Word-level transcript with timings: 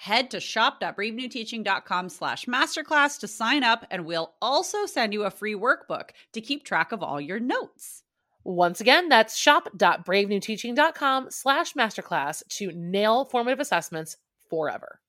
Head 0.00 0.30
to 0.30 0.40
shop.bravenewteaching.com 0.40 2.08
slash 2.08 2.46
masterclass 2.46 3.18
to 3.18 3.28
sign 3.28 3.62
up, 3.62 3.86
and 3.90 4.06
we'll 4.06 4.32
also 4.40 4.86
send 4.86 5.12
you 5.12 5.24
a 5.24 5.30
free 5.30 5.54
workbook 5.54 6.12
to 6.32 6.40
keep 6.40 6.64
track 6.64 6.92
of 6.92 7.02
all 7.02 7.20
your 7.20 7.38
notes. 7.38 8.02
Once 8.42 8.80
again, 8.80 9.10
that's 9.10 9.36
shop.bravenewteaching.com 9.36 11.26
slash 11.30 11.74
masterclass 11.74 12.42
to 12.48 12.72
nail 12.72 13.26
formative 13.26 13.60
assessments 13.60 14.16
forever. 14.48 15.00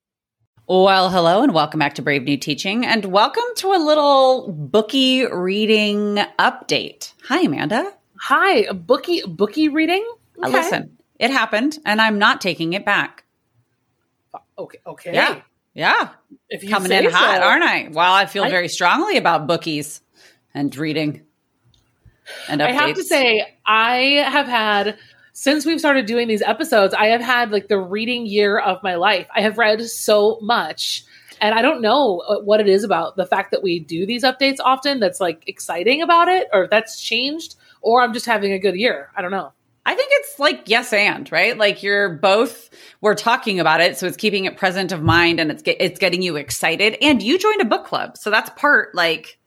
Well, 0.67 1.09
hello 1.09 1.41
and 1.41 1.53
welcome 1.53 1.79
back 1.79 1.93
to 1.93 2.01
Brave 2.01 2.23
New 2.23 2.35
Teaching 2.35 2.85
and 2.85 3.05
welcome 3.05 3.45
to 3.55 3.71
a 3.71 3.79
little 3.79 4.51
bookie 4.51 5.25
reading 5.25 6.17
update. 6.37 7.13
Hi, 7.29 7.39
Amanda. 7.39 7.93
Hi, 8.23 8.63
a 8.63 8.73
bookie 8.73 9.21
bookie 9.25 9.69
reading? 9.69 10.05
Uh, 10.43 10.49
listen, 10.49 10.97
it 11.17 11.31
happened 11.31 11.79
and 11.85 12.01
I'm 12.01 12.19
not 12.19 12.41
taking 12.41 12.73
it 12.73 12.83
back. 12.83 13.23
Okay, 14.63 14.79
okay. 14.85 15.13
Yeah. 15.13 15.41
Yeah. 15.73 16.09
If 16.49 16.63
you 16.63 16.69
Coming 16.69 16.91
in 16.91 17.09
hot, 17.09 17.37
so. 17.37 17.43
aren't 17.43 17.63
I? 17.63 17.89
Well, 17.91 18.13
I 18.13 18.25
feel 18.25 18.43
I- 18.43 18.49
very 18.49 18.67
strongly 18.67 19.17
about 19.17 19.47
bookies 19.47 20.01
and 20.53 20.75
reading 20.75 21.23
and 22.49 22.61
updates. 22.61 22.67
I 22.67 22.71
have 22.71 22.95
to 22.95 23.03
say, 23.03 23.57
I 23.65 23.97
have 24.27 24.47
had 24.47 24.97
since 25.33 25.65
we've 25.65 25.79
started 25.79 26.05
doing 26.05 26.27
these 26.27 26.41
episodes, 26.41 26.93
I 26.93 27.07
have 27.07 27.21
had 27.21 27.51
like 27.51 27.67
the 27.67 27.79
reading 27.79 28.25
year 28.25 28.59
of 28.59 28.83
my 28.83 28.95
life. 28.95 29.27
I 29.33 29.41
have 29.41 29.57
read 29.57 29.81
so 29.81 30.39
much. 30.41 31.03
And 31.39 31.55
I 31.55 31.63
don't 31.63 31.81
know 31.81 32.19
uh, 32.19 32.39
what 32.41 32.59
it 32.59 32.67
is 32.67 32.83
about 32.83 33.15
the 33.15 33.25
fact 33.25 33.51
that 33.51 33.63
we 33.63 33.79
do 33.79 34.05
these 34.05 34.23
updates 34.23 34.57
often 34.59 34.99
that's 34.99 35.19
like 35.19 35.43
exciting 35.47 36.01
about 36.03 36.27
it 36.27 36.47
or 36.53 36.65
if 36.65 36.69
that's 36.69 37.01
changed 37.01 37.55
or 37.81 38.01
I'm 38.03 38.13
just 38.13 38.27
having 38.27 38.51
a 38.51 38.59
good 38.59 38.75
year. 38.75 39.09
I 39.15 39.21
don't 39.21 39.31
know. 39.31 39.53
I 39.85 39.95
think 39.95 40.09
it's 40.13 40.39
like 40.39 40.63
yes 40.67 40.93
and 40.93 41.31
right. 41.31 41.57
Like 41.57 41.83
you're 41.83 42.09
both. 42.09 42.69
We're 43.01 43.15
talking 43.15 43.59
about 43.59 43.81
it, 43.81 43.97
so 43.97 44.07
it's 44.07 44.17
keeping 44.17 44.45
it 44.45 44.57
present 44.57 44.91
of 44.91 45.01
mind, 45.01 45.39
and 45.39 45.51
it's 45.51 45.63
get, 45.63 45.77
it's 45.79 45.99
getting 45.99 46.21
you 46.21 46.35
excited. 46.35 46.97
And 47.01 47.21
you 47.21 47.39
joined 47.39 47.61
a 47.61 47.65
book 47.65 47.85
club, 47.85 48.17
so 48.17 48.29
that's 48.29 48.49
part 48.51 48.93
like 48.93 49.39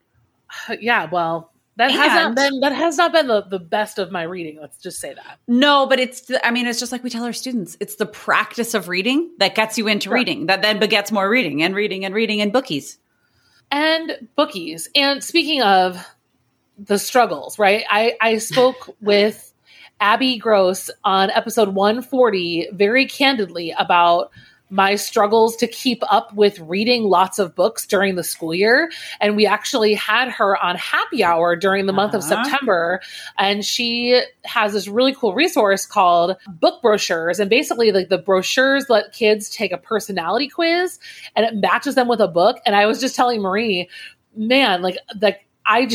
Yeah, 0.81 1.09
well, 1.11 1.53
that 1.77 1.91
has 1.91 2.13
not 2.13 2.35
been 2.37 2.61
that 2.61 2.73
has 2.73 2.97
not 2.97 3.13
been 3.13 3.27
the, 3.27 3.43
the 3.43 3.59
best 3.59 3.99
of 3.99 4.11
my 4.11 4.23
reading. 4.23 4.59
Let's 4.61 4.79
just 4.79 5.01
say 5.01 5.15
that. 5.15 5.39
no, 5.49 5.87
but 5.87 5.99
it's. 5.99 6.23
The, 6.23 6.45
I 6.47 6.51
mean, 6.51 6.67
it's 6.67 6.79
just 6.79 6.93
like 6.93 7.03
we 7.03 7.11
tell 7.11 7.25
our 7.25 7.33
students. 7.33 7.77
It's 7.81 7.97
the 7.97 8.07
practice 8.07 8.75
of 8.75 8.89
reading 8.89 9.31
that 9.39 9.55
gets 9.55 9.79
you 9.79 9.89
into 9.89 10.11
reading, 10.11 10.47
that 10.47 10.63
then 10.63 10.79
begets 10.79 11.11
more 11.11 11.29
reading 11.29 11.63
and 11.63 11.75
reading 11.75 12.05
and 12.05 12.15
reading 12.15 12.41
and 12.41 12.53
bookies. 12.53 12.99
and 13.71 14.29
bookies. 14.37 14.89
And 14.95 15.23
speaking 15.23 15.63
of 15.63 16.05
the 16.79 16.99
struggles, 16.99 17.59
right? 17.59 17.85
I, 17.89 18.17
I 18.21 18.39
spoke 18.39 18.97
with 19.01 19.53
Abby 20.01 20.39
Gross 20.39 20.91
on 21.05 21.31
episode 21.31 21.69
140 21.71 22.69
very 22.73 23.07
candidly 23.07 23.75
about 23.79 24.31
my 24.71 24.97
struggles 24.97 25.55
to 25.57 25.69
keep 25.69 26.03
up 26.11 26.35
with 26.35 26.59
reading 26.59 27.05
lots 27.05 27.39
of 27.39 27.55
books 27.55 27.87
during 27.87 28.17
the 28.17 28.25
school 28.25 28.53
year. 28.55 28.91
And 29.21 29.37
we 29.37 29.47
actually 29.47 29.95
had 29.95 30.31
her 30.31 30.57
on 30.57 30.75
happy 30.77 31.23
hour 31.23 31.55
during 31.55 31.87
the 31.87 31.93
month 31.93 32.15
of 32.15 32.23
Uh-huh. 32.23 32.43
September. 32.43 33.01
And 33.39 33.65
she 33.65 34.21
has 34.45 34.73
this 34.73 34.89
really 34.89 35.15
cool 35.15 35.33
resource 35.35 35.87
called 35.87 36.37
book 36.49 36.83
brochures. 36.83 37.39
And 37.39 37.49
basically, 37.49 37.93
like 37.93 38.09
the 38.09 38.19
brochures 38.19 38.87
let 38.89 39.13
kids 39.13 39.49
take 39.49 39.71
a 39.71 39.79
personality 39.79 40.49
quiz 40.49 40.99
and 41.37 41.47
it 41.47 41.55
matches 41.55 41.95
them 41.95 42.09
with 42.09 42.21
a 42.21 42.29
book. 42.29 42.57
And 42.67 42.75
I 42.75 42.87
was 42.87 43.01
just 43.01 43.15
telling 43.15 43.43
Marie, 43.43 43.89
man, 44.35 44.83
like, 44.83 44.97
like, 45.21 45.47
I 45.67 45.87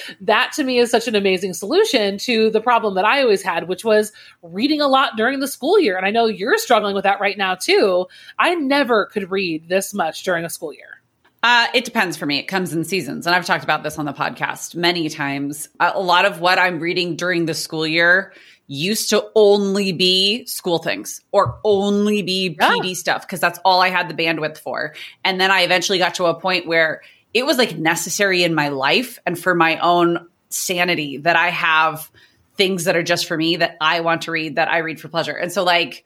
that 0.20 0.52
to 0.52 0.64
me 0.64 0.78
is 0.78 0.90
such 0.90 1.08
an 1.08 1.14
amazing 1.14 1.54
solution 1.54 2.18
to 2.18 2.50
the 2.50 2.60
problem 2.60 2.94
that 2.94 3.04
I 3.04 3.22
always 3.22 3.42
had, 3.42 3.68
which 3.68 3.84
was 3.84 4.12
reading 4.42 4.80
a 4.80 4.88
lot 4.88 5.16
during 5.16 5.40
the 5.40 5.48
school 5.48 5.78
year. 5.78 5.96
And 5.96 6.06
I 6.06 6.10
know 6.10 6.26
you're 6.26 6.58
struggling 6.58 6.94
with 6.94 7.04
that 7.04 7.20
right 7.20 7.38
now 7.38 7.54
too. 7.54 8.06
I 8.38 8.54
never 8.54 9.06
could 9.06 9.30
read 9.30 9.68
this 9.68 9.94
much 9.94 10.22
during 10.24 10.44
a 10.44 10.50
school 10.50 10.72
year. 10.72 11.02
Uh, 11.42 11.68
it 11.72 11.84
depends 11.84 12.16
for 12.16 12.26
me. 12.26 12.38
It 12.38 12.48
comes 12.48 12.72
in 12.72 12.84
seasons. 12.84 13.26
And 13.26 13.34
I've 13.34 13.46
talked 13.46 13.62
about 13.64 13.84
this 13.84 13.98
on 13.98 14.04
the 14.06 14.12
podcast 14.12 14.74
many 14.74 15.08
times. 15.08 15.68
A 15.78 16.00
lot 16.00 16.24
of 16.24 16.40
what 16.40 16.58
I'm 16.58 16.80
reading 16.80 17.14
during 17.14 17.46
the 17.46 17.54
school 17.54 17.86
year 17.86 18.32
used 18.66 19.08
to 19.10 19.24
only 19.34 19.92
be 19.92 20.44
school 20.46 20.78
things 20.78 21.22
or 21.32 21.58
only 21.64 22.22
be 22.22 22.56
Yeah. 22.60 22.70
PD 22.70 22.94
stuff 22.94 23.22
because 23.22 23.40
that's 23.40 23.58
all 23.64 23.80
I 23.80 23.88
had 23.88 24.08
the 24.10 24.14
bandwidth 24.14 24.58
for. 24.58 24.94
And 25.24 25.40
then 25.40 25.50
I 25.50 25.62
eventually 25.62 25.98
got 25.98 26.16
to 26.16 26.26
a 26.26 26.38
point 26.38 26.66
where 26.66 27.02
it 27.38 27.46
was 27.46 27.56
like 27.56 27.78
necessary 27.78 28.42
in 28.42 28.54
my 28.54 28.68
life 28.68 29.18
and 29.24 29.38
for 29.38 29.54
my 29.54 29.78
own 29.78 30.26
sanity 30.48 31.18
that 31.18 31.36
I 31.36 31.50
have 31.50 32.10
things 32.56 32.84
that 32.84 32.96
are 32.96 33.02
just 33.02 33.26
for 33.26 33.36
me 33.36 33.56
that 33.56 33.76
I 33.80 34.00
want 34.00 34.22
to 34.22 34.32
read 34.32 34.56
that 34.56 34.68
I 34.68 34.78
read 34.78 35.00
for 35.00 35.08
pleasure. 35.08 35.36
And 35.36 35.52
so 35.52 35.62
like 35.62 36.04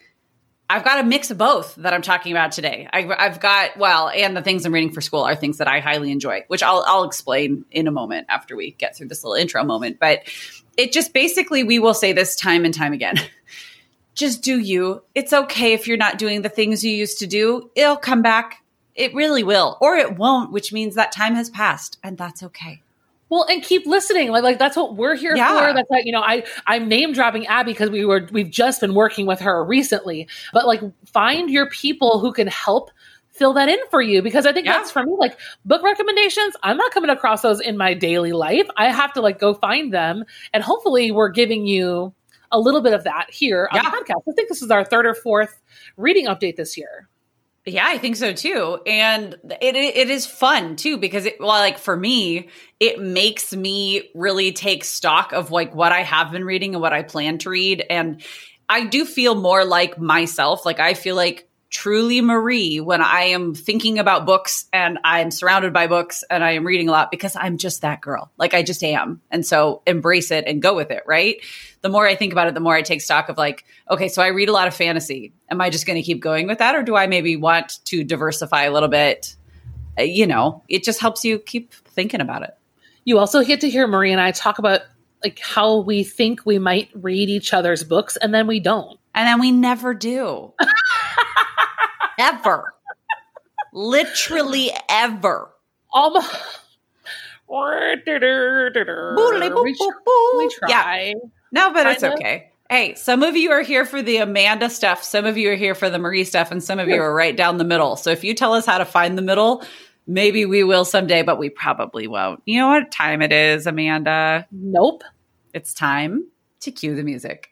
I've 0.68 0.84
got 0.84 1.00
a 1.00 1.02
mix 1.02 1.30
of 1.30 1.38
both 1.38 1.74
that 1.76 1.92
I'm 1.92 2.02
talking 2.02 2.32
about 2.32 2.52
today. 2.52 2.88
I've, 2.92 3.10
I've 3.10 3.40
got 3.40 3.76
well, 3.76 4.08
and 4.08 4.34
the 4.34 4.40
things 4.40 4.64
I'm 4.64 4.72
reading 4.72 4.92
for 4.92 5.02
school 5.02 5.20
are 5.20 5.34
things 5.34 5.58
that 5.58 5.68
I 5.68 5.80
highly 5.80 6.10
enjoy, 6.10 6.44
which 6.48 6.62
I'll 6.62 6.82
I'll 6.86 7.04
explain 7.04 7.64
in 7.70 7.86
a 7.86 7.90
moment 7.90 8.26
after 8.30 8.56
we 8.56 8.72
get 8.72 8.96
through 8.96 9.08
this 9.08 9.22
little 9.22 9.34
intro 9.34 9.64
moment. 9.64 9.98
But 9.98 10.20
it 10.76 10.92
just 10.92 11.12
basically 11.12 11.62
we 11.62 11.78
will 11.78 11.94
say 11.94 12.12
this 12.12 12.36
time 12.36 12.64
and 12.64 12.72
time 12.72 12.92
again. 12.92 13.16
Just 14.14 14.42
do 14.42 14.58
you. 14.58 15.02
It's 15.14 15.32
okay 15.32 15.72
if 15.72 15.88
you're 15.88 15.96
not 15.96 16.18
doing 16.18 16.42
the 16.42 16.50
things 16.50 16.84
you 16.84 16.92
used 16.92 17.20
to 17.20 17.26
do. 17.26 17.70
It'll 17.74 17.96
come 17.96 18.20
back. 18.20 18.61
It 18.94 19.14
really 19.14 19.42
will, 19.42 19.78
or 19.80 19.96
it 19.96 20.16
won't, 20.16 20.52
which 20.52 20.72
means 20.72 20.94
that 20.94 21.12
time 21.12 21.34
has 21.34 21.48
passed, 21.50 21.98
and 22.02 22.18
that's 22.18 22.42
okay. 22.42 22.82
Well, 23.30 23.46
and 23.48 23.62
keep 23.62 23.86
listening. 23.86 24.30
Like, 24.30 24.42
like 24.42 24.58
that's 24.58 24.76
what 24.76 24.94
we're 24.96 25.14
here 25.14 25.34
Yeah. 25.34 25.68
for. 25.68 25.72
That's 25.72 25.90
like, 25.90 26.04
you 26.04 26.12
know, 26.12 26.20
I 26.20 26.44
I'm 26.66 26.88
name 26.88 27.14
dropping 27.14 27.46
Abby 27.46 27.72
because 27.72 27.88
we 27.88 28.04
were 28.04 28.28
we've 28.30 28.50
just 28.50 28.82
been 28.82 28.92
working 28.94 29.24
with 29.24 29.40
her 29.40 29.64
recently. 29.64 30.28
But 30.52 30.66
like, 30.66 30.82
find 31.06 31.48
your 31.48 31.70
people 31.70 32.18
who 32.18 32.32
can 32.34 32.46
help 32.48 32.90
fill 33.30 33.54
that 33.54 33.70
in 33.70 33.78
for 33.90 34.02
you 34.02 34.20
because 34.20 34.44
I 34.44 34.52
think 34.52 34.66
Yeah. 34.66 34.72
that's 34.76 34.90
for 34.90 35.02
me. 35.02 35.14
Like 35.18 35.38
book 35.64 35.82
recommendations, 35.82 36.54
I'm 36.62 36.76
not 36.76 36.92
coming 36.92 37.08
across 37.08 37.40
those 37.40 37.62
in 37.62 37.78
my 37.78 37.94
daily 37.94 38.32
life. 38.32 38.68
I 38.76 38.90
have 38.92 39.14
to 39.14 39.22
like 39.22 39.38
go 39.38 39.54
find 39.54 39.90
them, 39.94 40.24
and 40.52 40.62
hopefully, 40.62 41.10
we're 41.10 41.30
giving 41.30 41.64
you 41.66 42.12
a 42.50 42.60
little 42.60 42.82
bit 42.82 42.92
of 42.92 43.04
that 43.04 43.30
here 43.30 43.66
on 43.72 43.80
Yeah. 43.82 43.90
the 43.90 43.96
podcast. 43.96 44.22
I 44.28 44.32
think 44.32 44.50
this 44.50 44.60
is 44.60 44.70
our 44.70 44.84
third 44.84 45.06
or 45.06 45.14
fourth 45.14 45.58
reading 45.96 46.26
update 46.26 46.56
this 46.56 46.76
year. 46.76 47.08
Yeah, 47.64 47.86
I 47.86 47.98
think 47.98 48.16
so 48.16 48.32
too. 48.32 48.80
And 48.86 49.34
it 49.60 49.76
it 49.76 50.10
is 50.10 50.26
fun 50.26 50.74
too 50.74 50.98
because 50.98 51.26
it 51.26 51.36
well 51.38 51.48
like 51.48 51.78
for 51.78 51.96
me, 51.96 52.48
it 52.80 53.00
makes 53.00 53.54
me 53.54 54.10
really 54.14 54.52
take 54.52 54.82
stock 54.82 55.32
of 55.32 55.52
like 55.52 55.72
what 55.74 55.92
I 55.92 56.02
have 56.02 56.32
been 56.32 56.44
reading 56.44 56.74
and 56.74 56.82
what 56.82 56.92
I 56.92 57.02
plan 57.02 57.38
to 57.38 57.50
read 57.50 57.84
and 57.88 58.20
I 58.68 58.86
do 58.86 59.04
feel 59.04 59.34
more 59.36 59.64
like 59.64 59.96
myself. 59.98 60.66
Like 60.66 60.80
I 60.80 60.94
feel 60.94 61.14
like 61.14 61.48
truly 61.72 62.20
Marie 62.20 62.80
when 62.80 63.00
I 63.00 63.22
am 63.22 63.54
thinking 63.54 63.98
about 63.98 64.26
books 64.26 64.66
and 64.74 64.98
I'm 65.04 65.30
surrounded 65.30 65.72
by 65.72 65.86
books 65.86 66.22
and 66.30 66.44
I 66.44 66.52
am 66.52 66.64
reading 66.66 66.88
a 66.88 66.92
lot 66.92 67.10
because 67.10 67.34
I'm 67.34 67.56
just 67.56 67.80
that 67.80 68.02
girl. 68.02 68.30
Like 68.36 68.52
I 68.52 68.62
just 68.62 68.84
am. 68.84 69.22
And 69.30 69.44
so 69.44 69.82
embrace 69.86 70.30
it 70.30 70.44
and 70.46 70.60
go 70.60 70.76
with 70.76 70.90
it, 70.90 71.02
right? 71.06 71.36
The 71.80 71.88
more 71.88 72.06
I 72.06 72.14
think 72.14 72.32
about 72.32 72.46
it, 72.46 72.54
the 72.54 72.60
more 72.60 72.74
I 72.74 72.82
take 72.82 73.00
stock 73.00 73.30
of 73.30 73.38
like, 73.38 73.64
okay, 73.90 74.08
so 74.08 74.22
I 74.22 74.28
read 74.28 74.50
a 74.50 74.52
lot 74.52 74.68
of 74.68 74.74
fantasy. 74.74 75.32
Am 75.50 75.60
I 75.62 75.70
just 75.70 75.86
going 75.86 75.96
to 75.96 76.02
keep 76.02 76.20
going 76.20 76.46
with 76.46 76.58
that 76.58 76.74
or 76.76 76.82
do 76.82 76.94
I 76.94 77.06
maybe 77.06 77.36
want 77.36 77.82
to 77.86 78.04
diversify 78.04 78.64
a 78.64 78.70
little 78.70 78.90
bit? 78.90 79.34
Uh, 79.98 80.02
You 80.02 80.26
know, 80.26 80.62
it 80.68 80.84
just 80.84 81.00
helps 81.00 81.24
you 81.24 81.38
keep 81.38 81.72
thinking 81.72 82.20
about 82.20 82.42
it. 82.42 82.54
You 83.04 83.18
also 83.18 83.42
get 83.42 83.62
to 83.62 83.70
hear 83.70 83.86
Marie 83.86 84.12
and 84.12 84.20
I 84.20 84.30
talk 84.30 84.58
about 84.58 84.82
like 85.24 85.38
how 85.38 85.78
we 85.78 86.04
think 86.04 86.44
we 86.44 86.58
might 86.58 86.90
read 86.94 87.30
each 87.30 87.54
other's 87.54 87.82
books 87.82 88.16
and 88.16 88.34
then 88.34 88.46
we 88.46 88.60
don't. 88.60 88.98
And 89.14 89.26
then 89.26 89.40
we 89.40 89.52
never 89.52 89.94
do. 89.94 90.52
ever. 92.22 92.74
Literally 93.72 94.70
ever. 94.88 95.50
Um, 95.94 96.02
Almost. 96.04 96.30
we, 99.12 99.22
Boodly 99.22 99.62
we 99.62 99.74
boo 99.74 99.92
boo. 100.06 100.50
Yeah. 100.68 101.12
No, 101.52 101.72
but 101.72 101.86
it's 101.86 102.02
okay. 102.02 102.50
Hey, 102.70 102.94
some 102.94 103.22
of 103.22 103.36
you 103.36 103.50
are 103.50 103.60
here 103.60 103.84
for 103.84 104.00
the 104.00 104.16
Amanda 104.16 104.70
stuff, 104.70 105.02
some 105.02 105.26
of 105.26 105.36
you 105.36 105.50
are 105.50 105.56
here 105.56 105.74
for 105.74 105.90
the 105.90 105.98
Marie 105.98 106.24
stuff, 106.24 106.50
and 106.50 106.64
some 106.64 106.78
of 106.78 106.88
you 106.88 106.98
are 107.02 107.14
right 107.14 107.36
down 107.36 107.58
the 107.58 107.64
middle. 107.64 107.96
So 107.96 108.08
if 108.10 108.24
you 108.24 108.32
tell 108.32 108.54
us 108.54 108.64
how 108.64 108.78
to 108.78 108.86
find 108.86 109.18
the 109.18 109.22
middle, 109.22 109.62
maybe 110.06 110.46
we 110.46 110.64
will 110.64 110.86
someday, 110.86 111.22
but 111.22 111.38
we 111.38 111.50
probably 111.50 112.06
won't. 112.06 112.40
You 112.46 112.60
know 112.60 112.68
what 112.68 112.90
time 112.90 113.20
it 113.20 113.32
is, 113.32 113.66
Amanda? 113.66 114.46
Nope. 114.50 115.04
It's 115.52 115.74
time 115.74 116.26
to 116.60 116.70
cue 116.70 116.94
the 116.94 117.02
music. 117.02 117.51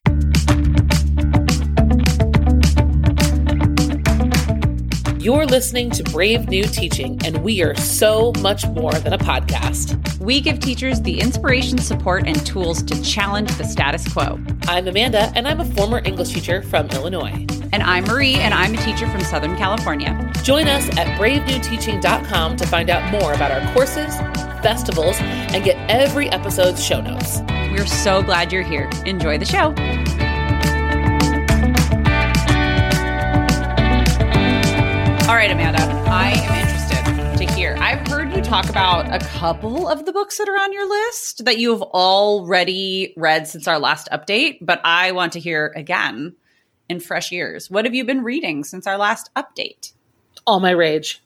You're 5.21 5.45
listening 5.45 5.91
to 5.91 6.03
Brave 6.05 6.49
New 6.49 6.63
Teaching, 6.63 7.21
and 7.27 7.45
we 7.45 7.61
are 7.63 7.77
so 7.77 8.33
much 8.41 8.67
more 8.69 8.93
than 8.93 9.13
a 9.13 9.19
podcast. 9.19 10.19
We 10.19 10.41
give 10.41 10.61
teachers 10.61 11.03
the 11.03 11.21
inspiration, 11.21 11.77
support, 11.77 12.27
and 12.27 12.47
tools 12.47 12.83
to 12.85 13.03
challenge 13.03 13.55
the 13.59 13.65
status 13.65 14.11
quo. 14.11 14.41
I'm 14.67 14.89
Amanda, 14.89 15.31
and 15.37 15.47
I'm 15.47 15.61
a 15.61 15.67
former 15.67 16.01
English 16.07 16.31
teacher 16.31 16.63
from 16.63 16.89
Illinois. 16.93 17.47
And 17.71 17.83
I'm 17.83 18.05
Marie, 18.05 18.37
and 18.37 18.55
I'm 18.55 18.73
a 18.73 18.79
teacher 18.79 19.07
from 19.11 19.21
Southern 19.21 19.59
California. 19.59 20.33
Join 20.43 20.67
us 20.69 20.89
at 20.97 21.07
bravenewteaching.com 21.21 22.57
to 22.57 22.67
find 22.67 22.89
out 22.89 23.13
more 23.13 23.35
about 23.35 23.51
our 23.51 23.75
courses, 23.75 24.17
festivals, 24.63 25.19
and 25.21 25.63
get 25.63 25.77
every 25.91 26.31
episode's 26.31 26.83
show 26.83 27.03
notes. 27.03 27.43
We're 27.71 27.85
so 27.85 28.23
glad 28.23 28.55
you're 28.55 28.63
here. 28.63 28.89
Enjoy 29.05 29.37
the 29.37 29.45
show. 29.45 29.75
All 35.31 35.37
right, 35.37 35.49
Amanda, 35.49 35.81
I 36.11 36.31
am 36.33 36.67
interested 36.67 37.39
to 37.39 37.55
hear. 37.55 37.77
I've 37.79 38.05
heard 38.09 38.35
you 38.35 38.43
talk 38.43 38.69
about 38.69 39.15
a 39.15 39.25
couple 39.25 39.87
of 39.87 40.05
the 40.05 40.13
books 40.13 40.39
that 40.39 40.49
are 40.49 40.57
on 40.57 40.73
your 40.73 40.89
list 40.89 41.45
that 41.45 41.57
you 41.57 41.71
have 41.71 41.83
already 41.83 43.15
read 43.17 43.47
since 43.47 43.69
our 43.69 43.79
last 43.79 44.09
update, 44.11 44.59
but 44.61 44.81
I 44.83 45.13
want 45.13 45.35
to 45.35 45.39
hear 45.39 45.73
again 45.77 46.35
in 46.89 46.99
fresh 46.99 47.31
ears. 47.31 47.71
What 47.71 47.85
have 47.85 47.95
you 47.95 48.05
been 48.05 48.25
reading 48.25 48.65
since 48.65 48.89
our 48.89 48.99
last 48.99 49.31
update? 49.37 49.93
All 50.49 50.59
My 50.59 50.73
Rage. 50.73 51.23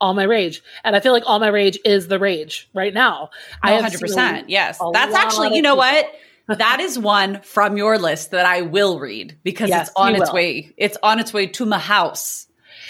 All 0.00 0.14
My 0.14 0.24
Rage. 0.24 0.60
And 0.82 0.96
I 0.96 1.00
feel 1.00 1.12
like 1.12 1.22
All 1.24 1.38
My 1.38 1.46
Rage 1.46 1.78
is 1.84 2.08
the 2.08 2.18
rage 2.18 2.68
right 2.74 2.92
now. 2.92 3.30
I 3.62 3.80
100%. 3.80 4.46
Yes. 4.48 4.80
That's 4.92 5.14
actually, 5.14 5.54
you 5.54 5.62
know 5.62 5.76
what? 5.76 6.12
that 6.48 6.80
is 6.80 6.98
one 6.98 7.40
from 7.42 7.76
your 7.76 7.98
list 7.98 8.32
that 8.32 8.46
I 8.46 8.62
will 8.62 8.98
read 8.98 9.38
because 9.44 9.68
yes, 9.68 9.86
it's 9.86 9.96
on 9.96 10.16
its 10.16 10.30
will. 10.30 10.34
way. 10.34 10.74
It's 10.76 10.98
on 11.04 11.20
its 11.20 11.32
way 11.32 11.46
to 11.46 11.64
my 11.64 11.78
house. 11.78 12.48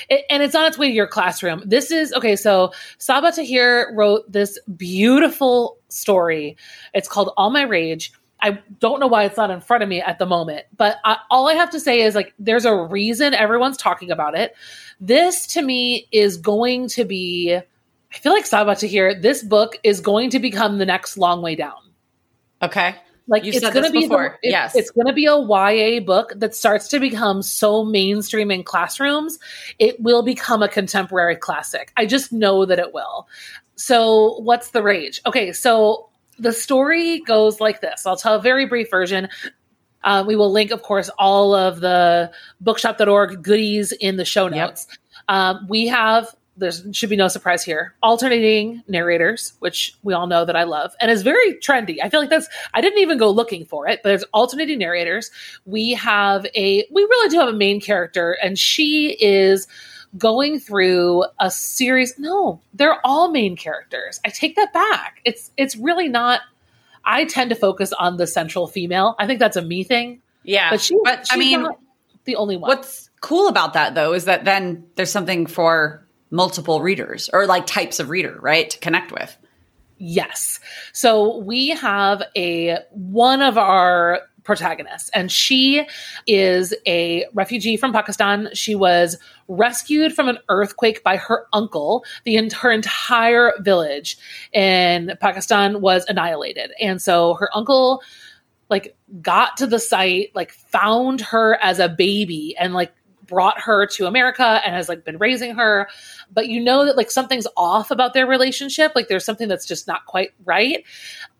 It, 0.09 0.25
and 0.31 0.43
it's 0.43 0.55
on 0.55 0.67
its 0.67 0.79
way 0.79 0.89
to 0.89 0.95
your 0.95 1.07
classroom. 1.07 1.63
This 1.65 1.91
is 1.91 2.13
okay. 2.13 2.37
So 2.37 2.73
Sabaa 2.99 3.35
Tahir 3.35 3.93
wrote 3.95 4.31
this 4.31 4.59
beautiful 4.77 5.79
story. 5.89 6.57
It's 6.93 7.09
called 7.09 7.33
All 7.37 7.51
My 7.51 7.63
Rage. 7.63 8.13
I 8.41 8.59
don't 8.79 9.01
know 9.01 9.07
why 9.07 9.25
it's 9.25 9.39
not 9.39 9.51
in 9.51 9.63
front 9.63 9.83
of 9.83 9.89
me 9.89 10.03
at 10.03 10.19
the 10.19 10.27
moment, 10.27 10.67
but 10.77 10.99
I, 11.05 11.17
all 11.31 11.49
I 11.49 11.55
have 11.55 11.71
to 11.71 11.81
say 11.81 12.03
is 12.03 12.15
like, 12.15 12.35
there's 12.39 12.67
a 12.67 12.77
reason 12.77 13.33
everyone's 13.33 13.79
talking 13.79 14.11
about 14.11 14.37
it. 14.37 14.55
This 15.01 15.47
to 15.49 15.63
me 15.63 16.09
is 16.13 16.37
going 16.37 16.89
to 16.89 17.07
be, 17.07 17.55
I 17.57 18.19
feel 18.19 18.33
like 18.33 18.45
Sabaa 18.45 18.79
Tahir, 18.79 19.19
this 19.19 19.43
book 19.43 19.79
is 19.83 20.01
going 20.01 20.29
to 20.31 20.41
become 20.41 20.77
the 20.77 20.85
next 20.85 21.17
long 21.17 21.41
way 21.41 21.55
down. 21.55 21.79
Okay. 22.61 22.97
Like 23.27 23.45
You've 23.45 23.57
it's 23.57 23.71
going 23.71 23.85
to 23.85 23.91
be 23.91 24.01
before. 24.01 24.39
The, 24.43 24.49
it, 24.49 24.51
yes, 24.51 24.77
it's 24.77 24.91
going 24.91 25.07
to 25.07 25.13
be 25.13 25.27
a 25.27 25.39
YA 25.39 26.01
book 26.01 26.33
that 26.37 26.55
starts 26.55 26.89
to 26.89 27.01
become 27.01 27.43
so 27.43 27.85
mainstream 27.85 28.51
in 28.51 28.63
classrooms. 28.63 29.39
It 29.79 29.99
will 30.01 30.23
become 30.23 30.63
a 30.63 30.69
contemporary 30.69 31.37
classic. 31.37 31.93
I 31.97 32.05
just 32.05 32.33
know 32.33 32.67
that 32.67 32.79
it 32.79 32.93
will. 32.93 33.27
So, 33.77 34.41
what's 34.41 34.71
the 34.71 34.83
rage? 34.83 35.23
Okay, 35.27 35.53
so 35.53 36.11
the 36.39 36.53
story 36.53 37.21
goes 37.21 37.61
like 37.61 37.81
this. 37.81 38.07
I'll 38.07 38.17
tell 38.17 38.35
a 38.35 38.43
very 38.43 38.67
brief 38.67 38.91
version. 38.91 39.29
Uh, 40.03 40.23
we 40.27 40.37
will 40.37 40.53
link, 40.53 40.71
of 40.71 40.83
course, 40.83 41.09
all 41.19 41.55
of 41.55 41.81
the 41.81 42.31
bookshop.org 42.61 43.43
goodies 43.43 43.93
in 43.93 44.17
the 44.17 44.25
show 44.25 44.49
notes. 44.49 44.87
Yep. 44.91 44.99
Um, 45.29 45.67
we 45.69 45.87
have 45.87 46.35
there 46.57 46.71
should 46.93 47.11
be 47.11 47.17
no 47.17 47.29
surprise 47.29 47.65
here. 47.65 47.95
Alternating 48.03 48.83
narrators, 48.87 49.55
which 49.59 49.95
we 50.03 50.15
all 50.15 50.27
know 50.27 50.45
that 50.45 50.57
I 50.57 50.65
love, 50.65 50.95
and 51.01 51.11
is 51.11 51.23
very 51.23 51.55
trendy. 51.55 51.99
I 52.03 52.09
feel 52.09 52.21
like 52.21 52.31
that's 52.31 52.49
I 52.73 52.81
didn't 52.81 53.01
even 53.01 53.19
go 53.19 53.31
looking 53.31 53.65
for 53.65 53.89
it, 53.89 54.01
but 54.03 54.11
there's 54.11 54.25
alternating 54.33 54.79
narrators. 54.79 55.31
We 55.67 55.95
have 55.95 56.47
a 56.55 56.87
we 56.91 57.03
really 57.03 57.29
do 57.29 57.39
have 57.41 57.49
a 57.49 57.57
main 57.57 57.81
character, 57.81 58.37
and 58.43 58.59
she 58.59 59.17
is 59.21 59.67
going 60.17 60.61
through 60.61 61.25
a 61.41 61.51
series. 61.51 62.19
No, 62.19 62.61
they're 62.73 63.05
all 63.05 63.31
main 63.31 63.57
characters. 63.57 64.21
I 64.25 64.31
take 64.31 64.57
that 64.57 64.73
back. 64.73 65.21
It's 65.25 65.51
it's 65.57 65.77
really 65.77 66.09
not. 66.09 66.41
I 67.05 67.25
tend 67.25 67.51
to 67.51 67.57
focus 67.57 67.93
on 67.93 68.17
the 68.17 68.27
central 68.27 68.67
female. 68.67 69.15
I 69.19 69.27
think 69.27 69.39
that's 69.39 69.57
a 69.57 69.63
me 69.63 69.85
thing. 69.85 70.23
Yeah, 70.45 70.71
but 70.71 70.81
she. 70.81 70.97
But 71.03 71.27
I 71.31 71.37
mean, 71.37 71.67
the 72.25 72.37
only 72.37 72.57
one. 72.57 72.69
What's 72.69 73.11
cool 73.21 73.49
about 73.49 73.73
that 73.73 73.95
though 73.95 74.13
is 74.13 74.27
that 74.27 74.45
then 74.45 74.87
there's 74.95 75.11
something 75.11 75.47
for 75.47 76.04
multiple 76.35 76.83
readers 76.83 77.31
or 77.33 77.47
like 77.47 77.67
types 77.67 78.01
of 78.01 78.11
reader, 78.11 78.39
right? 78.43 78.69
To 78.71 78.79
connect 78.81 79.13
with. 79.13 79.37
Yes. 79.99 80.59
So 80.93 81.39
we 81.39 81.69
have 81.69 82.23
a 82.37 82.79
one 82.91 83.41
of 83.41 83.57
our 83.57 84.23
protagonists 84.43 85.09
and 85.15 85.33
she 85.33 85.87
is 86.27 86.75
a 86.87 87.25
refugee 87.33 87.77
from 87.77 87.93
Pakistan. 87.93 88.49
She 88.53 88.75
was 88.75 89.17
rescued 89.49 90.13
from 90.13 90.29
an 90.29 90.39
earthquake 90.49 91.03
by 91.03 91.17
her 91.17 91.47
uncle. 91.53 92.05
The 92.25 92.51
her 92.53 92.71
entire 92.71 93.53
village 93.61 94.19
in 94.53 95.13
Pakistan 95.21 95.81
was 95.81 96.05
annihilated. 96.09 96.73
And 96.81 97.01
so 97.01 97.35
her 97.35 97.49
uncle 97.55 98.03
like 98.69 98.97
got 99.23 99.57
to 99.59 99.67
the 99.67 99.79
site, 99.79 100.31
like 100.35 100.53
found 100.53 101.21
her 101.21 101.57
as 101.63 101.79
a 101.79 101.89
baby 101.89 102.57
and 102.59 102.75
like 102.75 102.93
brought 103.27 103.61
her 103.61 103.87
to 103.87 104.07
America 104.07 104.61
and 104.65 104.75
has 104.75 104.89
like 104.89 105.05
been 105.05 105.19
raising 105.19 105.55
her. 105.55 105.89
But 106.33 106.49
you 106.49 106.61
know 106.61 106.85
that 106.85 106.97
like 106.97 107.11
something's 107.11 107.47
off 107.57 107.91
about 107.91 108.15
their 108.15 108.27
relationship. 108.27 108.93
Like 108.95 109.09
there's 109.09 109.25
something 109.25 109.49
that's 109.49 109.67
just 109.67 109.87
not 109.87 110.07
quite 110.07 110.31
right. 110.45 110.85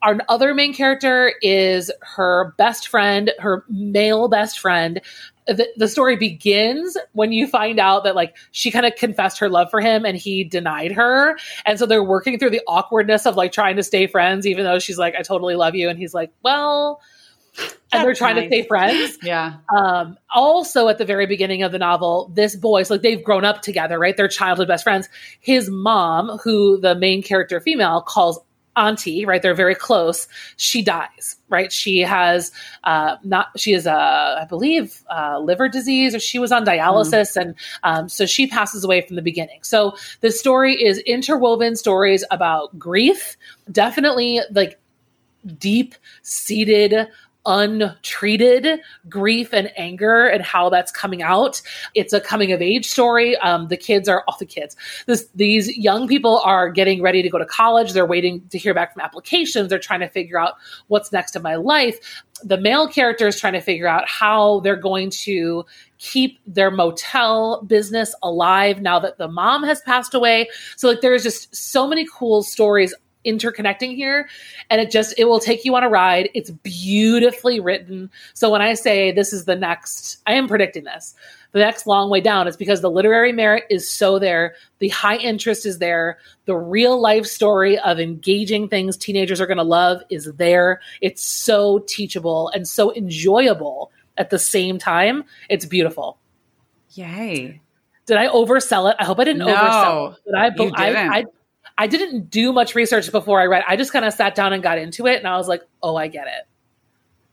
Our 0.03 0.19
other 0.29 0.55
main 0.55 0.75
character 0.75 1.35
is 1.43 1.91
her 2.01 2.55
best 2.59 2.89
friend, 2.89 3.33
her 3.39 3.65
male 3.69 4.29
best 4.29 4.59
friend. 4.59 5.01
The, 5.47 5.69
the 5.77 5.89
story 5.89 6.17
begins 6.17 6.97
when 7.13 7.33
you 7.33 7.47
find 7.47 7.79
out 7.79 8.05
that 8.05 8.15
like 8.15 8.37
she 8.53 8.71
kind 8.71 8.87
of 8.87 8.95
confessed 8.97 9.39
her 9.41 9.49
love 9.51 9.71
for 9.71 9.81
him 9.81 10.07
and 10.07 10.17
he 10.17 10.45
denied 10.45 10.93
her. 10.93 11.37
And 11.67 11.79
so 11.79 11.85
they're 11.85 12.03
working 12.03 12.39
through 12.39 12.51
the 12.51 12.63
awkwardness 12.67 13.27
of 13.27 13.37
like 13.37 13.53
trying 13.53 13.77
to 13.77 13.83
stay 13.83 14.07
friends, 14.07 14.47
even 14.47 14.65
though 14.65 14.79
she's 14.79 14.99
like, 14.99 15.15
I 15.19 15.23
totally 15.23 15.55
love 15.55 15.75
you. 15.75 15.89
And 15.89 15.99
he's 15.99 16.15
like, 16.15 16.31
well, 16.43 17.01
and 17.95 18.05
they're 18.05 18.15
trying 18.15 18.37
nice. 18.37 18.51
to 18.51 18.57
stay 18.57 18.67
friends. 18.67 19.19
Yeah. 19.25 19.55
Um, 19.75 20.19
also, 20.35 20.89
at 20.89 20.99
the 20.99 21.05
very 21.05 21.27
beginning 21.27 21.63
of 21.63 21.73
the 21.73 21.79
novel, 21.79 22.31
this 22.35 22.55
boy, 22.55 22.83
so 22.83 22.95
like 22.95 23.03
they've 23.03 23.23
grown 23.23 23.45
up 23.45 23.63
together, 23.63 23.99
right? 23.99 24.17
They're 24.17 24.29
childhood 24.29 24.69
best 24.69 24.85
friends. 24.85 25.09
His 25.41 25.71
mom, 25.71 26.39
who 26.45 26.79
the 26.79 26.95
main 26.95 27.23
character 27.23 27.59
female 27.61 28.03
calls 28.03 28.39
auntie, 28.77 29.25
right? 29.25 29.41
They're 29.41 29.55
very 29.55 29.75
close. 29.75 30.29
She 30.57 30.83
dies, 30.83 31.37
right? 31.49 31.73
She 31.73 32.01
has 32.01 32.53
uh, 32.85 33.17
not. 33.25 33.49
She 33.57 33.73
is 33.73 33.87
a, 33.87 34.39
I 34.41 34.47
believe, 34.49 35.03
uh, 35.11 35.39
liver 35.39 35.69
disease, 35.69 36.15
or 36.15 36.21
she 36.21 36.39
was 36.39 36.53
on 36.53 36.65
dialysis, 36.65 37.37
mm. 37.37 37.41
and 37.41 37.55
um, 37.83 38.09
so 38.09 38.27
she 38.27 38.47
passes 38.47 38.85
away 38.85 39.01
from 39.01 39.17
the 39.17 39.23
beginning. 39.23 39.61
So 39.63 39.97
the 40.21 40.31
story 40.31 40.75
is 40.75 40.99
interwoven 40.99 41.77
stories 41.77 42.25
about 42.31 42.79
grief, 42.79 43.37
definitely 43.71 44.41
like 44.51 44.79
deep 45.59 45.95
seated 46.23 47.09
untreated 47.47 48.81
grief 49.09 49.53
and 49.53 49.71
anger 49.77 50.27
and 50.27 50.43
how 50.43 50.71
that's 50.71 50.91
coming 50.91 51.23
out. 51.23 51.61
It's 51.95 52.13
a 52.13 52.21
coming 52.21 52.53
of 52.53 52.63
age 52.63 52.87
story. 52.87 53.37
Um, 53.37 53.69
the 53.69 53.77
kids 53.77 54.09
are 54.09 54.25
all 54.27 54.37
the 54.39 54.47
kids. 54.47 54.77
This, 55.07 55.29
these 55.35 55.77
young 55.77 56.09
people 56.09 56.41
are 56.45 56.71
getting 56.71 57.03
ready 57.03 57.23
to 57.23 57.29
go 57.29 57.39
to 57.39 57.47
college. 57.47 57.93
They're 57.93 58.07
waiting 58.07 58.47
to 58.49 58.59
hear 58.59 58.75
back 58.75 58.93
from 58.93 59.03
applications. 59.03 59.69
They're 59.69 59.79
trying 59.79 60.01
to 60.01 60.09
figure 60.09 60.39
out 60.39 60.55
what's 60.89 61.13
next 61.13 61.37
in 61.37 61.43
my 61.43 61.57
life. 61.57 62.23
The 62.43 62.59
male 62.59 62.89
character 62.89 63.29
is 63.29 63.39
trying 63.39 63.53
to 63.53 63.61
figure 63.61 63.87
out 63.87 64.09
how 64.09 64.61
they're 64.61 64.77
going 64.77 65.11
to 65.11 65.65
keep 65.99 66.41
their 66.47 66.71
motel 66.71 67.63
business 67.63 68.15
alive 68.23 68.83
now 68.83 68.99
that 68.99 69.17
the 69.19 69.29
mom 69.29 69.63
has 69.63 69.81
passed 69.83 70.15
away. 70.15 70.49
So 70.77 70.89
like 70.89 71.01
there's 71.01 71.23
just 71.23 71.55
so 71.55 71.87
many 71.87 72.07
cool 72.13 72.43
stories 72.43 72.93
interconnecting 73.25 73.95
here 73.95 74.29
and 74.71 74.81
it 74.81 74.91
just 74.91 75.15
it 75.19 75.25
will 75.25 75.41
take 75.41 75.65
you 75.65 75.75
on 75.77 75.85
a 75.85 75.89
ride. 75.89 76.31
It's 76.35 76.51
beautifully 76.51 77.61
written. 77.61 78.11
So 78.35 78.51
when 78.51 78.63
i 78.63 78.75
say 78.75 79.13
this 79.13 79.33
is 79.33 79.45
the 79.45 79.57
next 79.57 80.19
i 80.27 80.35
am 80.35 80.49
predicting 80.49 80.85
this 80.85 81.15
the 81.55 81.61
next 81.61 81.87
long 81.87 82.11
way 82.11 82.21
down 82.21 82.49
is 82.49 82.57
because 82.57 82.81
the 82.81 82.91
literary 82.91 83.31
merit 83.31 83.63
is 83.71 83.89
so 83.89 84.19
there. 84.19 84.57
The 84.81 84.89
high 84.89 85.17
interest 85.17 85.65
is 85.67 85.79
there. 85.79 86.19
The 86.47 86.57
real 86.57 87.01
life 87.01 87.27
story 87.27 87.79
of 87.79 88.01
engaging 88.01 88.69
things 88.69 88.97
teenagers 88.97 89.41
are 89.41 89.47
going 89.47 89.59
to 89.59 89.63
love 89.63 90.03
is 90.11 90.33
there. 90.35 90.81
It's 91.01 91.23
so 91.23 91.79
teachable 91.87 92.49
and 92.49 92.67
so 92.67 92.93
enjoyable 92.93 93.93
at 94.19 94.31
the 94.31 94.39
same 94.39 94.79
time. 94.79 95.23
It's 95.49 95.65
beautiful. 95.65 96.19
Yay. 96.95 97.61
Did 98.07 98.17
I 98.17 98.27
oversell 98.27 98.91
it? 98.91 98.97
I 98.99 99.05
hope 99.05 99.21
I 99.21 99.25
didn't 99.25 99.47
no, 99.47 99.55
oversell 99.55 100.13
it. 100.13 100.25
Did 100.27 100.35
I, 100.35 100.47
you 100.47 100.55
didn't. 100.57 100.79
I, 100.81 101.19
I, 101.19 101.25
I 101.77 101.87
didn't 101.87 102.31
do 102.31 102.53
much 102.53 102.75
research 102.75 103.11
before 103.11 103.41
I 103.41 103.47
read. 103.47 103.65
I 103.67 103.77
just 103.77 103.93
kind 103.93 104.05
of 104.05 104.13
sat 104.15 104.35
down 104.35 104.53
and 104.53 104.63
got 104.63 104.79
into 104.79 105.07
it 105.07 105.19
and 105.19 105.27
I 105.27 105.37
was 105.37 105.49
like, 105.49 105.63
"Oh, 105.83 105.97
I 105.97 106.09
get 106.09 106.27
it." 106.27 106.47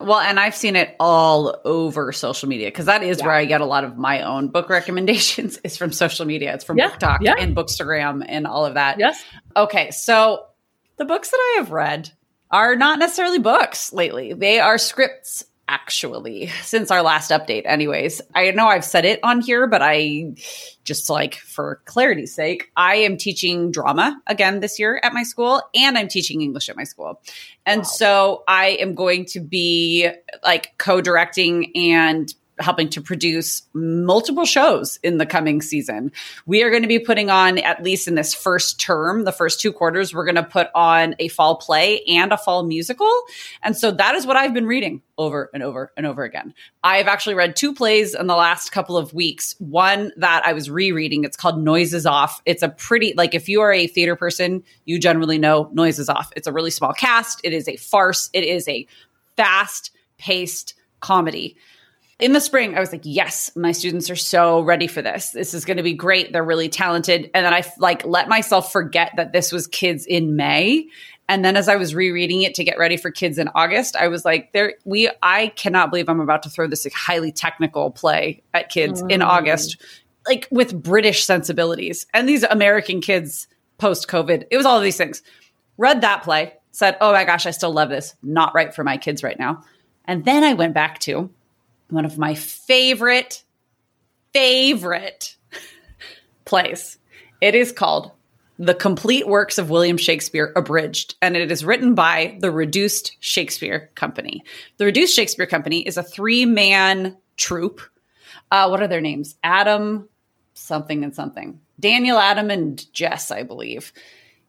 Well, 0.05 0.19
and 0.19 0.39
I've 0.39 0.55
seen 0.55 0.75
it 0.75 0.95
all 0.99 1.59
over 1.63 2.11
social 2.11 2.49
media 2.49 2.67
because 2.67 2.85
that 2.85 3.03
is 3.03 3.19
yeah. 3.19 3.25
where 3.25 3.35
I 3.35 3.45
get 3.45 3.61
a 3.61 3.65
lot 3.65 3.83
of 3.83 3.97
my 3.97 4.23
own 4.23 4.47
book 4.47 4.69
recommendations 4.69 5.57
is 5.63 5.77
from 5.77 5.91
social 5.91 6.25
media. 6.25 6.53
It's 6.53 6.63
from 6.63 6.77
yeah. 6.77 6.89
BookTok 6.89 7.19
yeah. 7.21 7.35
and 7.37 7.55
Bookstagram 7.55 8.25
and 8.27 8.47
all 8.47 8.65
of 8.65 8.75
that. 8.75 8.99
Yes. 8.99 9.23
Okay, 9.55 9.91
so 9.91 10.45
the 10.97 11.05
books 11.05 11.29
that 11.29 11.37
I 11.37 11.57
have 11.59 11.71
read 11.71 12.11
are 12.49 12.75
not 12.75 12.99
necessarily 12.99 13.39
books 13.39 13.93
lately. 13.93 14.33
They 14.33 14.59
are 14.59 14.77
scripts 14.77 15.45
actually, 15.71 16.47
since 16.61 16.91
our 16.91 17.01
last 17.01 17.31
update. 17.31 17.63
Anyways, 17.65 18.21
I 18.35 18.51
know 18.51 18.67
I've 18.67 18.85
said 18.85 19.05
it 19.05 19.19
on 19.23 19.41
here, 19.41 19.65
but 19.65 19.81
I 19.81 20.35
just 20.83 21.09
like 21.09 21.35
for 21.35 21.81
clarity's 21.85 22.35
sake, 22.35 22.71
I 22.75 22.95
am 22.95 23.15
teaching 23.15 23.71
drama 23.71 24.21
again 24.27 24.59
this 24.59 24.77
year 24.79 24.99
at 25.03 25.13
my 25.13 25.23
school 25.23 25.61
and 25.73 25.97
I'm 25.97 26.07
teaching 26.07 26.41
English 26.41 26.69
at 26.69 26.75
my 26.75 26.83
school. 26.83 27.21
And 27.65 27.79
wow. 27.79 27.85
so 27.85 28.43
I 28.47 28.69
am 28.81 28.95
going 28.95 29.25
to 29.25 29.39
be 29.39 30.09
like 30.43 30.77
co 30.77 30.99
directing 30.99 31.71
and 31.75 32.33
helping 32.61 32.89
to 32.89 33.01
produce 33.01 33.63
multiple 33.73 34.45
shows 34.45 34.97
in 35.03 35.17
the 35.17 35.25
coming 35.25 35.61
season. 35.61 36.11
We 36.45 36.63
are 36.63 36.69
going 36.69 36.81
to 36.81 36.87
be 36.87 36.99
putting 36.99 37.29
on, 37.29 37.57
at 37.57 37.83
least 37.83 38.07
in 38.07 38.15
this 38.15 38.33
first 38.33 38.79
term, 38.79 39.23
the 39.23 39.31
first 39.31 39.59
two 39.59 39.71
quarters, 39.71 40.13
we're 40.13 40.25
going 40.25 40.35
to 40.35 40.43
put 40.43 40.69
on 40.75 41.15
a 41.19 41.27
fall 41.27 41.55
play 41.57 42.01
and 42.03 42.31
a 42.31 42.37
fall 42.37 42.63
musical. 42.63 43.11
And 43.63 43.75
so 43.75 43.91
that 43.91 44.15
is 44.15 44.25
what 44.25 44.37
I've 44.37 44.53
been 44.53 44.67
reading 44.67 45.01
over 45.17 45.49
and 45.53 45.61
over 45.61 45.91
and 45.95 46.05
over 46.05 46.23
again. 46.23 46.53
I've 46.83 47.07
actually 47.07 47.35
read 47.35 47.55
two 47.55 47.73
plays 47.73 48.15
in 48.15 48.27
the 48.27 48.35
last 48.35 48.71
couple 48.71 48.97
of 48.97 49.13
weeks. 49.13 49.55
One 49.59 50.11
that 50.17 50.43
I 50.45 50.53
was 50.53 50.69
rereading, 50.69 51.23
it's 51.23 51.37
called 51.37 51.61
Noises 51.61 52.05
Off. 52.05 52.41
It's 52.45 52.63
a 52.63 52.69
pretty, 52.69 53.13
like, 53.15 53.35
if 53.35 53.47
you 53.47 53.61
are 53.61 53.71
a 53.71 53.87
theater 53.87 54.15
person, 54.15 54.63
you 54.85 54.99
generally 54.99 55.37
know 55.37 55.69
Noises 55.73 56.09
Off. 56.09 56.31
It's 56.35 56.47
a 56.47 56.53
really 56.53 56.71
small 56.71 56.93
cast, 56.93 57.41
it 57.43 57.53
is 57.53 57.67
a 57.67 57.75
farce, 57.77 58.29
it 58.33 58.43
is 58.43 58.67
a 58.67 58.87
fast 59.37 59.91
paced 60.17 60.73
comedy 60.99 61.57
in 62.21 62.33
the 62.33 62.39
spring, 62.39 62.77
I 62.77 62.79
was 62.79 62.91
like, 62.91 63.01
yes, 63.03 63.51
my 63.55 63.71
students 63.71 64.09
are 64.11 64.15
so 64.15 64.61
ready 64.61 64.87
for 64.87 65.01
this. 65.01 65.31
This 65.31 65.55
is 65.55 65.65
going 65.65 65.77
to 65.77 65.83
be 65.83 65.93
great. 65.93 66.31
They're 66.31 66.43
really 66.43 66.69
talented. 66.69 67.31
And 67.33 67.45
then 67.45 67.53
I 67.53 67.63
like 67.79 68.05
let 68.05 68.29
myself 68.29 68.71
forget 68.71 69.11
that 69.17 69.33
this 69.33 69.51
was 69.51 69.67
kids 69.67 70.05
in 70.05 70.35
May. 70.35 70.87
And 71.27 71.43
then 71.43 71.57
as 71.57 71.67
I 71.67 71.77
was 71.77 71.95
rereading 71.95 72.43
it 72.43 72.53
to 72.55 72.63
get 72.63 72.77
ready 72.77 72.95
for 72.95 73.09
kids 73.09 73.37
in 73.37 73.49
August, 73.55 73.95
I 73.95 74.07
was 74.07 74.23
like, 74.23 74.53
there, 74.53 74.75
we, 74.85 75.09
I 75.23 75.47
cannot 75.47 75.89
believe 75.89 76.09
I'm 76.09 76.19
about 76.19 76.43
to 76.43 76.49
throw 76.49 76.67
this 76.67 76.85
like, 76.85 76.93
highly 76.93 77.31
technical 77.31 77.89
play 77.89 78.43
at 78.53 78.69
kids 78.69 79.01
mm. 79.01 79.11
in 79.11 79.21
August, 79.21 79.81
like 80.27 80.47
with 80.51 80.79
British 80.79 81.25
sensibilities. 81.25 82.05
And 82.13 82.29
these 82.29 82.43
American 82.43 83.01
kids 83.01 83.47
post 83.79 84.07
COVID, 84.07 84.45
it 84.51 84.57
was 84.57 84.65
all 84.65 84.77
of 84.77 84.83
these 84.83 84.97
things. 84.97 85.23
Read 85.77 86.01
that 86.01 86.23
play, 86.23 86.53
said, 86.71 86.97
oh 87.01 87.13
my 87.13 87.23
gosh, 87.23 87.47
I 87.47 87.51
still 87.51 87.71
love 87.71 87.89
this. 87.89 88.13
Not 88.21 88.53
right 88.53 88.73
for 88.73 88.83
my 88.83 88.97
kids 88.97 89.23
right 89.23 89.39
now. 89.39 89.63
And 90.05 90.23
then 90.23 90.43
I 90.43 90.53
went 90.53 90.73
back 90.73 90.99
to 90.99 91.31
one 91.91 92.05
of 92.05 92.17
my 92.17 92.33
favorite, 92.33 93.43
favorite 94.33 95.35
plays. 96.45 96.97
It 97.41 97.53
is 97.53 97.71
called 97.71 98.11
The 98.57 98.73
Complete 98.73 99.27
Works 99.27 99.57
of 99.57 99.69
William 99.69 99.97
Shakespeare 99.97 100.53
Abridged, 100.55 101.15
and 101.21 101.35
it 101.35 101.51
is 101.51 101.65
written 101.65 101.93
by 101.95 102.37
the 102.39 102.51
Reduced 102.51 103.17
Shakespeare 103.19 103.91
Company. 103.95 104.43
The 104.77 104.85
Reduced 104.85 105.15
Shakespeare 105.15 105.45
Company 105.45 105.81
is 105.81 105.97
a 105.97 106.03
three 106.03 106.45
man 106.45 107.17
troupe. 107.37 107.81
Uh, 108.49 108.67
what 108.67 108.81
are 108.81 108.87
their 108.87 109.01
names? 109.01 109.35
Adam, 109.43 110.07
something, 110.53 111.03
and 111.03 111.13
something. 111.13 111.59
Daniel, 111.79 112.17
Adam, 112.17 112.49
and 112.49 112.91
Jess, 112.93 113.31
I 113.31 113.43
believe. 113.43 113.91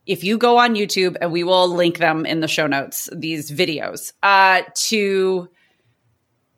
If 0.05 0.23
you 0.23 0.37
go 0.37 0.57
on 0.57 0.75
YouTube, 0.75 1.15
and 1.19 1.31
we 1.31 1.43
will 1.43 1.67
link 1.67 1.97
them 1.97 2.25
in 2.25 2.41
the 2.41 2.47
show 2.47 2.67
notes, 2.67 3.09
these 3.13 3.49
videos, 3.49 4.11
uh, 4.21 4.63
to 4.75 5.49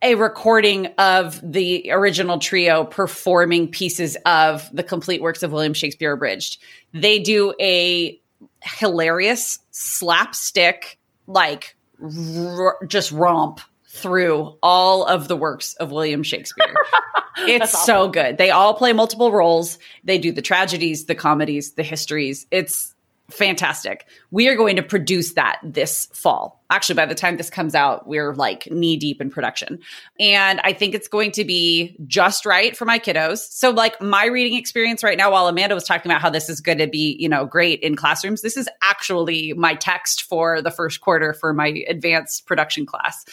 a 0.02 0.16
recording 0.16 0.88
of 0.98 1.40
the 1.44 1.90
original 1.92 2.40
trio 2.40 2.84
performing 2.84 3.68
pieces 3.70 4.18
of 4.26 4.70
the 4.74 4.84
complete 4.84 5.22
works 5.22 5.42
of 5.44 5.52
William 5.52 5.74
Shakespeare 5.74 6.12
abridged. 6.14 6.62
They 6.94 7.20
do 7.20 7.54
a 7.60 8.20
hilarious 8.62 9.60
slapstick, 9.72 11.00
like 11.28 11.76
r- 12.02 12.78
just 12.88 13.12
romp 13.12 13.62
through 13.88 14.58
all 14.62 15.06
of 15.06 15.28
the 15.28 15.38
works 15.38 15.74
of 15.76 15.92
William 15.92 16.22
Shakespeare. 16.22 16.74
it's 17.40 17.74
awesome. 17.74 17.86
so 17.86 18.10
good. 18.10 18.38
They 18.38 18.52
all 18.52 18.74
play 18.74 18.94
multiple 18.94 19.32
roles. 19.32 19.80
They 20.04 20.18
do 20.18 20.32
the 20.32 20.42
tragedies, 20.42 21.06
the 21.06 21.16
comedies, 21.16 21.74
the 21.74 21.84
histories. 21.84 22.46
It's 22.52 22.94
fantastic. 23.30 24.06
We 24.36 24.50
are 24.50 24.58
going 24.58 24.76
to 24.76 24.84
produce 24.84 25.36
that 25.36 25.62
this 25.64 26.10
fall. 26.12 26.62
Actually, 26.70 26.96
by 26.96 27.06
the 27.06 27.16
time 27.16 27.38
this 27.38 27.50
comes 27.50 27.74
out, 27.74 28.06
we're 28.06 28.34
like 28.34 28.70
knee 28.70 28.98
deep 28.98 29.22
in 29.22 29.30
production. 29.30 29.80
And 30.20 30.60
I 30.62 30.74
think 30.74 30.94
it's 30.94 31.08
going 31.08 31.32
to 31.34 31.46
be 31.46 31.96
just 32.06 32.46
right 32.46 32.76
for 32.76 32.84
my 32.84 33.00
kiddos. 33.00 33.38
So, 33.38 33.70
like, 33.70 34.02
my 34.02 34.26
reading 34.26 34.58
experience 34.58 35.04
right 35.04 35.18
now, 35.18 35.32
while 35.32 35.48
Amanda 35.48 35.74
was 35.74 35.86
talking 35.86 36.12
about 36.12 36.22
how 36.22 36.30
this 36.30 36.50
is 36.50 36.60
going 36.60 36.80
to 36.80 36.88
be, 36.88 37.16
you 37.18 37.30
know, 37.30 37.46
great 37.46 37.80
in 37.80 37.96
classrooms, 37.96 38.42
this 38.42 38.58
is 38.58 38.68
actually 38.84 39.54
my 39.54 39.74
text 39.76 40.24
for 40.24 40.62
the 40.62 40.72
first 40.72 41.00
quarter 41.00 41.34
for 41.34 41.54
my 41.54 41.68
advanced 41.88 42.46
production 42.46 42.86
class. 42.86 43.24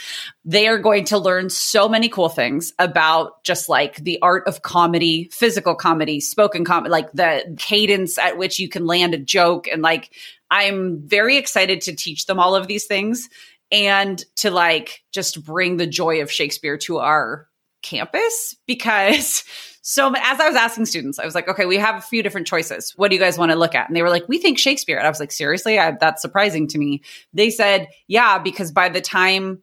They 0.44 0.68
are 0.68 0.78
going 0.78 1.06
to 1.06 1.18
learn 1.18 1.50
so 1.50 1.88
many 1.88 2.08
cool 2.08 2.28
things 2.28 2.72
about 2.78 3.42
just 3.42 3.68
like 3.68 3.96
the 3.96 4.20
art 4.22 4.46
of 4.46 4.62
comedy, 4.62 5.28
physical 5.32 5.74
comedy, 5.74 6.20
spoken 6.20 6.64
comedy, 6.64 6.90
like 6.90 7.10
the 7.10 7.56
cadence 7.58 8.18
at 8.18 8.38
which 8.38 8.60
you 8.60 8.68
can 8.68 8.86
land 8.86 9.14
a 9.14 9.18
joke 9.18 9.66
and 9.66 9.82
like 9.82 10.12
I'm 10.52 11.00
very 11.08 11.38
excited 11.38 11.80
to 11.82 11.96
teach 11.96 12.26
them 12.26 12.38
all 12.38 12.54
of 12.54 12.66
these 12.66 12.84
things 12.84 13.30
and 13.70 14.22
to 14.36 14.50
like 14.50 15.02
just 15.10 15.42
bring 15.42 15.78
the 15.78 15.86
joy 15.86 16.20
of 16.20 16.30
Shakespeare 16.30 16.76
to 16.76 16.98
our 16.98 17.48
campus 17.82 18.54
because 18.66 19.44
so 19.82 20.12
as 20.14 20.40
I 20.40 20.46
was 20.46 20.54
asking 20.54 20.84
students, 20.84 21.18
I 21.18 21.24
was 21.24 21.34
like, 21.34 21.48
okay, 21.48 21.64
we 21.64 21.78
have 21.78 21.96
a 21.96 22.02
few 22.02 22.22
different 22.22 22.46
choices. 22.46 22.92
What 22.96 23.08
do 23.08 23.16
you 23.16 23.20
guys 23.20 23.38
want 23.38 23.50
to 23.50 23.56
look 23.56 23.74
at? 23.74 23.88
And 23.88 23.96
they 23.96 24.02
were 24.02 24.10
like, 24.10 24.28
we 24.28 24.36
think 24.36 24.58
Shakespeare. 24.58 24.98
And 24.98 25.06
I 25.06 25.10
was 25.10 25.20
like, 25.20 25.32
seriously? 25.32 25.78
I, 25.78 25.92
that's 25.92 26.20
surprising 26.20 26.68
to 26.68 26.78
me. 26.78 27.00
They 27.32 27.48
said, 27.48 27.88
yeah, 28.06 28.38
because 28.38 28.72
by 28.72 28.90
the 28.90 29.00
time, 29.00 29.62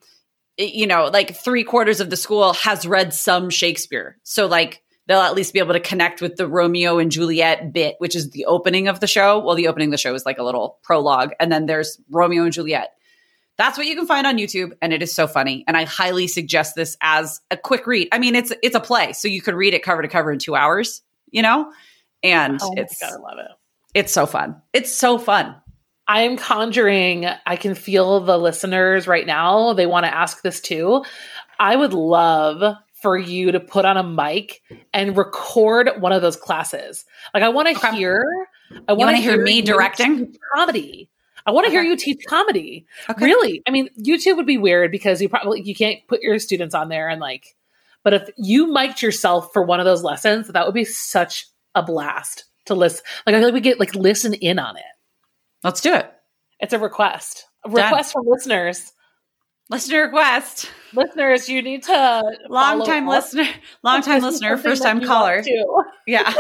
you 0.58 0.88
know, 0.88 1.06
like 1.14 1.36
three 1.36 1.64
quarters 1.64 2.00
of 2.00 2.10
the 2.10 2.18
school 2.18 2.54
has 2.54 2.88
read 2.88 3.14
some 3.14 3.52
Shakespeare. 3.52 4.18
So 4.24 4.48
like 4.48 4.82
they'll 5.10 5.20
at 5.20 5.34
least 5.34 5.54
be 5.54 5.60
able 5.60 5.74
to 5.74 5.80
connect 5.80 6.22
with 6.22 6.38
the 6.38 6.48
Romeo 6.48 7.00
and 7.00 7.12
Juliet 7.12 7.74
bit, 7.74 7.96
which 7.98 8.16
is 8.16 8.30
the 8.30 8.46
opening 8.46 8.88
of 8.88 9.00
the 9.00 9.08
show. 9.08 9.40
Well, 9.40 9.56
the 9.56 9.68
opening 9.68 9.90
of 9.90 9.92
the 9.92 9.98
show 9.98 10.14
is 10.14 10.26
like 10.26 10.38
a 10.38 10.44
little 10.44 10.78
prologue, 10.84 11.32
and 11.40 11.52
then 11.52 11.66
there's 11.66 12.00
Romeo 12.12 12.44
and 12.44 12.54
Juliet. 12.54 12.92
That's 13.58 13.78
what 13.78 13.88
you 13.88 13.96
can 13.96 14.06
find 14.06 14.26
on 14.26 14.38
YouTube, 14.38 14.74
and 14.82 14.94
it 14.94 15.02
is 15.02 15.14
so 15.14 15.28
funny. 15.28 15.66
And 15.68 15.76
I 15.76 15.84
highly 15.84 16.28
suggest 16.28 16.76
this 16.76 16.96
as 17.02 17.42
a 17.52 17.58
quick 17.58 17.88
read. 17.88 18.08
I 18.12 18.20
mean, 18.20 18.36
it's 18.36 18.54
it's 18.64 18.76
a 18.76 18.80
play, 18.80 19.12
so 19.14 19.28
you 19.28 19.42
could 19.42 19.56
read 19.56 19.74
it 19.74 19.84
cover 19.84 20.04
to 20.04 20.08
cover 20.08 20.32
in 20.32 20.40
two 20.40 20.56
hours, 20.56 21.02
you 21.32 21.42
know. 21.42 21.74
And 22.22 22.60
oh 22.62 22.74
it's 22.78 23.02
God, 23.02 23.12
I 23.12 23.16
love 23.16 23.40
it. 23.40 23.52
It's 23.96 24.14
so 24.14 24.28
fun. 24.28 24.62
It's 24.72 24.94
so 24.94 25.18
fun. 25.18 25.56
I 26.08 26.22
am 26.22 26.38
conjuring. 26.38 27.26
I 27.46 27.56
can 27.56 27.76
feel 27.76 28.20
the 28.22 28.38
listeners 28.38 29.08
right 29.08 29.26
now. 29.26 29.74
They 29.74 29.88
want 29.88 30.06
to 30.06 30.16
ask 30.16 30.42
this 30.42 30.62
too. 30.62 31.04
I 31.60 31.76
would 31.76 31.94
love 31.94 32.78
for 33.02 33.18
you 33.18 33.52
to 33.52 33.60
put 33.60 33.86
on 33.86 33.98
a 33.98 34.04
mic 34.04 34.62
and 34.94 35.16
record 35.18 35.90
one 36.00 36.12
of 36.12 36.22
those 36.22 36.36
classes. 36.36 37.06
Like 37.34 37.44
I 37.44 37.50
want 37.50 37.68
to 37.76 37.92
hear 37.92 38.26
I 38.88 38.94
want 38.94 39.16
to 39.16 39.22
hear, 39.22 39.42
me 39.42 39.62
directing 39.62 40.36
comedy. 40.54 41.10
I 41.46 41.52
want 41.52 41.66
to 41.66 41.70
okay. 41.70 41.82
hear 41.82 41.84
you 41.84 41.96
teach 41.96 42.22
comedy. 42.28 42.86
Okay. 43.10 43.26
Really. 43.26 43.64
I 43.68 43.72
mean, 43.72 43.90
YouTube 44.00 44.36
would 44.36 44.46
be 44.46 44.58
weird 44.58 44.92
because 44.92 45.22
you 45.22 45.30
probably 45.30 45.62
you 45.62 45.74
can't 45.74 46.00
put 46.08 46.22
your 46.22 46.38
students 46.40 46.76
on 46.76 46.90
there 46.90 47.10
and 47.10 47.20
like 47.20 47.56
but 48.04 48.14
if 48.14 48.30
you 48.38 48.68
mic'd 48.68 49.02
yourself 49.02 49.52
for 49.52 49.64
one 49.64 49.80
of 49.80 49.86
those 49.86 50.04
lessons, 50.04 50.48
that 50.48 50.66
would 50.66 50.74
be 50.74 50.86
such 50.86 51.48
a 51.76 51.84
blast 51.84 52.46
to 52.66 52.76
listen. 52.76 53.04
Like 53.26 53.36
I 53.36 53.40
feel 53.40 53.48
like 53.48 53.54
we 53.54 53.62
get 53.62 53.80
like 53.80 53.96
listen 53.96 54.34
in 54.34 54.60
on 54.60 54.78
it. 54.78 54.84
Let's 55.64 55.82
do 55.82 55.94
it. 55.94 56.10
It's 56.60 56.74
a 56.74 56.80
request. 56.80 57.46
A 57.66 57.70
request 57.70 58.14
Done. 58.14 58.24
from 58.24 58.32
listeners. 58.32 58.92
Listener 59.70 60.02
request. 60.04 60.72
Listeners, 60.94 61.48
you 61.48 61.62
need 61.62 61.84
to 61.84 62.24
long 62.50 62.84
time 62.84 63.08
listener, 63.08 63.48
long 63.84 64.02
time 64.02 64.24
listener, 64.24 64.58
first 64.58 64.82
time 64.82 65.02
caller. 65.02 65.44
Yeah. 66.08 66.34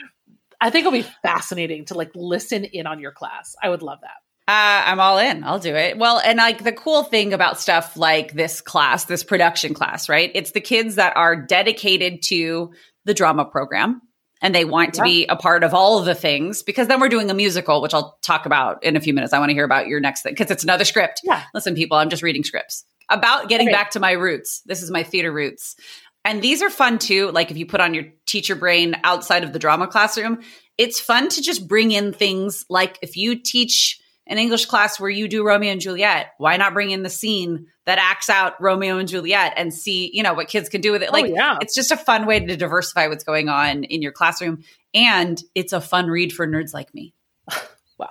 I 0.60 0.70
think 0.70 0.86
it'll 0.86 0.92
be 0.92 1.06
fascinating 1.22 1.86
to 1.86 1.94
like 1.94 2.10
listen 2.14 2.64
in 2.64 2.86
on 2.86 3.00
your 3.00 3.12
class. 3.12 3.54
I 3.62 3.70
would 3.70 3.82
love 3.82 3.98
that. 4.02 4.52
Uh, 4.52 4.84
I'm 4.86 5.00
all 5.00 5.18
in. 5.18 5.42
I'll 5.42 5.58
do 5.58 5.74
it. 5.74 5.98
Well, 5.98 6.20
and 6.24 6.36
like 6.36 6.62
the 6.62 6.72
cool 6.72 7.02
thing 7.02 7.32
about 7.32 7.58
stuff 7.58 7.96
like 7.96 8.32
this 8.34 8.60
class, 8.60 9.06
this 9.06 9.24
production 9.24 9.74
class, 9.74 10.08
right? 10.08 10.30
It's 10.34 10.52
the 10.52 10.60
kids 10.60 10.94
that 10.94 11.16
are 11.16 11.34
dedicated 11.34 12.22
to 12.24 12.72
the 13.04 13.14
drama 13.14 13.44
program 13.44 14.02
and 14.42 14.54
they 14.54 14.64
want 14.64 14.94
to 14.94 15.00
yeah. 15.00 15.04
be 15.04 15.26
a 15.26 15.36
part 15.36 15.64
of 15.64 15.74
all 15.74 15.98
of 15.98 16.04
the 16.04 16.14
things 16.14 16.62
because 16.62 16.88
then 16.88 17.00
we're 17.00 17.08
doing 17.08 17.30
a 17.30 17.34
musical, 17.34 17.80
which 17.80 17.94
I'll 17.94 18.18
talk 18.22 18.46
about 18.46 18.82
in 18.84 18.96
a 18.96 19.00
few 19.00 19.14
minutes. 19.14 19.32
I 19.32 19.38
want 19.38 19.50
to 19.50 19.54
hear 19.54 19.64
about 19.64 19.86
your 19.86 20.00
next 20.00 20.22
thing 20.22 20.32
because 20.32 20.50
it's 20.50 20.62
another 20.62 20.84
script. 20.84 21.20
Yeah. 21.24 21.42
Listen, 21.54 21.74
people, 21.74 21.96
I'm 21.96 22.10
just 22.10 22.22
reading 22.22 22.44
scripts 22.44 22.84
about 23.08 23.48
getting 23.48 23.68
okay. 23.68 23.74
back 23.74 23.92
to 23.92 24.00
my 24.00 24.12
roots. 24.12 24.62
This 24.66 24.82
is 24.82 24.90
my 24.90 25.02
theater 25.02 25.32
roots. 25.32 25.76
And 26.24 26.42
these 26.42 26.60
are 26.60 26.70
fun 26.70 26.98
too. 26.98 27.30
Like 27.30 27.50
if 27.50 27.56
you 27.56 27.66
put 27.66 27.80
on 27.80 27.94
your 27.94 28.04
teacher 28.26 28.56
brain 28.56 28.96
outside 29.04 29.44
of 29.44 29.52
the 29.52 29.58
drama 29.58 29.86
classroom, 29.86 30.40
it's 30.76 31.00
fun 31.00 31.28
to 31.30 31.40
just 31.40 31.68
bring 31.68 31.92
in 31.92 32.12
things 32.12 32.64
like 32.68 32.98
if 33.00 33.16
you 33.16 33.36
teach 33.36 34.00
an 34.26 34.38
English 34.38 34.66
class 34.66 34.98
where 34.98 35.10
you 35.10 35.28
do 35.28 35.46
Romeo 35.46 35.70
and 35.70 35.80
Juliet, 35.80 36.32
why 36.38 36.56
not 36.56 36.74
bring 36.74 36.90
in 36.90 37.02
the 37.02 37.10
scene 37.10 37.66
that 37.84 37.98
acts 37.98 38.28
out 38.28 38.60
Romeo 38.60 38.98
and 38.98 39.08
Juliet 39.08 39.54
and 39.56 39.72
see, 39.72 40.10
you 40.12 40.22
know, 40.22 40.34
what 40.34 40.48
kids 40.48 40.68
can 40.68 40.80
do 40.80 40.90
with 40.90 41.02
it? 41.02 41.10
Oh, 41.10 41.12
like, 41.12 41.32
yeah. 41.32 41.58
it's 41.60 41.74
just 41.74 41.92
a 41.92 41.96
fun 41.96 42.26
way 42.26 42.40
to 42.40 42.56
diversify 42.56 43.06
what's 43.06 43.24
going 43.24 43.48
on 43.48 43.84
in 43.84 44.02
your 44.02 44.12
classroom. 44.12 44.64
And 44.92 45.40
it's 45.54 45.72
a 45.72 45.80
fun 45.80 46.08
read 46.08 46.32
for 46.32 46.46
nerds 46.46 46.74
like 46.74 46.92
me. 46.92 47.14
wow. 47.98 48.10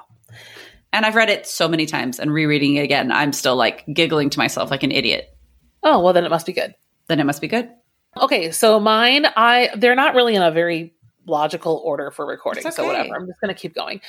And 0.93 1.05
I've 1.05 1.15
read 1.15 1.29
it 1.29 1.45
so 1.45 1.67
many 1.67 1.85
times 1.85 2.19
and 2.19 2.31
rereading 2.31 2.75
it 2.75 2.83
again, 2.83 3.11
I'm 3.11 3.33
still 3.33 3.57
like 3.57 3.83
giggling 3.91 4.29
to 4.29 4.39
myself 4.39 4.71
like 4.71 4.83
an 4.83 4.91
idiot. 4.91 5.35
Oh, 5.83 5.99
well, 5.99 6.13
then 6.13 6.23
it 6.23 6.31
must 6.31 6.45
be 6.45 6.53
good. 6.53 6.73
Then 7.07 7.19
it 7.19 7.25
must 7.25 7.41
be 7.41 7.47
good. 7.47 7.69
Okay, 8.19 8.51
so 8.51 8.79
mine, 8.79 9.25
I 9.35 9.71
they're 9.75 9.95
not 9.95 10.15
really 10.15 10.35
in 10.35 10.41
a 10.41 10.49
very 10.49 10.95
logical 11.27 11.81
order 11.83 12.11
for 12.11 12.25
recording, 12.25 12.63
It's 12.65 12.75
so 12.75 12.85
whatever. 12.85 13.15
I'm 13.15 13.27
just 13.27 13.41
going 13.41 13.53
to 13.53 13.59
keep 13.59 13.75
going. 13.75 13.99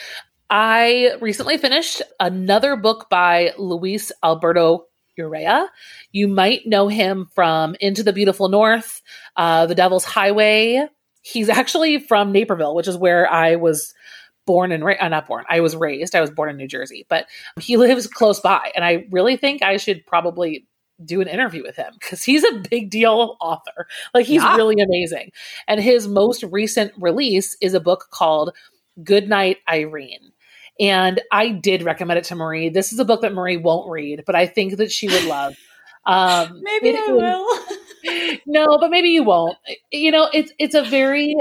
I 0.50 1.16
recently 1.20 1.58
finished 1.58 2.02
another 2.20 2.76
book 2.76 3.08
by 3.10 3.52
Luis 3.58 4.12
Alberto 4.22 4.86
Urrea. 5.18 5.66
You 6.12 6.28
might 6.28 6.66
know 6.66 6.88
him 6.88 7.26
from 7.34 7.74
Into 7.80 8.02
the 8.02 8.12
Beautiful 8.12 8.48
North, 8.48 9.02
uh, 9.36 9.66
The 9.66 9.74
Devil's 9.74 10.04
Highway. 10.04 10.86
He's 11.22 11.48
actually 11.48 11.98
from 11.98 12.30
Naperville, 12.32 12.74
which 12.74 12.86
is 12.88 12.96
where 12.96 13.30
I 13.30 13.56
was 13.56 13.92
born 14.46 14.70
and 14.70 14.84
ra- 14.84 14.94
uh, 15.00 15.08
not 15.08 15.26
born. 15.26 15.44
I 15.48 15.58
was 15.60 15.74
raised. 15.74 16.14
I 16.14 16.20
was 16.20 16.30
born 16.30 16.50
in 16.50 16.56
New 16.56 16.68
Jersey, 16.68 17.04
but 17.08 17.26
he 17.58 17.76
lives 17.76 18.06
close 18.06 18.38
by, 18.38 18.70
and 18.76 18.84
I 18.84 19.06
really 19.10 19.36
think 19.36 19.62
I 19.62 19.76
should 19.78 20.06
probably 20.06 20.68
do 21.04 21.20
an 21.20 21.28
interview 21.28 21.62
with 21.62 21.76
him 21.76 21.92
because 22.00 22.22
he's 22.22 22.44
a 22.44 22.62
big 22.70 22.88
deal 22.90 23.36
author. 23.40 23.86
Like 24.14 24.24
he's 24.26 24.42
Yeah. 24.42 24.56
really 24.56 24.80
amazing. 24.80 25.32
And 25.66 25.80
his 25.80 26.06
most 26.08 26.42
recent 26.44 26.92
release 26.96 27.56
is 27.60 27.74
a 27.74 27.80
book 27.80 28.06
called 28.10 28.54
Good 29.02 29.28
Night 29.28 29.58
Irene. 29.68 30.32
And 30.78 31.20
I 31.32 31.48
did 31.48 31.82
recommend 31.82 32.18
it 32.18 32.24
to 32.24 32.34
Marie. 32.34 32.68
This 32.68 32.92
is 32.92 32.98
a 32.98 33.04
book 33.04 33.22
that 33.22 33.32
Marie 33.32 33.56
won't 33.56 33.90
read, 33.90 34.24
but 34.26 34.34
I 34.34 34.46
think 34.46 34.76
that 34.76 34.92
she 34.92 35.08
would 35.08 35.24
love. 35.24 35.56
Um, 36.04 36.60
Maybe 36.62 36.96
I 36.96 37.06
will. 37.08 38.38
no, 38.46 38.78
but 38.78 38.90
maybe 38.90 39.08
you 39.08 39.22
won't. 39.22 39.56
You 39.90 40.10
know, 40.10 40.28
it's 40.32 40.52
it's 40.58 40.74
a 40.74 40.82
very 40.82 41.34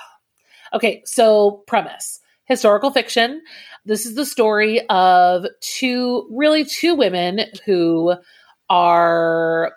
okay. 0.74 1.02
So 1.04 1.62
premise: 1.66 2.20
historical 2.44 2.90
fiction. 2.90 3.42
This 3.84 4.06
is 4.06 4.14
the 4.14 4.24
story 4.24 4.86
of 4.88 5.44
two, 5.60 6.28
really 6.30 6.64
two 6.64 6.94
women 6.94 7.40
who 7.66 8.14
are 8.70 9.72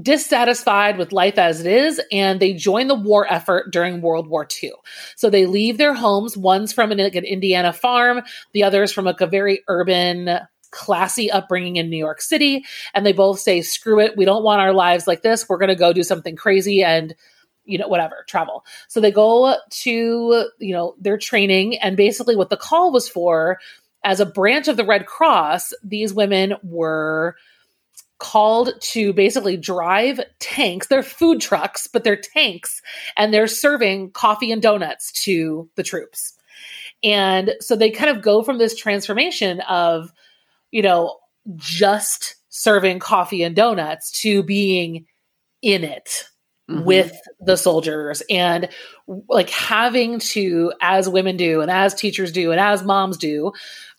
dissatisfied 0.00 0.98
with 0.98 1.12
life 1.12 1.38
as 1.38 1.60
it 1.60 1.66
is, 1.66 2.00
and 2.12 2.40
they 2.40 2.52
join 2.52 2.88
the 2.88 2.94
war 2.94 3.26
effort 3.30 3.72
during 3.72 4.02
World 4.02 4.28
War 4.28 4.46
II. 4.62 4.72
So 5.16 5.30
they 5.30 5.46
leave 5.46 5.78
their 5.78 5.94
homes. 5.94 6.36
One's 6.36 6.72
from 6.72 6.92
an, 6.92 6.98
like 6.98 7.14
an 7.14 7.24
Indiana 7.24 7.72
farm, 7.72 8.22
the 8.52 8.64
other 8.64 8.82
is 8.82 8.92
from 8.92 9.04
like 9.04 9.20
a 9.20 9.26
very 9.26 9.62
urban 9.68 10.40
classy 10.70 11.30
upbringing 11.30 11.76
in 11.76 11.88
New 11.88 11.96
York 11.96 12.20
City 12.20 12.64
and 12.92 13.06
they 13.06 13.12
both 13.12 13.40
say 13.40 13.62
screw 13.62 14.00
it 14.00 14.18
we 14.18 14.26
don't 14.26 14.44
want 14.44 14.60
our 14.60 14.74
lives 14.74 15.06
like 15.06 15.22
this 15.22 15.48
we're 15.48 15.56
going 15.56 15.68
to 15.70 15.74
go 15.74 15.94
do 15.94 16.02
something 16.02 16.36
crazy 16.36 16.84
and 16.84 17.14
you 17.64 17.78
know 17.78 17.88
whatever 17.88 18.24
travel 18.28 18.66
so 18.86 19.00
they 19.00 19.10
go 19.10 19.56
to 19.70 20.50
you 20.58 20.74
know 20.74 20.94
their 21.00 21.16
training 21.16 21.78
and 21.78 21.96
basically 21.96 22.36
what 22.36 22.50
the 22.50 22.56
call 22.56 22.92
was 22.92 23.08
for 23.08 23.58
as 24.04 24.20
a 24.20 24.26
branch 24.26 24.68
of 24.68 24.76
the 24.76 24.84
red 24.84 25.06
cross 25.06 25.72
these 25.82 26.12
women 26.12 26.54
were 26.62 27.34
called 28.18 28.72
to 28.80 29.12
basically 29.12 29.56
drive 29.56 30.20
tanks 30.40 30.88
they're 30.88 31.02
food 31.02 31.40
trucks 31.40 31.86
but 31.86 32.04
they're 32.04 32.16
tanks 32.16 32.82
and 33.16 33.32
they're 33.32 33.46
serving 33.46 34.10
coffee 34.12 34.50
and 34.52 34.62
donuts 34.62 35.12
to 35.12 35.68
the 35.76 35.82
troops 35.82 36.34
and 37.04 37.54
so 37.60 37.76
they 37.76 37.90
kind 37.90 38.10
of 38.14 38.22
go 38.22 38.42
from 38.42 38.58
this 38.58 38.74
transformation 38.76 39.60
of 39.62 40.12
you 40.70 40.82
know, 40.82 41.16
just 41.56 42.36
serving 42.50 42.98
coffee 42.98 43.42
and 43.42 43.56
donuts 43.56 44.10
to 44.20 44.42
being 44.42 45.06
in 45.62 45.84
it 45.84 46.24
Mhm. 46.68 46.84
with 46.84 47.18
the 47.40 47.56
soldiers 47.56 48.22
and 48.28 48.68
like 49.30 49.48
having 49.48 50.18
to, 50.18 50.70
as 50.82 51.08
women 51.08 51.38
do, 51.38 51.62
and 51.62 51.70
as 51.70 51.94
teachers 51.94 52.30
do, 52.32 52.50
and 52.50 52.60
as 52.60 52.82
moms 52.82 53.16
do, 53.16 53.52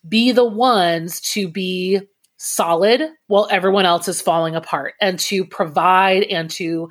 be 0.07 0.31
the 0.31 0.45
ones 0.45 1.19
to 1.21 1.47
be 1.47 2.01
solid 2.39 3.03
while 3.27 3.47
everyone 3.51 3.85
else 3.85 4.07
is 4.07 4.21
falling 4.21 4.55
apart 4.55 4.93
and 5.01 5.19
to 5.19 5.45
provide 5.45 6.23
and 6.23 6.49
to 6.49 6.89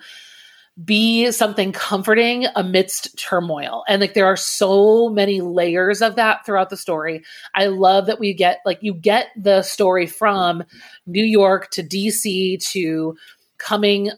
be 0.84 1.32
something 1.32 1.72
comforting 1.72 2.46
amidst 2.54 3.18
turmoil. 3.18 3.82
And 3.88 4.00
like 4.00 4.14
there 4.14 4.26
are 4.26 4.36
so 4.36 5.08
many 5.08 5.40
layers 5.40 6.02
of 6.02 6.14
that 6.16 6.46
throughout 6.46 6.70
the 6.70 6.76
story. 6.76 7.24
I 7.54 7.66
love 7.66 8.06
that 8.06 8.20
we 8.20 8.32
get 8.34 8.60
like 8.64 8.78
you 8.82 8.94
get 8.94 9.28
the 9.36 9.62
story 9.62 10.06
from 10.06 10.62
New 11.06 11.24
York 11.24 11.70
to 11.70 11.82
DC 11.82 12.62
to 12.70 13.16
coming 13.56 14.10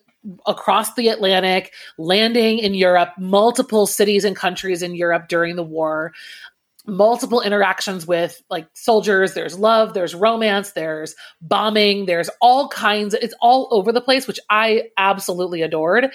across 0.47 0.95
the 0.95 1.09
Atlantic, 1.09 1.73
landing 1.97 2.59
in 2.59 2.75
Europe, 2.75 3.11
multiple 3.19 3.87
cities 3.87 4.25
and 4.25 4.37
countries 4.37 4.83
in 4.83 4.95
Europe 4.95 5.29
during 5.29 5.57
the 5.57 5.63
war, 5.63 6.13
multiple 6.91 7.41
interactions 7.41 8.07
with 8.07 8.43
like 8.51 8.67
soldiers, 8.75 9.35
there's 9.35 9.59
love, 9.59 9.95
there's 9.95 10.15
romance, 10.15 10.73
there's 10.73 11.15
bombing, 11.41 12.07
there's 12.07 12.29
all 12.41 12.69
kinds 12.69 13.15
it's 13.15 13.35
all 13.41 13.69
over 13.71 13.93
the 13.93 14.01
place 14.01 14.27
which 14.27 14.41
I 14.51 14.85
absolutely 14.97 15.63
adored. 15.63 16.13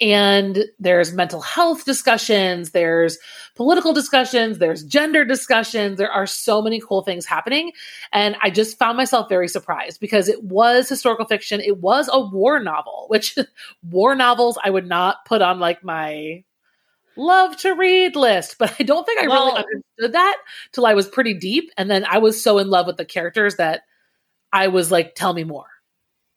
And 0.00 0.64
there's 0.80 1.12
mental 1.12 1.40
health 1.40 1.84
discussions, 1.84 2.70
there's 2.70 3.18
political 3.54 3.92
discussions, 3.92 4.58
there's 4.58 4.82
gender 4.82 5.24
discussions. 5.24 5.98
There 5.98 6.10
are 6.10 6.26
so 6.26 6.60
many 6.60 6.80
cool 6.80 7.02
things 7.02 7.24
happening. 7.24 7.72
And 8.12 8.34
I 8.42 8.50
just 8.50 8.78
found 8.78 8.96
myself 8.96 9.28
very 9.28 9.46
surprised 9.46 10.00
because 10.00 10.28
it 10.28 10.42
was 10.42 10.88
historical 10.88 11.26
fiction. 11.26 11.60
It 11.60 11.78
was 11.78 12.08
a 12.12 12.20
war 12.20 12.58
novel, 12.58 13.06
which 13.08 13.36
war 13.88 14.14
novels 14.14 14.58
I 14.62 14.70
would 14.70 14.88
not 14.88 15.24
put 15.24 15.42
on 15.42 15.60
like 15.60 15.84
my 15.84 16.42
love 17.16 17.56
to 17.58 17.72
read 17.74 18.16
list. 18.16 18.56
But 18.58 18.74
I 18.78 18.82
don't 18.84 19.04
think 19.04 19.22
I 19.22 19.28
Well- 19.28 19.46
really 19.46 19.64
understood 19.64 20.12
that 20.12 20.36
till 20.72 20.86
I 20.86 20.94
was 20.94 21.08
pretty 21.08 21.34
deep. 21.34 21.70
And 21.76 21.90
then 21.90 22.04
I 22.04 22.18
was 22.18 22.42
so 22.42 22.58
in 22.58 22.68
love 22.68 22.86
with 22.86 22.96
the 22.96 23.04
characters 23.04 23.56
that 23.56 23.82
I 24.52 24.68
was 24.68 24.90
like, 24.90 25.14
tell 25.14 25.32
me 25.32 25.44
more. 25.44 25.66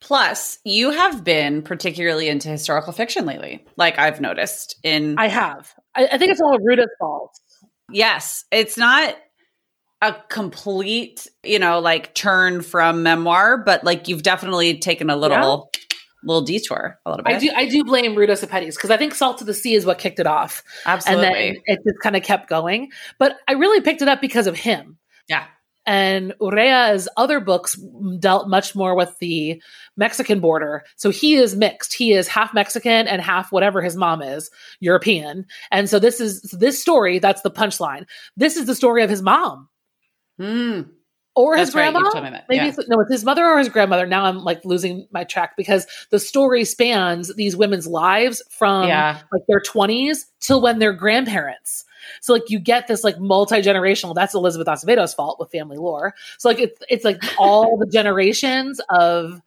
Plus, 0.00 0.58
you 0.64 0.90
have 0.90 1.24
been 1.24 1.62
particularly 1.62 2.28
into 2.28 2.48
historical 2.48 2.92
fiction 2.92 3.24
lately, 3.24 3.64
like 3.76 3.98
I've 3.98 4.20
noticed 4.20 4.76
in 4.82 5.18
I 5.18 5.28
have. 5.28 5.72
I, 5.94 6.06
I 6.12 6.18
think 6.18 6.32
it's 6.32 6.40
all 6.40 6.58
Ruta's 6.58 6.90
fault. 6.98 7.32
Yes, 7.90 8.44
it's 8.50 8.76
not 8.76 9.16
a 10.02 10.14
complete, 10.28 11.26
you 11.42 11.58
know, 11.58 11.78
like 11.80 12.14
turn 12.14 12.60
from 12.60 13.02
memoir, 13.02 13.56
but 13.56 13.84
like 13.84 14.08
you've 14.08 14.22
definitely 14.22 14.78
taken 14.78 15.08
a 15.08 15.16
little 15.16 15.70
little 16.24 16.42
detour 16.42 16.98
a 17.06 17.10
little 17.10 17.24
bit. 17.24 17.34
I 17.36 17.38
do 17.38 17.50
I 17.54 17.68
do 17.68 17.84
blame 17.84 18.14
Ruta 18.14 18.32
Sepetys 18.34 18.74
because 18.74 18.90
I 18.90 18.96
think 18.96 19.14
Salt 19.14 19.40
of 19.40 19.46
the 19.46 19.54
Sea 19.54 19.74
is 19.74 19.86
what 19.86 19.98
kicked 19.98 20.18
it 20.18 20.26
off. 20.26 20.62
Absolutely. 20.86 21.26
And 21.26 21.34
then 21.56 21.62
it 21.66 21.78
just 21.86 22.00
kind 22.02 22.16
of 22.16 22.22
kept 22.22 22.48
going. 22.48 22.90
But 23.18 23.36
I 23.48 23.52
really 23.52 23.80
picked 23.80 24.02
it 24.02 24.08
up 24.08 24.20
because 24.20 24.46
of 24.46 24.56
him. 24.56 24.98
yeah. 25.28 25.44
And 25.88 26.34
Urrea's 26.40 27.08
other 27.16 27.38
books 27.38 27.78
dealt 28.18 28.48
much 28.48 28.74
more 28.74 28.96
with 28.96 29.16
the 29.20 29.62
Mexican 29.96 30.40
border. 30.40 30.82
So 30.96 31.10
he 31.10 31.36
is 31.36 31.54
mixed. 31.54 31.94
He 31.94 32.12
is 32.12 32.26
half 32.26 32.52
Mexican 32.52 33.06
and 33.06 33.22
half 33.22 33.52
whatever 33.52 33.80
his 33.80 33.94
mom 33.94 34.20
is, 34.20 34.50
European. 34.80 35.46
And 35.70 35.88
so 35.88 36.00
this 36.00 36.20
is 36.20 36.42
this 36.58 36.82
story, 36.82 37.20
that's 37.20 37.42
the 37.42 37.52
punchline. 37.52 38.04
This 38.36 38.56
is 38.56 38.66
the 38.66 38.74
story 38.74 39.04
of 39.04 39.10
his 39.10 39.22
mom 39.22 39.68
Mm. 40.40 40.90
Or 41.36 41.56
his 41.56 41.72
That's 41.72 41.76
right, 41.76 41.92
grandma. 41.92 42.30
me 42.30 42.38
Maybe 42.48 42.64
yeah. 42.64 42.68
it's, 42.68 42.88
no, 42.88 42.98
it's 43.00 43.12
his 43.12 43.24
mother 43.24 43.44
or 43.44 43.58
his 43.58 43.68
grandmother. 43.68 44.06
Now 44.06 44.24
I'm 44.24 44.38
like 44.42 44.64
losing 44.64 45.06
my 45.12 45.22
track 45.22 45.56
because 45.56 45.86
the 46.10 46.18
story 46.18 46.64
spans 46.64 47.32
these 47.36 47.54
women's 47.54 47.86
lives 47.86 48.42
from 48.50 48.88
Yeah. 48.88 49.20
like 49.30 49.42
their 49.46 49.60
20s 49.60 50.24
till 50.40 50.62
when 50.62 50.78
they're 50.78 50.94
grandparents. 50.94 51.84
So 52.22 52.32
like 52.32 52.48
you 52.48 52.58
get 52.58 52.86
this 52.86 53.04
like 53.04 53.18
multi 53.20 53.56
generational. 53.56 54.14
That's 54.14 54.34
Elizabeth 54.34 54.66
Acevedo's 54.66 55.12
fault 55.12 55.38
with 55.38 55.50
family 55.50 55.76
lore. 55.76 56.14
So 56.38 56.48
like 56.48 56.58
it's 56.58 56.80
it's 56.88 57.04
like 57.04 57.22
all 57.38 57.76
the 57.76 57.86
generations 57.86 58.80
of 58.90 59.42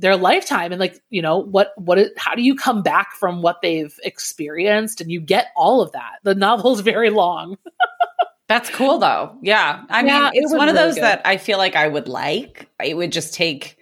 their 0.00 0.16
lifetime 0.16 0.70
and 0.72 0.78
like 0.80 1.00
you 1.10 1.20
know 1.20 1.38
what 1.38 1.72
what 1.76 1.98
it, 1.98 2.12
how 2.18 2.34
do 2.34 2.42
you 2.42 2.54
come 2.56 2.82
back 2.82 3.12
from 3.12 3.42
what 3.42 3.60
they've 3.62 3.98
experienced 4.04 5.00
and 5.00 5.10
you 5.10 5.20
get 5.20 5.48
all 5.56 5.80
of 5.82 5.92
that. 5.92 6.14
The 6.24 6.34
novel's 6.34 6.80
very 6.80 7.10
long. 7.10 7.56
That's 8.48 8.70
cool 8.70 8.98
though. 8.98 9.36
Yeah. 9.42 9.82
I 9.90 10.02
mean, 10.02 10.08
Yeah, 10.08 10.28
it 10.28 10.32
it's 10.36 10.52
was 10.52 10.58
one 10.58 10.68
of 10.68 10.74
those 10.74 10.94
good. 10.94 11.04
that 11.04 11.22
I 11.24 11.36
feel 11.36 11.58
like 11.58 11.76
I 11.76 11.86
would 11.86 12.08
like. 12.08 12.68
It 12.82 12.96
would 12.96 13.12
just 13.12 13.34
take 13.34 13.76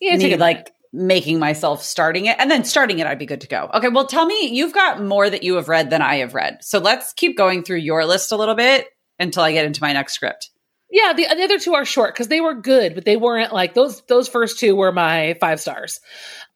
Yeah, 0.00 0.16
me 0.16 0.30
take 0.30 0.40
like 0.40 0.72
making 0.92 1.38
myself 1.38 1.84
starting 1.84 2.26
it 2.26 2.36
and 2.40 2.50
then 2.50 2.64
starting 2.64 2.98
it 2.98 3.06
I'd 3.06 3.18
be 3.18 3.26
good 3.26 3.42
to 3.42 3.46
go. 3.48 3.70
Okay, 3.74 3.88
well 3.88 4.06
tell 4.06 4.26
me 4.26 4.48
you've 4.48 4.72
got 4.74 5.00
more 5.02 5.30
that 5.30 5.44
you 5.44 5.54
have 5.54 5.68
read 5.68 5.90
than 5.90 6.02
I 6.02 6.16
have 6.16 6.34
read. 6.34 6.58
So 6.62 6.80
let's 6.80 7.12
keep 7.12 7.36
going 7.36 7.62
through 7.62 7.76
your 7.78 8.04
list 8.04 8.32
a 8.32 8.36
little 8.36 8.56
bit 8.56 8.88
until 9.20 9.44
I 9.44 9.52
get 9.52 9.66
into 9.66 9.82
my 9.82 9.92
next 9.92 10.14
script. 10.14 10.50
Yeah, 10.92 11.12
the, 11.12 11.26
the 11.36 11.44
other 11.44 11.60
two 11.60 11.74
are 11.74 11.84
short 11.84 12.12
because 12.14 12.26
they 12.26 12.40
were 12.40 12.54
good, 12.54 12.96
but 12.96 13.04
they 13.04 13.16
weren't 13.16 13.52
like 13.52 13.74
those. 13.74 14.02
Those 14.08 14.26
first 14.26 14.58
two 14.58 14.74
were 14.74 14.90
my 14.90 15.36
five 15.40 15.60
stars. 15.60 16.00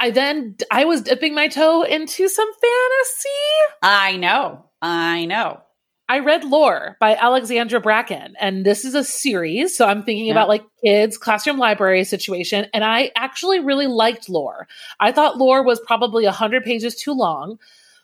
I 0.01 0.11
then 0.11 0.57
I 0.73 0.87
was 0.87 1.03
dipping 1.03 1.37
my 1.37 1.47
toe 1.47 1.83
into 1.85 2.27
some 2.29 2.49
fantasy. 2.53 3.29
I 3.81 4.17
know. 4.17 4.65
I 4.83 5.27
know. 5.27 5.61
I 6.09 6.19
read 6.19 6.45
Lore 6.45 6.97
by 7.01 7.17
Alexandra 7.17 7.81
Bracken, 7.81 8.35
and 8.39 8.65
this 8.65 8.85
is 8.85 8.95
a 8.95 9.03
series. 9.05 9.77
So 9.77 9.87
I'm 9.87 10.03
thinking 10.03 10.27
Yeah. 10.27 10.33
about 10.33 10.49
like 10.49 10.65
kids 10.85 11.17
classroom 11.17 11.59
library 11.59 12.05
situation, 12.05 12.67
and 12.75 12.85
I 12.85 13.11
actually 13.17 13.61
really 13.61 13.87
liked 13.87 14.29
Lore. 14.29 14.69
I 15.01 15.13
thought 15.13 15.39
Lore 15.39 15.63
was 15.63 15.81
probably 15.81 16.25
hundred 16.27 16.65
pages 16.65 16.95
too 16.95 17.13
long, 17.13 17.59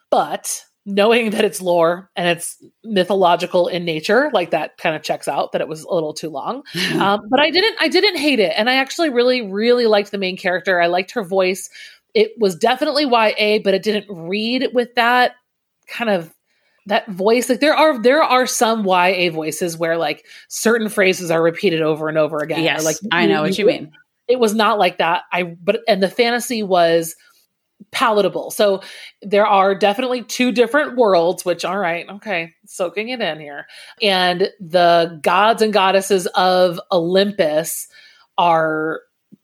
but 0.09 0.65
knowing 0.87 1.31
that 1.31 1.45
it's 1.45 1.61
lore 1.61 2.11
and 2.17 2.27
it's 2.27 2.57
mythological 2.85 3.69
in 3.69 3.85
nature, 3.85 4.31
like 4.33 4.51
that 4.51 4.79
kind 4.79 4.97
of 4.97 5.03
checks 5.03 5.29
out 5.29 5.53
that 5.53 5.61
it 5.61 5.69
was 5.69 5.85
a 5.85 5.93
little 5.93 6.15
too 6.15 6.31
long. 6.31 6.63
um, 6.99 7.21
but 7.29 7.39
I 7.39 7.51
didn't, 7.51 7.77
I 7.81 7.89
didn't 7.89 8.17
hate 8.17 8.41
it, 8.41 8.55
and 8.57 8.71
I 8.71 8.77
actually 8.77 9.11
really, 9.11 9.43
really 9.43 9.87
liked 9.87 10.11
the 10.11 10.19
main 10.19 10.39
character. 10.39 10.81
I 10.81 10.87
liked 10.87 11.11
her 11.13 11.23
voice. 11.23 11.69
It 12.15 12.33
was 12.39 12.57
definitely 12.57 13.05
YA, 13.05 13.59
but 13.63 13.75
it 13.75 13.83
didn't 13.83 14.07
read 14.09 14.69
with 14.73 14.95
that 14.95 15.35
kind 15.87 16.09
of 16.11 16.33
that 16.91 17.09
voice 17.09 17.49
like 17.49 17.61
there 17.61 17.75
are 17.75 18.03
there 18.03 18.23
are 18.23 18.47
some 18.47 18.85
YA 18.85 19.31
voices 19.31 19.79
where 19.79 19.97
like 19.97 20.27
certain 20.49 20.89
phrases 20.89 21.31
are 21.31 21.41
repeated 21.41 21.81
over 21.81 22.09
and 22.09 22.19
over 22.19 22.39
again. 22.39 22.65
Yes, 22.65 22.85
like 22.85 22.97
I 23.13 23.27
know 23.27 23.43
what 23.43 23.57
you 23.57 23.65
mean. 23.65 23.93
It 24.27 24.41
was 24.41 24.55
not 24.55 24.79
like 24.79 24.99
that. 24.99 25.23
I 25.33 25.45
but 25.45 25.83
and 25.87 26.03
the 26.03 26.11
fantasy 26.11 26.65
was 26.65 27.15
palatable. 27.93 28.51
So 28.51 28.83
there 29.23 29.47
are 29.47 29.73
definitely 29.75 30.25
two 30.25 30.51
different 30.51 30.97
worlds, 30.97 31.45
which 31.45 31.65
all 31.65 31.79
right, 31.79 32.09
okay, 32.11 32.53
soaking 32.67 33.09
it 33.11 33.21
in 33.21 33.39
here. 33.39 33.67
And 34.03 34.51
the 34.59 35.21
gods 35.23 35.63
and 35.63 35.73
goddesses 35.73 36.27
of 36.35 36.81
Olympus 36.91 37.87
are 38.37 39.01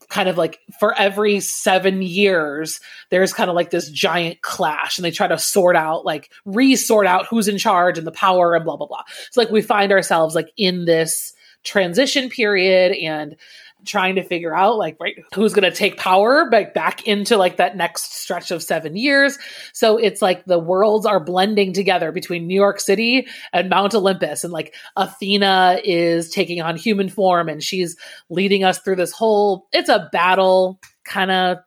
kind 0.08 0.28
of 0.28 0.36
like 0.38 0.60
for 0.78 0.94
every 0.94 1.40
seven 1.40 2.02
years, 2.02 2.80
there's 3.10 3.32
kind 3.32 3.50
of 3.50 3.56
like 3.56 3.70
this 3.70 3.90
giant 3.90 4.42
clash 4.42 4.98
and 4.98 5.04
they 5.04 5.10
try 5.10 5.26
to 5.26 5.38
sort 5.38 5.76
out, 5.76 6.04
like 6.04 6.30
re 6.44 6.76
sort 6.76 7.06
out 7.06 7.26
who's 7.26 7.48
in 7.48 7.58
charge 7.58 7.98
and 7.98 8.06
the 8.06 8.12
power 8.12 8.54
and 8.54 8.64
blah, 8.64 8.76
blah, 8.76 8.86
blah. 8.86 9.02
So, 9.30 9.40
like, 9.40 9.50
we 9.50 9.62
find 9.62 9.92
ourselves 9.92 10.34
like 10.34 10.50
in 10.56 10.84
this 10.84 11.32
transition 11.64 12.28
period 12.28 12.96
and 12.96 13.36
trying 13.84 14.14
to 14.14 14.22
figure 14.22 14.54
out 14.54 14.76
like 14.76 14.96
right 15.00 15.16
who's 15.34 15.52
going 15.52 15.70
to 15.70 15.76
take 15.76 15.96
power 15.96 16.48
back 16.50 16.74
back 16.74 17.06
into 17.06 17.36
like 17.36 17.56
that 17.56 17.76
next 17.76 18.14
stretch 18.14 18.50
of 18.50 18.62
7 18.62 18.96
years 18.96 19.38
so 19.72 19.96
it's 19.96 20.22
like 20.22 20.44
the 20.46 20.58
worlds 20.58 21.06
are 21.06 21.20
blending 21.20 21.72
together 21.72 22.10
between 22.10 22.46
New 22.46 22.54
York 22.54 22.80
City 22.80 23.26
and 23.52 23.68
Mount 23.68 23.94
Olympus 23.94 24.44
and 24.44 24.52
like 24.52 24.74
Athena 24.96 25.80
is 25.84 26.30
taking 26.30 26.60
on 26.60 26.76
human 26.76 27.08
form 27.08 27.48
and 27.48 27.62
she's 27.62 27.96
leading 28.30 28.64
us 28.64 28.78
through 28.78 28.96
this 28.96 29.12
whole 29.12 29.66
it's 29.72 29.88
a 29.88 30.08
battle 30.10 30.80
kind 31.04 31.30
of 31.30 31.58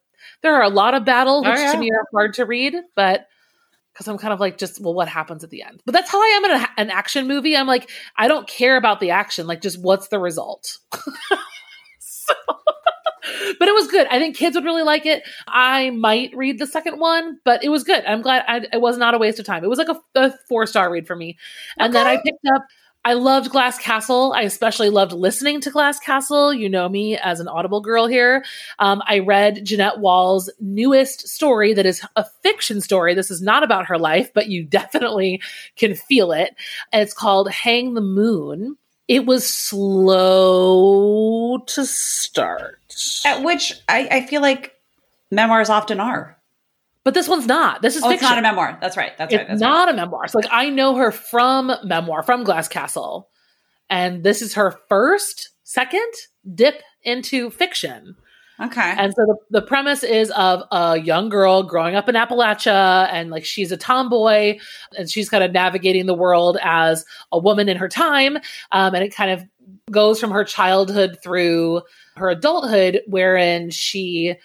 there 0.42 0.56
are 0.56 0.64
a 0.64 0.70
lot 0.70 0.94
of 0.94 1.06
battles 1.06 1.46
which 1.46 1.58
oh, 1.58 1.62
yeah. 1.62 1.72
to 1.74 1.80
me 1.80 1.92
are 1.92 2.06
hard 2.12 2.34
to 2.34 2.46
read 2.46 2.76
but 2.96 3.28
because 4.00 4.08
I'm 4.08 4.18
kind 4.18 4.32
of 4.32 4.40
like, 4.40 4.58
just, 4.58 4.80
well, 4.80 4.94
what 4.94 5.10
happens 5.10 5.44
at 5.44 5.50
the 5.50 5.62
end? 5.62 5.82
But 5.86 5.92
that's 5.92 6.10
how 6.10 6.22
I 6.22 6.28
am 6.28 6.46
in 6.46 6.52
a, 6.52 6.70
an 6.78 6.90
action 6.90 7.28
movie. 7.28 7.58
I'm 7.58 7.68
like, 7.68 7.90
I 8.16 8.30
don't 8.30 8.48
care 8.48 8.78
about 8.78 9.02
the 9.02 9.12
action. 9.12 9.46
Like, 9.46 9.60
just 9.60 9.78
what's 9.82 10.08
the 10.08 10.20
result? 10.20 10.78
but 13.60 13.68
it 13.68 13.74
was 13.74 13.88
good. 13.88 14.08
I 14.08 14.20
think 14.20 14.36
kids 14.36 14.56
would 14.56 14.66
really 14.66 14.84
like 14.84 15.06
it. 15.06 15.24
I 15.48 15.90
might 15.92 16.36
read 16.36 16.60
the 16.60 16.68
second 16.68 17.00
one, 17.00 17.40
but 17.44 17.64
it 17.64 17.70
was 17.70 17.84
good. 17.84 18.04
I'm 18.06 18.22
glad 18.22 18.44
I, 18.48 18.66
it 18.74 18.82
was 18.82 18.98
not 18.98 19.14
a 19.14 19.18
waste 19.18 19.40
of 19.40 19.46
time. 19.46 19.64
It 19.64 19.70
was 19.70 19.80
like 19.80 19.90
a, 19.90 20.00
a 20.16 20.34
four 20.48 20.66
star 20.66 20.92
read 20.92 21.08
for 21.08 21.16
me. 21.16 21.38
And 21.78 21.94
okay. 21.94 22.04
then 22.04 22.08
I 22.08 22.22
picked 22.22 22.46
up. 22.54 22.64
I 23.06 23.14
loved 23.14 23.52
Glass 23.52 23.78
Castle. 23.78 24.34
I 24.34 24.42
especially 24.42 24.90
loved 24.90 25.14
listening 25.14 25.62
to 25.62 25.72
Glass 25.72 26.00
Castle. 26.00 26.54
You 26.54 26.68
know 26.68 26.90
me 26.90 27.18
as 27.18 27.40
an 27.40 27.48
Audible 27.48 27.80
girl 27.80 28.08
here. 28.08 28.44
Um, 28.78 29.02
I 29.08 29.20
read 29.20 29.64
Jeannette 29.64 30.00
Walls' 30.00 30.50
newest 30.60 31.30
story 31.30 31.74
that 31.74 31.86
is 31.86 32.06
a 32.18 32.26
fiction 32.44 32.82
story. 32.82 33.14
This 33.14 33.32
is 33.32 33.42
not 33.42 33.64
about 33.64 33.86
her 33.86 33.98
life, 33.98 34.34
but 34.34 34.50
you 34.50 34.66
definitely 34.66 35.42
can 35.78 35.96
feel 35.96 36.34
it. 36.34 36.54
And 36.92 37.02
it's 37.02 37.14
called 37.14 37.50
Hang 37.50 37.94
the 37.94 38.02
Moon 38.02 38.76
it 39.10 39.26
was 39.26 39.54
slow 39.54 41.58
to 41.58 41.86
start. 41.86 42.80
At 43.26 43.44
which 43.44 43.74
I, 43.90 44.08
I 44.10 44.26
feel 44.28 44.42
like 44.42 44.76
memoirs 45.32 45.70
often 45.70 46.00
are. 46.00 46.38
But 47.04 47.16
this 47.16 47.28
one's 47.28 47.48
not. 47.48 47.82
This 47.82 47.96
is 47.96 48.04
oh, 48.04 48.10
fiction. 48.10 48.26
it's 48.26 48.30
not 48.30 48.38
a 48.38 48.44
memoir. 48.44 48.78
That's 48.80 48.96
right. 48.96 49.18
That's 49.18 49.34
it's 49.34 49.40
right. 49.40 49.48
That's 49.48 49.62
not 49.62 49.88
right. 49.88 49.96
a 49.96 49.98
memoir. 49.98 50.28
So 50.28 50.38
like 50.38 50.48
I 50.52 50.70
know 50.70 50.96
her 50.96 51.12
from 51.12 51.72
memoir, 51.84 52.22
from 52.22 52.44
Glass 52.44 52.68
Castle. 52.68 53.30
And 53.90 54.24
this 54.24 54.44
is 54.44 54.54
her 54.54 54.78
first, 54.90 55.50
second 55.64 56.12
dip 56.54 56.84
into 57.02 57.50
fiction. 57.50 58.16
Okay. 58.62 58.94
And 58.98 59.14
so 59.16 59.26
the, 59.26 59.38
the 59.60 59.62
premise 59.62 60.04
is 60.04 60.32
of 60.32 60.64
a 60.72 61.00
young 61.00 61.30
girl 61.30 61.64
growing 61.64 61.96
up 61.96 62.10
in 62.10 62.16
Appalachia 62.16 63.08
and 63.12 63.30
like 63.30 63.46
she's 63.46 63.72
a 63.72 63.78
tomboy 63.78 64.60
and 64.98 65.10
she's 65.10 65.30
kind 65.30 65.44
of 65.44 65.52
navigating 65.54 66.08
the 66.08 66.14
world 66.14 66.58
as 66.62 67.06
a 67.32 67.40
woman 67.40 67.70
in 67.70 67.78
her 67.78 67.88
time. 67.88 68.38
Um, 68.74 68.94
and 68.94 69.04
it 69.04 69.16
kind 69.16 69.32
of 69.32 69.46
goes 69.92 70.20
from 70.20 70.32
her 70.32 70.44
childhood 70.44 71.18
through 71.24 71.82
her 72.18 72.30
adulthood, 72.30 73.02
wherein 73.08 73.70
she 73.70 74.36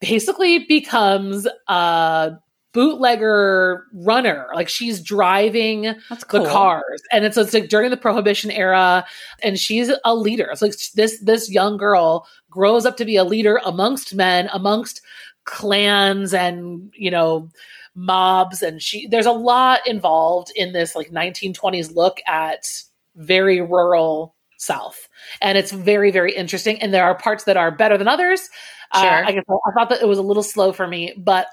basically 0.00 0.60
becomes 0.66 1.46
a 1.68 2.32
bootlegger 2.72 3.86
runner. 3.92 4.48
Like 4.54 4.68
she's 4.68 5.00
driving 5.00 5.94
cool. 6.28 6.42
the 6.42 6.48
cars, 6.48 7.02
and 7.10 7.24
it's, 7.24 7.36
it's 7.36 7.54
like 7.54 7.68
during 7.68 7.90
the 7.90 7.96
Prohibition 7.96 8.50
era, 8.50 9.04
and 9.42 9.58
she's 9.58 9.90
a 10.04 10.14
leader. 10.14 10.48
It's 10.50 10.62
like 10.62 10.74
this 10.94 11.20
this 11.20 11.50
young 11.50 11.76
girl 11.76 12.26
grows 12.50 12.86
up 12.86 12.96
to 12.98 13.04
be 13.04 13.16
a 13.16 13.24
leader 13.24 13.60
amongst 13.64 14.14
men, 14.14 14.48
amongst 14.52 15.02
clans, 15.44 16.34
and 16.34 16.92
you 16.94 17.10
know 17.10 17.50
mobs 17.94 18.62
and 18.62 18.80
she 18.80 19.08
there's 19.08 19.26
a 19.26 19.32
lot 19.32 19.84
involved 19.86 20.52
in 20.54 20.72
this 20.72 20.94
like 20.94 21.10
1920s 21.10 21.94
look 21.94 22.18
at 22.26 22.82
very 23.16 23.60
rural 23.60 24.36
south 24.58 25.08
and 25.40 25.56
it's 25.56 25.72
very 25.72 26.10
very 26.10 26.34
interesting 26.34 26.80
and 26.80 26.92
there 26.92 27.04
are 27.04 27.14
parts 27.14 27.44
that 27.44 27.56
are 27.56 27.70
better 27.70 27.96
than 27.96 28.08
others 28.08 28.48
uh, 28.92 29.02
sure. 29.02 29.24
Uh, 29.24 29.28
I 29.28 29.32
guess 29.32 29.44
I 29.48 29.72
thought 29.72 29.88
that 29.90 30.02
it 30.02 30.08
was 30.08 30.18
a 30.18 30.22
little 30.22 30.42
slow 30.42 30.72
for 30.72 30.86
me, 30.86 31.14
but 31.16 31.46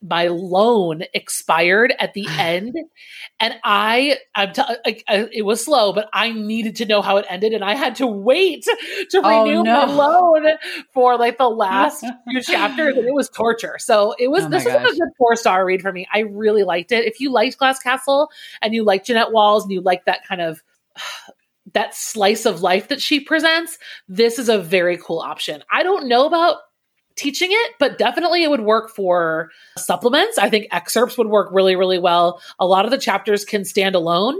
my 0.00 0.28
loan 0.28 1.02
expired 1.12 1.92
at 1.98 2.14
the 2.14 2.26
end, 2.38 2.76
and 3.40 3.54
I, 3.64 4.18
I'm 4.34 4.52
t- 4.52 4.62
I, 4.62 5.02
I, 5.08 5.28
it 5.32 5.42
was 5.42 5.64
slow, 5.64 5.92
but 5.92 6.08
I 6.12 6.30
needed 6.32 6.76
to 6.76 6.86
know 6.86 7.02
how 7.02 7.16
it 7.16 7.26
ended, 7.28 7.52
and 7.52 7.64
I 7.64 7.74
had 7.74 7.96
to 7.96 8.06
wait 8.06 8.64
to 9.10 9.20
oh, 9.24 9.44
renew 9.44 9.64
no. 9.64 9.86
my 9.86 9.92
loan 9.92 10.46
for 10.92 11.18
like 11.18 11.38
the 11.38 11.50
last 11.50 12.04
few 12.28 12.40
chapters, 12.42 12.96
and 12.96 13.06
it 13.06 13.14
was 13.14 13.28
torture. 13.28 13.76
So 13.78 14.14
it 14.18 14.28
was. 14.28 14.44
Oh 14.44 14.48
this 14.48 14.64
was 14.64 14.74
a 14.74 14.78
good 14.78 15.08
four 15.18 15.34
star 15.34 15.64
read 15.64 15.82
for 15.82 15.92
me. 15.92 16.06
I 16.12 16.20
really 16.20 16.62
liked 16.62 16.92
it. 16.92 17.04
If 17.04 17.18
you 17.18 17.32
liked 17.32 17.58
Glass 17.58 17.80
Castle 17.80 18.30
and 18.62 18.72
you 18.72 18.84
like 18.84 19.04
jeannette 19.04 19.32
Walls 19.32 19.64
and 19.64 19.72
you 19.72 19.80
like 19.80 20.04
that 20.04 20.26
kind 20.26 20.40
of 20.40 20.62
that 21.74 21.94
slice 21.94 22.46
of 22.46 22.62
life 22.62 22.88
that 22.88 23.02
she 23.02 23.20
presents, 23.20 23.78
this 24.08 24.38
is 24.38 24.48
a 24.48 24.58
very 24.58 24.96
cool 24.96 25.20
option. 25.20 25.62
I 25.70 25.82
don't 25.82 26.08
know 26.08 26.26
about 26.26 26.58
teaching 27.16 27.50
it, 27.52 27.72
but 27.78 27.98
definitely 27.98 28.42
it 28.42 28.50
would 28.50 28.62
work 28.62 28.90
for 28.90 29.50
supplements. 29.76 30.38
I 30.38 30.48
think 30.48 30.66
excerpts 30.72 31.18
would 31.18 31.28
work 31.28 31.48
really, 31.52 31.76
really 31.76 31.98
well. 31.98 32.40
A 32.58 32.66
lot 32.66 32.84
of 32.84 32.90
the 32.90 32.98
chapters 32.98 33.44
can 33.44 33.64
stand 33.64 33.94
alone. 33.94 34.36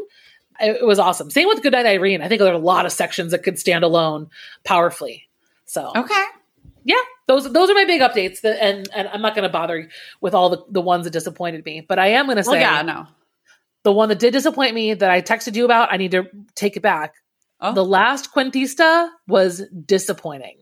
It, 0.60 0.84
was 0.86 0.98
awesome. 0.98 1.30
Same 1.30 1.48
with 1.48 1.62
Goodnight 1.62 1.86
Irene. 1.86 2.22
I 2.22 2.28
think 2.28 2.38
there 2.38 2.52
are 2.52 2.54
a 2.54 2.58
lot 2.58 2.86
of 2.86 2.92
sections 2.92 3.32
that 3.32 3.42
could 3.42 3.58
stand 3.58 3.84
alone 3.84 4.30
powerfully. 4.62 5.28
So 5.66 5.90
okay, 5.96 6.24
yeah, 6.84 7.00
those 7.26 7.52
those 7.52 7.70
are 7.70 7.74
my 7.74 7.84
big 7.84 8.00
updates. 8.00 8.42
That, 8.42 8.62
and 8.62 8.88
and 8.94 9.08
I'm 9.08 9.20
not 9.20 9.34
going 9.34 9.42
to 9.42 9.48
bother 9.48 9.88
with 10.20 10.32
all 10.32 10.50
the 10.50 10.64
the 10.68 10.80
ones 10.80 11.04
that 11.04 11.10
disappointed 11.10 11.64
me, 11.64 11.80
but 11.80 11.98
I 11.98 12.08
am 12.08 12.26
going 12.26 12.36
to 12.36 12.44
say, 12.44 12.52
well, 12.52 12.60
yeah, 12.60 12.82
no, 12.82 13.08
the 13.82 13.92
one 13.92 14.08
that 14.10 14.20
did 14.20 14.32
disappoint 14.32 14.74
me 14.74 14.94
that 14.94 15.10
I 15.10 15.22
texted 15.22 15.56
you 15.56 15.64
about, 15.64 15.92
I 15.92 15.96
need 15.96 16.12
to 16.12 16.28
take 16.54 16.76
it 16.76 16.82
back. 16.82 17.14
Oh. 17.60 17.72
The 17.72 17.84
last 17.84 18.32
Cuentista 18.34 19.08
was 19.26 19.62
disappointing. 19.86 20.58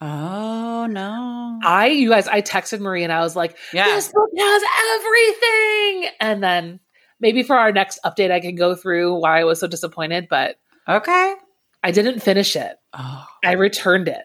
Oh 0.00 0.86
no. 0.86 1.58
I 1.62 1.88
you 1.88 2.10
guys 2.10 2.26
I 2.26 2.40
texted 2.40 2.80
Marie 2.80 3.04
and 3.04 3.12
I 3.12 3.20
was 3.20 3.36
like, 3.36 3.56
yeah. 3.72 3.84
this 3.86 4.08
book 4.12 4.30
has 4.38 4.62
everything. 4.96 6.10
And 6.20 6.42
then 6.42 6.80
maybe 7.20 7.42
for 7.42 7.56
our 7.56 7.70
next 7.72 7.98
update 8.04 8.30
I 8.30 8.40
can 8.40 8.54
go 8.54 8.74
through 8.74 9.16
why 9.20 9.40
I 9.40 9.44
was 9.44 9.60
so 9.60 9.66
disappointed, 9.66 10.26
but 10.30 10.56
Okay. 10.88 11.34
I 11.82 11.90
didn't 11.92 12.20
finish 12.20 12.56
it. 12.56 12.76
Oh. 12.92 13.26
I 13.44 13.52
returned 13.52 14.08
it. 14.08 14.24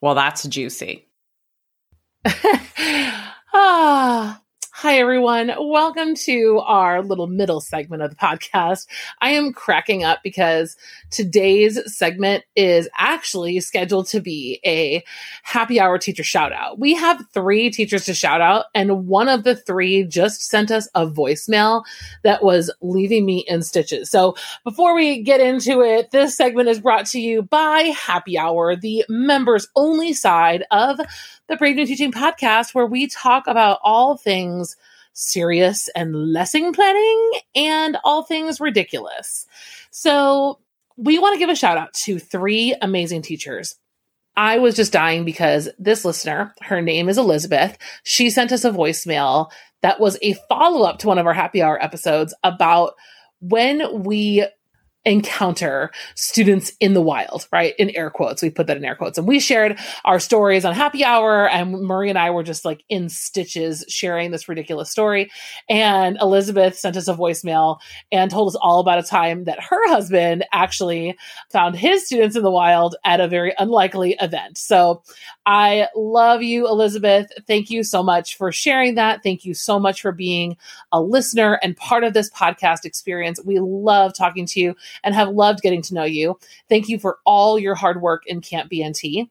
Well, 0.00 0.14
that's 0.14 0.44
juicy. 0.44 1.08
ah, 3.52 4.40
Hi, 4.80 4.98
everyone. 4.98 5.50
Welcome 5.58 6.14
to 6.26 6.60
our 6.66 7.02
little 7.02 7.28
middle 7.28 7.62
segment 7.62 8.02
of 8.02 8.10
the 8.10 8.16
podcast. 8.16 8.86
I 9.22 9.30
am 9.30 9.54
cracking 9.54 10.04
up 10.04 10.22
because 10.22 10.76
today's 11.10 11.80
segment 11.96 12.44
is 12.56 12.86
actually 12.98 13.58
scheduled 13.60 14.06
to 14.08 14.20
be 14.20 14.60
a 14.66 15.02
happy 15.44 15.80
hour 15.80 15.96
teacher 15.96 16.22
shout 16.22 16.52
out. 16.52 16.78
We 16.78 16.92
have 16.92 17.24
three 17.32 17.70
teachers 17.70 18.04
to 18.04 18.12
shout 18.12 18.42
out, 18.42 18.66
and 18.74 19.06
one 19.06 19.30
of 19.30 19.44
the 19.44 19.56
three 19.56 20.04
just 20.04 20.42
sent 20.42 20.70
us 20.70 20.90
a 20.94 21.06
voicemail 21.06 21.82
that 22.22 22.44
was 22.44 22.70
leaving 22.82 23.24
me 23.24 23.46
in 23.48 23.62
stitches. 23.62 24.10
So 24.10 24.36
before 24.62 24.94
we 24.94 25.22
get 25.22 25.40
into 25.40 25.80
it, 25.80 26.10
this 26.10 26.36
segment 26.36 26.68
is 26.68 26.80
brought 26.80 27.06
to 27.06 27.18
you 27.18 27.40
by 27.40 27.94
Happy 27.98 28.36
Hour, 28.36 28.76
the 28.76 29.06
members 29.08 29.68
only 29.74 30.12
side 30.12 30.64
of 30.70 31.00
the 31.48 31.56
Brave 31.56 31.76
New 31.76 31.86
Teaching 31.86 32.12
podcast, 32.12 32.74
where 32.74 32.84
we 32.84 33.06
talk 33.06 33.46
about 33.46 33.78
all 33.82 34.18
things 34.18 34.65
serious 35.16 35.88
and 35.96 36.14
lesson 36.32 36.72
planning 36.72 37.32
and 37.54 37.96
all 38.04 38.22
things 38.22 38.60
ridiculous. 38.60 39.46
So, 39.90 40.60
we 40.98 41.18
want 41.18 41.34
to 41.34 41.38
give 41.38 41.50
a 41.50 41.56
shout 41.56 41.76
out 41.76 41.92
to 41.92 42.18
three 42.18 42.74
amazing 42.80 43.22
teachers. 43.22 43.74
I 44.36 44.58
was 44.58 44.76
just 44.76 44.92
dying 44.92 45.24
because 45.24 45.68
this 45.78 46.04
listener, 46.04 46.54
her 46.62 46.82
name 46.82 47.08
is 47.08 47.18
Elizabeth, 47.18 47.76
she 48.02 48.30
sent 48.30 48.52
us 48.52 48.64
a 48.64 48.70
voicemail 48.70 49.50
that 49.82 49.98
was 50.00 50.18
a 50.22 50.34
follow 50.48 50.82
up 50.82 50.98
to 50.98 51.06
one 51.06 51.18
of 51.18 51.26
our 51.26 51.34
happy 51.34 51.62
hour 51.62 51.82
episodes 51.82 52.34
about 52.44 52.94
when 53.40 54.02
we 54.02 54.46
encounter 55.06 55.92
students 56.16 56.72
in 56.80 56.92
the 56.92 57.00
wild, 57.00 57.46
right? 57.52 57.74
In 57.78 57.90
air 57.90 58.10
quotes. 58.10 58.42
We 58.42 58.50
put 58.50 58.66
that 58.66 58.76
in 58.76 58.84
air 58.84 58.96
quotes. 58.96 59.16
And 59.16 59.26
we 59.26 59.38
shared 59.38 59.78
our 60.04 60.18
stories 60.18 60.64
on 60.64 60.74
happy 60.74 61.04
hour 61.04 61.48
and 61.48 61.80
Marie 61.80 62.10
and 62.10 62.18
I 62.18 62.30
were 62.30 62.42
just 62.42 62.64
like 62.64 62.82
in 62.88 63.08
stitches 63.08 63.84
sharing 63.88 64.32
this 64.32 64.48
ridiculous 64.48 64.90
story. 64.90 65.30
And 65.68 66.18
Elizabeth 66.20 66.76
sent 66.76 66.96
us 66.96 67.06
a 67.06 67.14
voicemail 67.14 67.78
and 68.10 68.30
told 68.30 68.48
us 68.48 68.58
all 68.60 68.80
about 68.80 68.98
a 68.98 69.04
time 69.04 69.44
that 69.44 69.60
her 69.60 69.88
husband 69.88 70.44
actually 70.52 71.16
found 71.50 71.76
his 71.76 72.04
students 72.04 72.34
in 72.34 72.42
the 72.42 72.50
wild 72.50 72.96
at 73.04 73.20
a 73.20 73.28
very 73.28 73.54
unlikely 73.58 74.16
event. 74.20 74.58
So 74.58 75.04
I 75.46 75.86
love 75.94 76.42
you, 76.42 76.66
Elizabeth. 76.66 77.28
Thank 77.46 77.70
you 77.70 77.84
so 77.84 78.02
much 78.02 78.36
for 78.36 78.50
sharing 78.50 78.96
that. 78.96 79.22
Thank 79.22 79.44
you 79.44 79.54
so 79.54 79.78
much 79.78 80.02
for 80.02 80.10
being 80.10 80.56
a 80.90 81.00
listener 81.00 81.60
and 81.62 81.76
part 81.76 82.02
of 82.02 82.12
this 82.12 82.28
podcast 82.30 82.84
experience. 82.84 83.38
We 83.44 83.60
love 83.60 84.12
talking 84.12 84.46
to 84.46 84.60
you 84.60 84.74
and 85.04 85.14
have 85.14 85.28
loved 85.28 85.62
getting 85.62 85.82
to 85.82 85.94
know 85.94 86.04
you. 86.04 86.38
Thank 86.68 86.88
you 86.88 86.98
for 86.98 87.18
all 87.24 87.58
your 87.58 87.74
hard 87.74 88.00
work 88.00 88.24
in 88.26 88.40
Camp 88.40 88.70
BNT. 88.70 89.28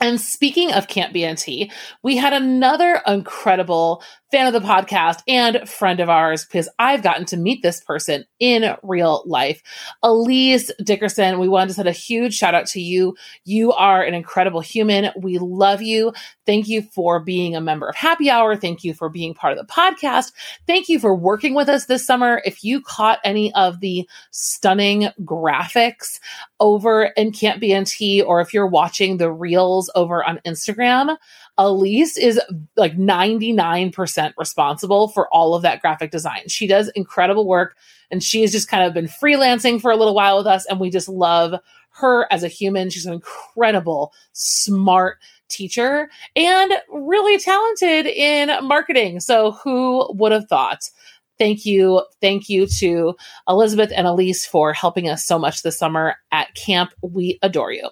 And 0.00 0.20
speaking 0.20 0.72
of 0.72 0.88
Camp 0.88 1.14
BNT, 1.14 1.72
we 2.02 2.16
had 2.16 2.34
another 2.34 3.00
incredible 3.06 4.02
fan 4.30 4.46
of 4.46 4.52
the 4.52 4.66
podcast 4.66 5.22
and 5.28 5.68
friend 5.68 6.00
of 6.00 6.08
ours 6.08 6.44
because 6.44 6.68
I've 6.78 7.02
gotten 7.02 7.26
to 7.26 7.36
meet 7.36 7.62
this 7.62 7.80
person 7.80 8.24
in 8.40 8.76
real 8.82 9.22
life. 9.26 9.62
Elise 10.02 10.70
Dickerson, 10.82 11.38
we 11.38 11.48
wanted 11.48 11.68
to 11.68 11.74
send 11.74 11.88
a 11.88 11.92
huge 11.92 12.34
shout 12.34 12.54
out 12.54 12.66
to 12.68 12.80
you. 12.80 13.16
You 13.44 13.72
are 13.72 14.02
an 14.02 14.14
incredible 14.14 14.60
human. 14.60 15.10
We 15.16 15.38
love 15.38 15.80
you. 15.80 16.12
Thank 16.44 16.68
you 16.68 16.82
for 16.82 17.20
being 17.20 17.54
a 17.54 17.60
member 17.60 17.88
of 17.88 17.96
Happy 17.96 18.28
Hour. 18.30 18.56
Thank 18.56 18.84
you 18.84 18.94
for 18.94 19.08
being 19.08 19.34
part 19.34 19.56
of 19.56 19.64
the 19.64 19.72
podcast. 19.72 20.32
Thank 20.66 20.88
you 20.88 20.98
for 20.98 21.14
working 21.14 21.54
with 21.54 21.68
us 21.68 21.86
this 21.86 22.06
summer. 22.06 22.42
If 22.44 22.64
you 22.64 22.80
caught 22.80 23.20
any 23.24 23.54
of 23.54 23.80
the 23.80 24.08
stunning 24.30 25.08
graphics 25.22 26.18
over 26.58 27.04
in 27.16 27.32
Camp 27.32 27.62
BNT, 27.62 28.24
or 28.24 28.40
if 28.40 28.52
you're 28.52 28.66
watching 28.66 29.16
the 29.16 29.30
reels 29.30 29.90
over 29.94 30.24
on 30.24 30.40
Instagram, 30.46 31.16
Elise 31.58 32.16
is 32.16 32.40
like 32.76 32.96
99% 32.96 34.32
responsible 34.36 35.08
for 35.08 35.28
all 35.28 35.54
of 35.54 35.62
that 35.62 35.80
graphic 35.80 36.10
design. 36.10 36.48
She 36.48 36.66
does 36.66 36.88
incredible 36.94 37.46
work 37.46 37.76
and 38.10 38.22
she 38.22 38.42
has 38.42 38.52
just 38.52 38.68
kind 38.68 38.84
of 38.84 38.92
been 38.92 39.06
freelancing 39.06 39.80
for 39.80 39.90
a 39.90 39.96
little 39.96 40.14
while 40.14 40.36
with 40.36 40.46
us 40.46 40.66
and 40.66 40.78
we 40.78 40.90
just 40.90 41.08
love 41.08 41.54
her 41.90 42.30
as 42.30 42.42
a 42.42 42.48
human. 42.48 42.90
She's 42.90 43.06
an 43.06 43.14
incredible, 43.14 44.12
smart 44.32 45.18
teacher 45.48 46.10
and 46.34 46.72
really 46.90 47.38
talented 47.38 48.06
in 48.06 48.50
marketing. 48.64 49.20
So 49.20 49.52
who 49.52 50.12
would 50.14 50.32
have 50.32 50.48
thought? 50.48 50.90
Thank 51.38 51.66
you. 51.66 52.02
Thank 52.20 52.48
you 52.48 52.66
to 52.78 53.14
Elizabeth 53.48 53.92
and 53.94 54.06
Elise 54.06 54.46
for 54.46 54.72
helping 54.72 55.08
us 55.08 55.24
so 55.24 55.38
much 55.38 55.62
this 55.62 55.78
summer 55.78 56.16
at 56.32 56.54
camp. 56.54 56.92
We 57.02 57.38
adore 57.42 57.72
you. 57.72 57.90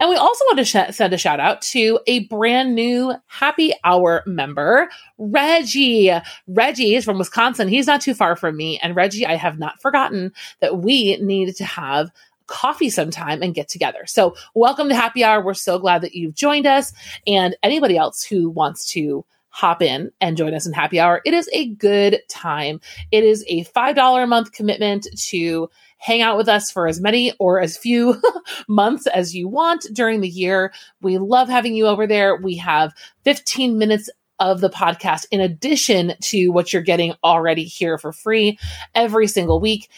And 0.00 0.10
we 0.10 0.16
also 0.16 0.44
want 0.46 0.58
to 0.58 0.64
sh- 0.64 0.94
send 0.94 1.12
a 1.12 1.18
shout 1.18 1.38
out 1.38 1.62
to 1.62 2.00
a 2.06 2.20
brand 2.26 2.74
new 2.74 3.14
happy 3.26 3.72
hour 3.84 4.24
member, 4.26 4.88
Reggie. 5.18 6.12
Reggie 6.48 6.96
is 6.96 7.04
from 7.04 7.18
Wisconsin. 7.18 7.68
He's 7.68 7.86
not 7.86 8.00
too 8.00 8.14
far 8.14 8.34
from 8.34 8.56
me. 8.56 8.78
And 8.82 8.96
Reggie, 8.96 9.24
I 9.24 9.36
have 9.36 9.58
not 9.58 9.80
forgotten 9.80 10.32
that 10.60 10.78
we 10.78 11.16
need 11.18 11.54
to 11.56 11.64
have 11.64 12.10
coffee 12.46 12.90
sometime 12.90 13.40
and 13.40 13.54
get 13.54 13.68
together. 13.68 14.04
So, 14.06 14.34
welcome 14.54 14.88
to 14.88 14.96
Happy 14.96 15.22
Hour. 15.22 15.42
We're 15.44 15.54
so 15.54 15.78
glad 15.78 16.02
that 16.02 16.14
you've 16.14 16.34
joined 16.34 16.66
us. 16.66 16.92
And 17.26 17.56
anybody 17.62 17.96
else 17.96 18.24
who 18.24 18.50
wants 18.50 18.86
to 18.92 19.24
hop 19.54 19.80
in 19.80 20.10
and 20.20 20.36
join 20.36 20.52
us 20.52 20.66
in 20.66 20.72
Happy 20.72 20.98
Hour, 20.98 21.22
it 21.24 21.32
is 21.32 21.48
a 21.52 21.68
good 21.68 22.18
time. 22.28 22.80
It 23.12 23.22
is 23.22 23.44
a 23.46 23.62
$5 23.62 24.24
a 24.24 24.26
month 24.26 24.50
commitment 24.50 25.06
to 25.28 25.70
hang 25.98 26.22
out 26.22 26.36
with 26.36 26.48
us 26.48 26.72
for 26.72 26.88
as 26.88 27.00
many 27.00 27.32
or 27.38 27.60
as 27.60 27.76
few 27.76 28.20
months 28.68 29.06
as 29.06 29.32
you 29.32 29.46
want 29.46 29.86
during 29.92 30.22
the 30.22 30.28
year. 30.28 30.72
We 31.02 31.18
love 31.18 31.48
having 31.48 31.76
you 31.76 31.86
over 31.86 32.04
there. 32.04 32.34
We 32.34 32.56
have 32.56 32.92
15 33.22 33.78
minutes 33.78 34.10
of 34.40 34.60
the 34.60 34.70
podcast 34.70 35.26
in 35.30 35.40
addition 35.40 36.14
to 36.20 36.48
what 36.48 36.72
you're 36.72 36.82
getting 36.82 37.14
already 37.22 37.62
here 37.62 37.96
for 37.96 38.10
free 38.10 38.58
every 38.92 39.28
single 39.28 39.60
week, 39.60 39.88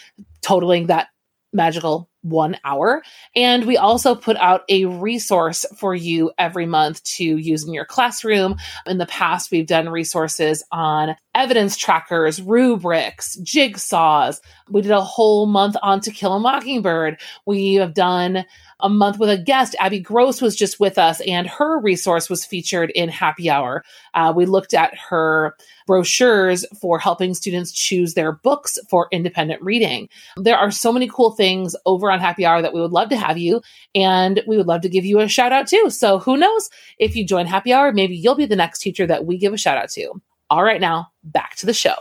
totaling 0.42 0.88
that 0.88 1.09
magical 1.55 2.11
one 2.28 2.56
hour. 2.64 3.02
And 3.34 3.66
we 3.66 3.76
also 3.76 4.14
put 4.14 4.36
out 4.36 4.62
a 4.68 4.84
resource 4.86 5.64
for 5.78 5.94
you 5.94 6.32
every 6.38 6.66
month 6.66 7.02
to 7.04 7.24
use 7.24 7.66
in 7.66 7.72
your 7.72 7.84
classroom. 7.84 8.56
In 8.86 8.98
the 8.98 9.06
past, 9.06 9.50
we've 9.50 9.66
done 9.66 9.88
resources 9.88 10.64
on 10.72 11.16
evidence 11.37 11.77
trackers, 11.77 12.40
rubrics, 12.40 13.37
jigsaws. 13.42 14.40
We 14.70 14.83
did 14.83 14.90
a 14.90 15.03
whole 15.03 15.46
month 15.46 15.77
on 15.83 16.01
To 16.01 16.11
Kill 16.11 16.33
a 16.33 16.40
Mockingbird. 16.40 17.20
We 17.44 17.75
have 17.75 17.94
done 17.94 18.44
a 18.81 18.88
month 18.88 19.18
with 19.18 19.31
a 19.31 19.38
guest. 19.38 19.77
Abby 19.79 20.01
Gross 20.01 20.42
was 20.42 20.57
just 20.57 20.81
with 20.81 20.99
us, 20.99 21.20
and 21.20 21.46
her 21.46 21.79
resource 21.81 22.29
was 22.29 22.44
featured 22.44 22.90
in 22.90 23.09
Happy 23.09 23.49
Hour. 23.49 23.85
Uh, 24.14 24.33
we 24.35 24.46
looked 24.46 24.75
at 24.75 24.96
her 24.96 25.55
brochures 25.87 26.64
for 26.81 26.99
helping 26.99 27.35
students 27.35 27.70
choose 27.70 28.14
their 28.14 28.33
books 28.33 28.79
for 28.90 29.09
independent 29.12 29.62
reading. 29.62 30.09
There 30.37 30.57
are 30.57 30.70
so 30.70 30.92
many 30.92 31.09
cool 31.09 31.31
things 31.31 31.77
over 31.87 32.11
on 32.11 32.20
Happy 32.20 32.44
Hour 32.44 32.62
that 32.62 32.75
we 32.75 32.81
would 32.81 32.92
love 32.92 33.11
to 33.11 33.16
have 33.16 33.38
you, 33.38 33.61
and 33.94 34.42
we 34.46 34.57
would 34.57 34.66
love 34.66 34.81
to 34.83 34.88
give 34.88 35.05
you 35.05 35.20
a 35.20 35.29
shout 35.29 35.53
out 35.53 35.68
too. 35.68 35.90
So 35.90 36.18
who 36.18 36.37
knows? 36.37 36.68
If 36.99 37.14
you 37.14 37.27
join 37.27 37.46
Happy 37.46 37.72
Hour, 37.72 37.92
maybe 37.92 38.16
you'll 38.16 38.35
be 38.35 38.46
the 38.46 38.57
next 38.57 38.81
teacher 38.81 39.07
that 39.07 39.27
we 39.27 39.38
give 39.38 39.53
a 39.53 39.59
shout 39.59 39.79
out 39.79 39.90
to. 39.90 40.20
All 40.48 40.62
right, 40.62 40.80
now 40.80 41.09
back 41.24 41.56
to 41.56 41.66
the 41.66 41.74
show. 41.74 41.94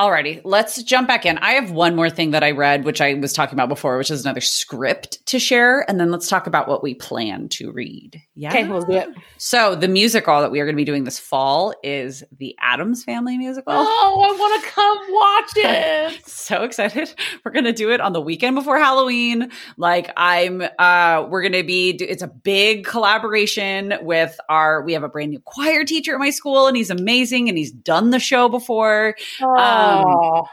Alrighty, 0.00 0.40
let's 0.44 0.82
jump 0.82 1.08
back 1.08 1.26
in. 1.26 1.36
I 1.36 1.50
have 1.50 1.72
one 1.72 1.94
more 1.94 2.08
thing 2.08 2.30
that 2.30 2.42
I 2.42 2.52
read, 2.52 2.86
which 2.86 3.02
I 3.02 3.12
was 3.12 3.34
talking 3.34 3.52
about 3.52 3.68
before, 3.68 3.98
which 3.98 4.10
is 4.10 4.24
another 4.24 4.40
script 4.40 5.26
to 5.26 5.38
share, 5.38 5.84
and 5.90 6.00
then 6.00 6.10
let's 6.10 6.26
talk 6.26 6.46
about 6.46 6.68
what 6.68 6.82
we 6.82 6.94
plan 6.94 7.50
to 7.50 7.70
read. 7.70 8.18
Yeah, 8.34 8.48
okay, 8.48 8.66
we'll 8.66 8.80
do 8.80 8.92
it. 8.92 9.10
So 9.36 9.74
the 9.74 9.88
musical 9.88 10.40
that 10.40 10.50
we 10.50 10.58
are 10.60 10.64
going 10.64 10.74
to 10.74 10.80
be 10.80 10.86
doing 10.86 11.04
this 11.04 11.18
fall 11.18 11.74
is 11.82 12.24
the 12.38 12.56
Addams 12.58 13.04
Family 13.04 13.36
musical. 13.36 13.74
Oh, 13.76 14.26
I 14.26 14.38
want 14.38 14.64
to 14.64 14.70
come 14.70 14.98
watch 15.10 15.50
it! 16.14 16.26
so 16.26 16.62
excited! 16.62 17.14
We're 17.44 17.52
going 17.52 17.66
to 17.66 17.74
do 17.74 17.90
it 17.90 18.00
on 18.00 18.14
the 18.14 18.22
weekend 18.22 18.54
before 18.56 18.78
Halloween. 18.78 19.50
Like 19.76 20.10
I'm, 20.16 20.62
uh, 20.78 21.26
we're 21.28 21.42
going 21.42 21.52
to 21.52 21.62
be. 21.62 21.90
It's 21.90 22.22
a 22.22 22.28
big 22.28 22.86
collaboration 22.86 23.92
with 24.00 24.40
our. 24.48 24.80
We 24.80 24.94
have 24.94 25.02
a 25.02 25.10
brand 25.10 25.32
new 25.32 25.40
choir 25.40 25.84
teacher 25.84 26.14
at 26.14 26.20
my 26.20 26.30
school, 26.30 26.68
and 26.68 26.74
he's 26.74 26.88
amazing, 26.88 27.50
and 27.50 27.58
he's 27.58 27.70
done 27.70 28.08
the 28.08 28.18
show 28.18 28.48
before. 28.48 29.14
Oh. 29.42 29.56
Um, 29.56 29.89
um, 29.90 30.44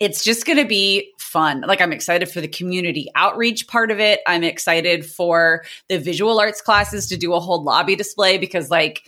it's 0.00 0.24
just 0.24 0.46
going 0.46 0.58
to 0.58 0.66
be 0.66 1.12
fun. 1.18 1.62
Like 1.62 1.80
I'm 1.80 1.92
excited 1.92 2.28
for 2.28 2.40
the 2.40 2.48
community 2.48 3.08
outreach 3.14 3.66
part 3.68 3.90
of 3.90 4.00
it. 4.00 4.20
I'm 4.26 4.42
excited 4.42 5.06
for 5.06 5.64
the 5.88 5.98
visual 5.98 6.38
arts 6.40 6.60
classes 6.60 7.08
to 7.08 7.16
do 7.16 7.34
a 7.34 7.40
whole 7.40 7.62
lobby 7.62 7.96
display 7.96 8.38
because 8.38 8.70
like 8.70 9.02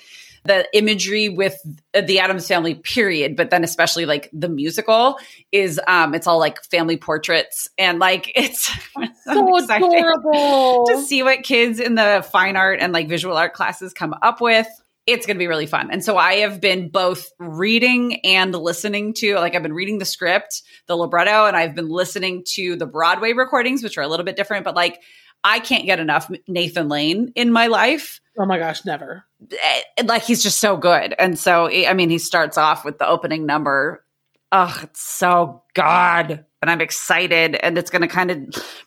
the 0.44 0.66
imagery 0.76 1.28
with 1.28 1.56
the 1.92 2.20
Addams 2.20 2.46
family 2.48 2.74
period, 2.74 3.36
but 3.36 3.50
then 3.50 3.64
especially 3.64 4.06
like 4.06 4.30
the 4.32 4.48
musical 4.48 5.18
is 5.52 5.80
um 5.86 6.14
it's 6.14 6.26
all 6.26 6.38
like 6.38 6.62
family 6.64 6.96
portraits 6.96 7.68
and 7.76 7.98
like 7.98 8.32
it's 8.36 8.70
so 9.24 9.56
adorable 9.56 10.86
to 10.86 11.02
see 11.02 11.22
what 11.22 11.42
kids 11.42 11.80
in 11.80 11.96
the 11.96 12.26
fine 12.30 12.56
art 12.56 12.80
and 12.80 12.92
like 12.92 13.08
visual 13.08 13.36
art 13.36 13.52
classes 13.52 13.92
come 13.92 14.14
up 14.22 14.40
with 14.40 14.66
it's 15.08 15.24
going 15.24 15.36
to 15.36 15.38
be 15.38 15.46
really 15.46 15.66
fun. 15.66 15.90
And 15.90 16.04
so 16.04 16.18
I 16.18 16.34
have 16.34 16.60
been 16.60 16.90
both 16.90 17.32
reading 17.38 18.20
and 18.26 18.54
listening 18.54 19.14
to, 19.14 19.36
like, 19.36 19.54
I've 19.54 19.62
been 19.62 19.72
reading 19.72 19.98
the 19.98 20.04
script, 20.04 20.62
the 20.86 20.96
libretto, 20.96 21.46
and 21.46 21.56
I've 21.56 21.74
been 21.74 21.88
listening 21.88 22.44
to 22.52 22.76
the 22.76 22.84
Broadway 22.84 23.32
recordings, 23.32 23.82
which 23.82 23.96
are 23.96 24.02
a 24.02 24.06
little 24.06 24.26
bit 24.26 24.36
different, 24.36 24.64
but 24.64 24.74
like, 24.74 25.00
I 25.42 25.60
can't 25.60 25.86
get 25.86 25.98
enough 25.98 26.30
Nathan 26.46 26.90
Lane 26.90 27.32
in 27.34 27.50
my 27.50 27.68
life. 27.68 28.20
Oh 28.38 28.44
my 28.44 28.58
gosh, 28.58 28.84
never. 28.84 29.24
Eh, 29.50 30.02
like, 30.04 30.24
he's 30.24 30.42
just 30.42 30.58
so 30.58 30.76
good. 30.76 31.14
And 31.18 31.38
so, 31.38 31.70
I 31.70 31.94
mean, 31.94 32.10
he 32.10 32.18
starts 32.18 32.58
off 32.58 32.84
with 32.84 32.98
the 32.98 33.08
opening 33.08 33.46
number. 33.46 34.04
Oh, 34.52 34.78
it's 34.82 35.00
so 35.00 35.62
God. 35.72 36.44
And 36.60 36.70
I'm 36.70 36.82
excited. 36.82 37.54
And 37.54 37.78
it's 37.78 37.90
going 37.90 38.02
to 38.02 38.08
kind 38.08 38.30
of 38.30 38.38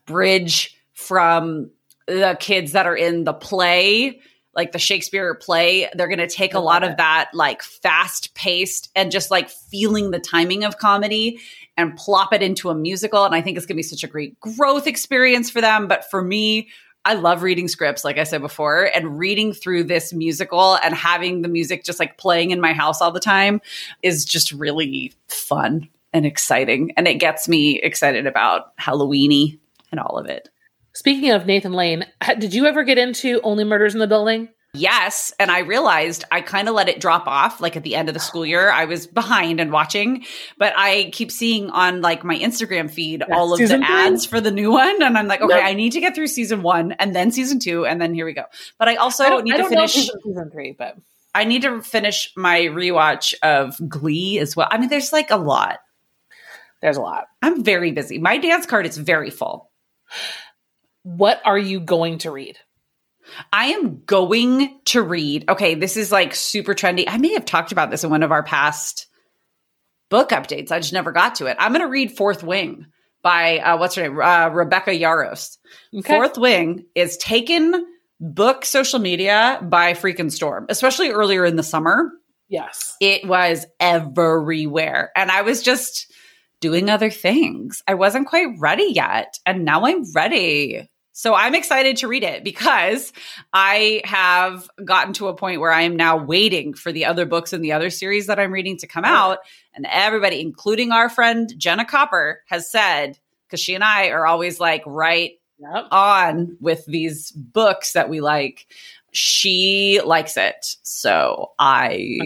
bridge 0.06 0.78
from 0.94 1.72
the 2.06 2.38
kids 2.40 2.74
that 2.74 2.86
are 2.86 2.96
in 2.96 3.24
the 3.24 3.34
play 3.34 4.20
like 4.56 4.72
the 4.72 4.80
Shakespeare 4.80 5.34
play, 5.34 5.90
they're 5.94 6.08
going 6.08 6.20
to 6.20 6.28
take 6.28 6.54
a 6.54 6.60
lot 6.60 6.84
of 6.84 6.98
that 6.98 7.32
like 7.34 7.62
fast 7.62 8.34
paced 8.36 8.90
and 8.96 9.12
just 9.12 9.32
like 9.32 9.50
feeling 9.50 10.12
the 10.12 10.20
timing 10.20 10.64
of 10.64 10.78
comedy 10.78 11.40
and 11.78 11.96
plop 11.96 12.34
it 12.34 12.42
into 12.42 12.70
a 12.70 12.76
musical. 12.76 13.24
And 13.24 13.34
I 13.34 13.42
think 13.42 13.58
it's 13.58 13.66
going 13.66 13.76
to 13.76 13.80
be 13.80 13.84
such 13.84 14.04
a 14.04 14.08
great 14.08 14.40
growth 14.40 14.88
experience 14.88 15.50
for 15.50 15.62
them. 15.62 15.88
But 15.88 16.10
for 16.10 16.22
me, 16.22 16.70
I 17.04 17.16
love 17.16 17.42
reading 17.42 17.68
scripts, 17.68 18.04
like 18.04 18.18
I 18.18 18.26
said 18.26 18.42
before, 18.42 18.92
and 18.94 19.18
reading 19.18 19.54
through 19.54 19.86
this 19.86 20.14
musical 20.14 20.78
and 20.84 20.94
having 20.94 21.42
the 21.42 21.48
music 21.48 21.84
just 21.84 22.00
like 22.00 22.18
playing 22.18 22.52
in 22.52 22.62
my 22.62 22.74
house 22.74 23.02
all 23.02 23.12
the 23.12 23.20
time 23.20 23.60
is 24.04 24.24
just 24.24 24.52
really 24.52 25.14
fun 25.28 25.90
and 26.14 26.26
exciting. 26.26 26.92
And 26.98 27.08
it 27.08 27.16
gets 27.16 27.48
me 27.48 27.80
excited 27.80 28.28
about 28.28 28.76
Halloweeny 28.78 29.58
and 29.92 30.00
all 30.00 30.18
of 30.18 30.28
it. 30.28 30.50
Speaking 30.94 31.32
of 31.32 31.46
Nathan 31.46 31.74
Lane, 31.74 32.06
did 32.40 32.54
you 32.54 32.66
ever 32.66 32.84
get 32.84 32.98
into 32.98 33.42
Only 33.44 33.64
Murders 33.64 33.94
in 33.94 34.00
the 34.00 34.08
Building? 34.08 34.50
Yes. 34.74 35.34
And 35.38 35.52
I 35.52 35.60
realized 35.60 36.24
I 36.32 36.40
kind 36.40 36.70
of 36.70 36.76
let 36.76 36.88
it 36.88 37.02
drop 37.02 37.28
off 37.28 37.60
like 37.60 37.76
at 37.76 37.84
the 37.84 37.94
end 37.94 38.08
of 38.08 38.14
the 38.14 38.22
school 38.22 38.46
year. 38.46 38.72
I 38.72 38.86
was 38.86 39.06
behind 39.06 39.60
and 39.60 39.70
watching, 39.70 40.24
but 40.58 40.72
I 40.78 41.10
keep 41.12 41.30
seeing 41.30 41.70
on 41.72 42.00
like 42.02 42.24
my 42.24 42.38
Instagram 42.38 42.90
feed 42.90 43.22
all 43.22 43.52
of 43.54 43.60
the 43.60 43.82
ads 43.84 44.26
for 44.26 44.40
the 44.40 44.50
new 44.52 44.72
one. 44.72 45.02
And 45.04 45.18
I'm 45.18 45.28
like, 45.28 45.42
okay, 45.42 45.56
Nope. 45.56 45.66
I 45.66 45.74
need 45.74 45.92
to 45.92 46.00
get 46.00 46.16
through 46.16 46.28
season 46.28 46.62
one 46.62 46.94
and 46.94 47.14
then 47.14 47.32
season 47.32 47.60
two. 47.60 47.86
And 47.86 48.02
then 48.02 48.14
here 48.14 48.26
we 48.26 48.32
go. 48.32 48.46
But 48.80 48.88
I 48.88 48.96
also 48.96 49.26
I 49.26 49.30
don't, 49.30 49.44
need 49.44 49.56
I 49.56 49.58
to 49.58 49.68
finish. 49.68 49.92
season 49.92 50.52
three, 50.52 50.72
but 50.72 50.96
I 51.36 51.44
need 51.44 51.64
to 51.64 51.82
finish 51.82 52.32
my 52.38 52.62
rewatch 52.62 53.34
of 53.44 53.76
Glee 53.90 54.40
as 54.40 54.56
well. 54.56 54.70
I 54.72 54.78
mean, 54.78 54.88
there's 54.88 55.12
like 55.12 55.32
a 55.32 55.38
lot. 55.38 55.80
there's 56.82 56.96
a 56.96 57.02
lot. 57.02 57.26
I'm 57.42 57.62
very 57.62 57.92
busy. 57.92 58.20
My 58.20 58.38
dance 58.38 58.66
card 58.66 58.86
is 58.86 58.98
very 58.98 59.32
full. 59.32 59.70
What 61.04 61.42
are 61.46 61.58
you 61.58 61.80
going 61.80 62.20
to 62.20 62.32
read? 62.32 62.58
I 63.52 63.68
am 63.68 64.04
going 64.06 64.80
to 64.86 65.02
read. 65.02 65.50
Okay, 65.50 65.76
this 65.76 65.98
is 65.98 66.12
like 66.12 66.36
super 66.36 66.74
trendy. 66.74 67.06
I 67.08 67.18
may 67.18 67.34
have 67.34 67.46
talked 67.46 67.72
about 67.72 67.92
this 67.92 68.04
in 68.04 68.10
one 68.10 68.24
of 68.24 68.32
our 68.32 68.44
past 68.44 69.08
book 70.10 70.30
updates. 70.30 70.72
I 70.72 70.80
just 70.80 70.94
never 70.94 71.12
got 71.12 71.36
to 71.36 71.46
it. 71.46 71.58
I'm 71.60 71.72
going 71.72 71.86
to 71.86 71.92
read 71.92 72.18
Fourth 72.18 72.44
Wing 72.44 72.88
by 73.24 73.60
uh, 73.60 73.78
what's 73.78 73.96
her 73.96 74.04
name? 74.04 74.20
Uh, 74.20 74.50
Rebecca 74.50 74.92
Yarros. 74.92 75.58
Okay. 75.96 76.14
Fourth 76.14 76.38
Wing 76.38 76.86
is 76.96 77.18
taken 77.18 77.86
book 78.20 78.66
social 78.66 79.00
media 79.00 79.60
by 79.64 79.94
freaking 79.94 80.32
storm, 80.32 80.66
especially 80.70 81.10
earlier 81.10 81.46
in 81.46 81.56
the 81.56 81.64
summer. 81.64 82.12
Yes. 82.50 82.96
It 83.00 83.28
was 83.28 83.66
everywhere. 83.80 85.12
And 85.16 85.32
I 85.32 85.42
was 85.42 85.64
just 85.64 86.12
doing 86.60 86.90
other 86.90 87.10
things. 87.10 87.82
I 87.88 87.94
wasn't 87.96 88.28
quite 88.28 88.50
ready 88.60 88.92
yet. 88.94 89.40
And 89.46 89.66
now 89.66 89.86
I'm 89.86 90.04
ready. 90.14 90.90
So 91.22 91.36
I'm 91.36 91.54
excited 91.54 91.98
to 91.98 92.08
read 92.08 92.24
it 92.24 92.44
because 92.44 93.14
I 93.54 94.02
have 94.06 94.68
gotten 94.84 95.14
to 95.14 95.28
a 95.28 95.36
point 95.36 95.62
where 95.62 95.72
I 95.72 95.84
am 95.84 95.96
now 95.96 96.18
waiting 96.18 96.74
for 96.74 96.92
the 96.92 97.06
other 97.06 97.28
books 97.28 97.54
in 97.54 97.62
the 97.62 97.74
other 97.74 97.92
series 97.92 98.26
that 98.26 98.40
I'm 98.40 98.52
reading 98.52 98.78
to 98.78 98.88
come 98.88 99.06
oh. 99.06 99.10
out. 99.10 99.38
And 99.76 99.86
everybody, 99.88 100.42
including 100.42 100.92
our 100.92 101.10
friend 101.10 101.54
Jenna 101.60 101.86
Copper, 101.86 102.42
has 102.48 102.72
said, 102.72 103.20
because 103.46 103.60
she 103.60 103.76
and 103.76 103.84
I 103.84 104.08
are 104.08 104.26
always 104.26 104.60
like 104.60 104.82
right 104.88 105.34
Yep. 105.60 105.90
on 105.92 106.58
with 106.60 106.84
these 106.88 107.30
books 107.30 107.94
that 107.94 108.10
we 108.10 108.20
like. 108.20 108.66
She 109.12 110.02
likes 110.04 110.38
it. 110.38 110.76
So 110.82 111.52
I 111.60 112.18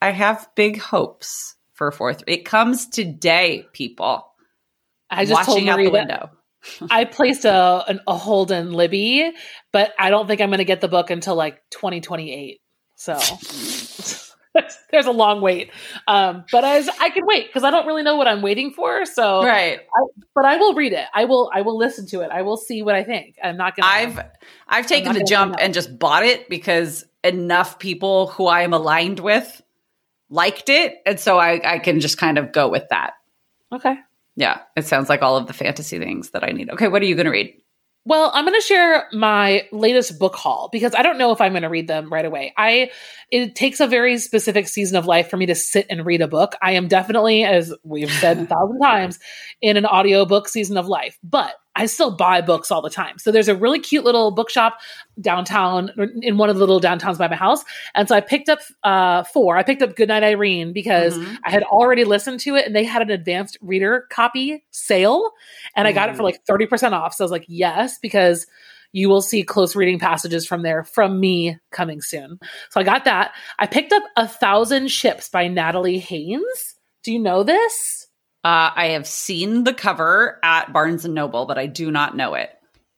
I 0.00 0.12
have 0.12 0.48
big 0.54 0.80
hopes 0.80 1.56
for 1.74 1.92
fourth. 1.92 2.24
It 2.26 2.46
comes 2.46 2.86
today, 2.86 3.66
people. 3.74 4.26
I 5.10 5.26
just 5.26 5.44
told 5.44 5.56
watching 5.56 5.68
out 5.68 5.76
Marie 5.76 5.84
the 5.84 5.90
that 5.90 6.08
window. 6.08 6.30
I 6.90 7.04
placed 7.04 7.44
a 7.44 7.84
an, 7.88 8.00
a 8.06 8.16
hold 8.16 8.50
in 8.50 8.72
Libby, 8.72 9.32
but 9.72 9.92
I 9.98 10.10
don't 10.10 10.26
think 10.26 10.40
I'm 10.40 10.48
going 10.48 10.58
to 10.58 10.64
get 10.64 10.80
the 10.80 10.88
book 10.88 11.10
until 11.10 11.34
like 11.34 11.62
2028. 11.70 12.60
So 12.96 13.14
there's 14.90 15.06
a 15.06 15.10
long 15.12 15.40
wait. 15.40 15.70
Um, 16.06 16.44
but 16.50 16.64
as 16.64 16.88
I 16.88 17.10
can 17.10 17.24
wait 17.26 17.46
because 17.46 17.64
I 17.64 17.70
don't 17.70 17.86
really 17.86 18.02
know 18.02 18.16
what 18.16 18.26
I'm 18.26 18.42
waiting 18.42 18.72
for. 18.72 19.04
So, 19.04 19.44
Right. 19.44 19.80
but 20.34 20.44
I 20.44 20.56
will 20.56 20.74
read 20.74 20.92
it. 20.92 21.06
I 21.14 21.24
will. 21.26 21.50
I 21.54 21.62
will 21.62 21.76
listen 21.76 22.06
to 22.08 22.20
it. 22.22 22.30
I 22.30 22.42
will 22.42 22.56
see 22.56 22.82
what 22.82 22.94
I 22.94 23.04
think. 23.04 23.36
I'm 23.42 23.56
not 23.56 23.76
going. 23.76 23.84
to 23.84 23.88
I've 23.88 24.26
I've 24.68 24.86
taken 24.86 25.12
the 25.12 25.24
jump 25.24 25.56
and 25.58 25.74
just 25.74 25.98
bought 25.98 26.24
it 26.24 26.48
because 26.48 27.04
enough 27.22 27.78
people 27.78 28.28
who 28.28 28.46
I 28.46 28.62
am 28.62 28.72
aligned 28.72 29.20
with 29.20 29.62
liked 30.28 30.68
it. 30.68 30.96
And 31.04 31.20
so 31.20 31.38
I, 31.38 31.60
I 31.74 31.78
can 31.78 32.00
just 32.00 32.18
kind 32.18 32.38
of 32.38 32.52
go 32.52 32.68
with 32.68 32.84
that. 32.90 33.14
Okay. 33.72 33.96
Yeah. 34.36 34.60
It 34.76 34.86
sounds 34.86 35.08
like 35.08 35.22
all 35.22 35.36
of 35.36 35.46
the 35.46 35.52
fantasy 35.52 35.98
things 35.98 36.30
that 36.30 36.44
I 36.44 36.52
need. 36.52 36.70
Okay, 36.70 36.88
what 36.88 37.02
are 37.02 37.06
you 37.06 37.16
gonna 37.16 37.30
read? 37.30 37.54
Well, 38.06 38.30
I'm 38.32 38.44
going 38.44 38.54
to 38.54 38.64
share 38.64 39.08
my 39.12 39.66
latest 39.72 40.20
book 40.20 40.36
haul 40.36 40.68
because 40.70 40.94
I 40.94 41.02
don't 41.02 41.18
know 41.18 41.32
if 41.32 41.40
I'm 41.40 41.50
going 41.50 41.64
to 41.64 41.68
read 41.68 41.88
them 41.88 42.08
right 42.08 42.24
away. 42.24 42.54
I 42.56 42.92
it 43.32 43.56
takes 43.56 43.80
a 43.80 43.88
very 43.88 44.18
specific 44.18 44.68
season 44.68 44.96
of 44.96 45.06
life 45.06 45.28
for 45.28 45.36
me 45.36 45.46
to 45.46 45.56
sit 45.56 45.86
and 45.90 46.06
read 46.06 46.22
a 46.22 46.28
book. 46.28 46.54
I 46.62 46.72
am 46.72 46.86
definitely 46.86 47.42
as 47.42 47.74
we've 47.82 48.10
said 48.12 48.38
a 48.38 48.46
thousand 48.46 48.78
times 48.82 49.18
in 49.60 49.76
an 49.76 49.86
audiobook 49.86 50.48
season 50.48 50.76
of 50.76 50.86
life, 50.86 51.18
but 51.24 51.56
I 51.76 51.86
still 51.86 52.10
buy 52.10 52.40
books 52.40 52.70
all 52.70 52.80
the 52.82 52.90
time. 52.90 53.18
So 53.18 53.30
there's 53.30 53.48
a 53.48 53.54
really 53.54 53.78
cute 53.78 54.04
little 54.04 54.30
bookshop 54.30 54.78
downtown 55.20 55.90
in 56.22 56.36
one 56.38 56.50
of 56.50 56.56
the 56.56 56.60
little 56.60 56.80
downtowns 56.80 57.18
by 57.18 57.28
my 57.28 57.36
house. 57.36 57.62
And 57.94 58.08
so 58.08 58.14
I 58.16 58.20
picked 58.20 58.48
up 58.48 58.58
uh 58.82 59.22
four. 59.24 59.56
I 59.56 59.62
picked 59.62 59.82
up 59.82 59.94
Goodnight 59.94 60.24
Irene 60.24 60.72
because 60.72 61.16
Mhm. 61.16 61.38
I 61.44 61.50
had 61.50 61.62
already 61.64 62.04
listened 62.04 62.40
to 62.40 62.56
it 62.56 62.66
and 62.66 62.74
they 62.74 62.84
had 62.84 63.02
an 63.02 63.10
advanced 63.10 63.58
reader 63.60 64.06
copy 64.10 64.64
sale 64.72 65.30
and 65.76 65.86
I 65.86 65.92
got 65.92 66.08
it 66.08 66.16
for 66.16 66.22
like 66.22 66.44
30% 66.46 66.92
off. 66.94 67.14
So 67.14 67.22
I 67.22 67.26
was 67.26 67.30
like, 67.32 67.44
yes, 67.48 67.98
because 68.00 68.46
you 68.92 69.08
will 69.08 69.20
see 69.22 69.42
close 69.42 69.76
reading 69.76 69.98
passages 69.98 70.46
from 70.46 70.62
there 70.62 70.82
from 70.84 71.20
me 71.20 71.58
coming 71.70 72.00
soon. 72.00 72.38
So 72.70 72.80
I 72.80 72.84
got 72.84 73.04
that. 73.04 73.32
I 73.58 73.66
picked 73.66 73.92
up 73.92 74.02
A 74.16 74.26
Thousand 74.26 74.88
Ships 74.90 75.28
by 75.28 75.48
Natalie 75.48 75.98
Haynes. 75.98 76.74
Do 77.02 77.12
you 77.12 77.18
know 77.18 77.42
this? 77.42 77.95
Uh, 78.46 78.70
I 78.76 78.86
have 78.90 79.08
seen 79.08 79.64
the 79.64 79.74
cover 79.74 80.38
at 80.40 80.72
Barnes 80.72 81.04
and 81.04 81.14
Noble, 81.14 81.46
but 81.46 81.58
I 81.58 81.66
do 81.66 81.90
not 81.90 82.16
know 82.16 82.34
it. 82.34 82.48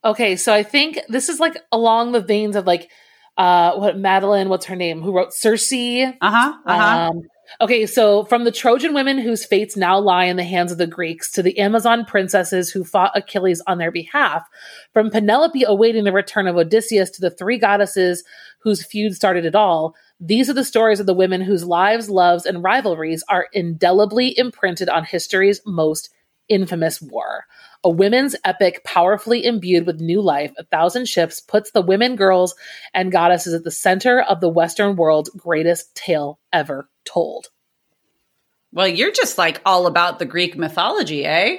Okay, 0.04 0.37
so 0.37 0.52
I 0.52 0.62
think 0.62 0.98
this 1.08 1.30
is 1.30 1.40
like 1.40 1.56
along 1.72 2.12
the 2.12 2.20
veins 2.20 2.54
of 2.54 2.66
like 2.66 2.90
uh 3.38 3.72
what 3.76 3.96
Madeline, 3.96 4.50
what's 4.50 4.66
her 4.66 4.76
name, 4.76 5.00
who 5.00 5.11
wrote 5.11 5.32
Circe. 5.32 5.72
Uh 5.72 6.12
huh. 6.20 6.52
Uh 6.66 6.76
huh. 6.76 7.11
Um, 7.11 7.22
okay, 7.61 7.87
so 7.87 8.24
from 8.24 8.44
the 8.44 8.52
Trojan 8.52 8.94
women 8.94 9.18
whose 9.18 9.44
fates 9.44 9.76
now 9.76 9.98
lie 9.98 10.24
in 10.24 10.37
the 10.37 10.44
hands 10.44 10.72
of 10.72 10.78
the 10.78 10.87
Greeks 10.87 11.30
to 11.32 11.42
the 11.42 11.58
Amazon 11.58 12.04
princesses 12.04 12.70
who 12.70 12.84
fought 12.84 13.16
Achilles 13.16 13.62
on 13.66 13.78
their 13.78 13.90
behalf, 13.90 14.48
from 14.92 15.11
Penelope 15.11 15.64
awaiting 15.64 16.04
the 16.04 16.12
return 16.12 16.46
of 16.46 16.56
Odysseus 16.56 17.11
to 17.11 17.20
the 17.20 17.30
three 17.30 17.58
goddesses 17.58 18.24
whose 18.61 18.84
feud 18.84 19.14
started 19.14 19.44
it 19.44 19.54
all, 19.54 19.94
these 20.20 20.50
are 20.50 20.54
the 20.54 20.64
stories 20.64 21.00
of 21.00 21.06
the 21.06 21.14
women 21.14 21.40
whose 21.40 21.64
lives, 21.64 22.11
loves, 22.11 22.44
and 22.44 22.64
rivalries 22.64 23.22
are 23.28 23.46
indelibly 23.52 24.37
imprinted 24.37 24.88
on 24.88 25.04
history's 25.04 25.61
most 25.64 26.11
infamous 26.48 27.00
war. 27.00 27.44
A 27.84 27.90
women's 27.90 28.34
epic 28.44 28.82
powerfully 28.84 29.44
imbued 29.44 29.86
with 29.86 30.00
new 30.00 30.20
life, 30.20 30.52
A 30.58 30.64
Thousand 30.64 31.06
Ships 31.06 31.40
puts 31.40 31.70
the 31.70 31.80
women, 31.82 32.16
girls, 32.16 32.54
and 32.92 33.12
goddesses 33.12 33.54
at 33.54 33.62
the 33.64 33.70
center 33.70 34.20
of 34.20 34.40
the 34.40 34.48
Western 34.48 34.96
world's 34.96 35.30
greatest 35.30 35.94
tale 35.94 36.40
ever 36.52 36.90
told. 37.04 37.46
well, 38.72 38.88
you're 38.88 39.12
just 39.12 39.38
like 39.38 39.60
all 39.64 39.86
about 39.86 40.18
the 40.18 40.26
Greek 40.26 40.56
mythology, 40.56 41.24
eh? 41.24 41.58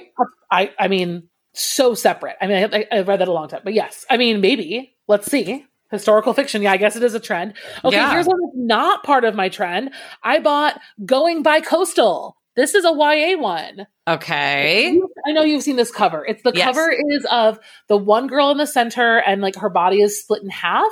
I, 0.52 0.72
I 0.78 0.88
mean, 0.90 1.30
so 1.54 1.94
separate. 1.96 2.36
I 2.42 2.48
mean, 2.48 2.70
I, 2.74 2.86
I 2.92 3.02
read 3.02 3.20
that 3.22 3.28
a 3.28 3.34
long 3.34 3.48
time, 3.48 3.62
but 3.64 3.74
yes, 3.74 4.06
I 4.10 4.18
mean, 4.18 4.42
maybe. 4.42 4.96
Let's 5.08 5.30
see. 5.32 5.66
Historical 5.90 6.34
fiction. 6.34 6.62
Yeah, 6.62 6.72
I 6.74 6.78
guess 6.78 6.96
it 6.96 7.02
is 7.02 7.16
a 7.16 7.20
trend. 7.20 7.54
Okay, 7.84 7.96
Yeah. 7.96 8.12
here's 8.12 8.28
one 8.28 8.38
that's 8.40 8.54
not 8.56 9.04
part 9.04 9.24
of 9.24 9.34
my 9.34 9.50
trend. 9.50 9.90
I 10.22 10.40
bought 10.40 10.80
Going 11.04 11.44
Bicoastal. 11.44 12.34
This 12.60 12.76
is 12.76 12.84
a 12.84 12.92
YA 12.92 13.38
one. 13.38 13.88
Okay. 14.06 15.00
I 15.26 15.32
know 15.32 15.44
you've 15.44 15.64
seen 15.64 15.78
this 15.78 15.92
cover. 15.92 16.26
It's 16.26 16.44
the 16.44 16.52
Yes. 16.54 16.66
cover 16.66 16.92
is 16.92 17.26
of 17.32 17.58
the 17.88 17.96
one 17.96 18.28
girl 18.28 18.52
in 18.52 18.58
the 18.58 18.68
center 18.68 19.20
and 19.20 19.42
like 19.42 19.56
her 19.56 19.70
body 19.70 20.02
is 20.02 20.20
split 20.20 20.44
in 20.44 20.50
half. 20.50 20.92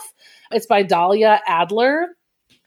It's 0.50 0.66
by 0.66 0.84
Dahlia 0.84 1.42
Adler. 1.46 2.16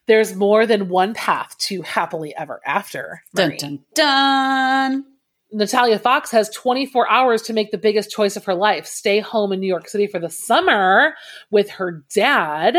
There's 0.07 0.35
more 0.35 0.67
than 0.67 0.91
one 0.91 1.15
path 1.15 1.57
to 1.61 1.81
happily 1.81 2.37
ever 2.37 2.61
after. 2.67 3.23
Dun 3.35 3.57
dun 3.57 3.79
dun. 3.95 5.05
Natalia 5.51 5.99
Fox 5.99 6.31
has 6.33 6.51
24 6.51 7.11
hours 7.11 7.41
to 7.43 7.55
make 7.55 7.71
the 7.71 7.79
biggest 7.79 8.11
choice 8.11 8.37
of 8.37 8.45
her 8.45 8.55
life 8.55 8.85
stay 8.85 9.21
home 9.21 9.51
in 9.51 9.61
New 9.61 9.67
York 9.67 9.89
City 9.89 10.07
for 10.09 10.19
the 10.19 10.29
summer 10.29 11.15
with 11.51 11.71
her 11.71 12.05
dad. 12.15 12.77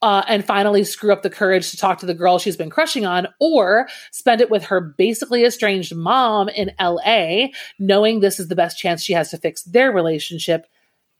Uh, 0.00 0.22
and 0.28 0.44
finally, 0.44 0.84
screw 0.84 1.12
up 1.12 1.22
the 1.22 1.30
courage 1.30 1.70
to 1.70 1.76
talk 1.76 1.98
to 1.98 2.06
the 2.06 2.14
girl 2.14 2.38
she's 2.38 2.56
been 2.56 2.70
crushing 2.70 3.04
on, 3.04 3.26
or 3.40 3.88
spend 4.12 4.40
it 4.40 4.48
with 4.50 4.64
her 4.64 4.80
basically 4.80 5.44
estranged 5.44 5.94
mom 5.94 6.48
in 6.48 6.70
LA, 6.80 7.48
knowing 7.80 8.20
this 8.20 8.38
is 8.38 8.46
the 8.48 8.54
best 8.54 8.78
chance 8.78 9.02
she 9.02 9.12
has 9.12 9.30
to 9.30 9.36
fix 9.38 9.62
their 9.64 9.90
relationship, 9.90 10.66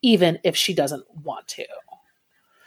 even 0.02 0.38
if 0.44 0.54
she 0.56 0.72
doesn't 0.74 1.04
want 1.24 1.48
to. 1.48 1.66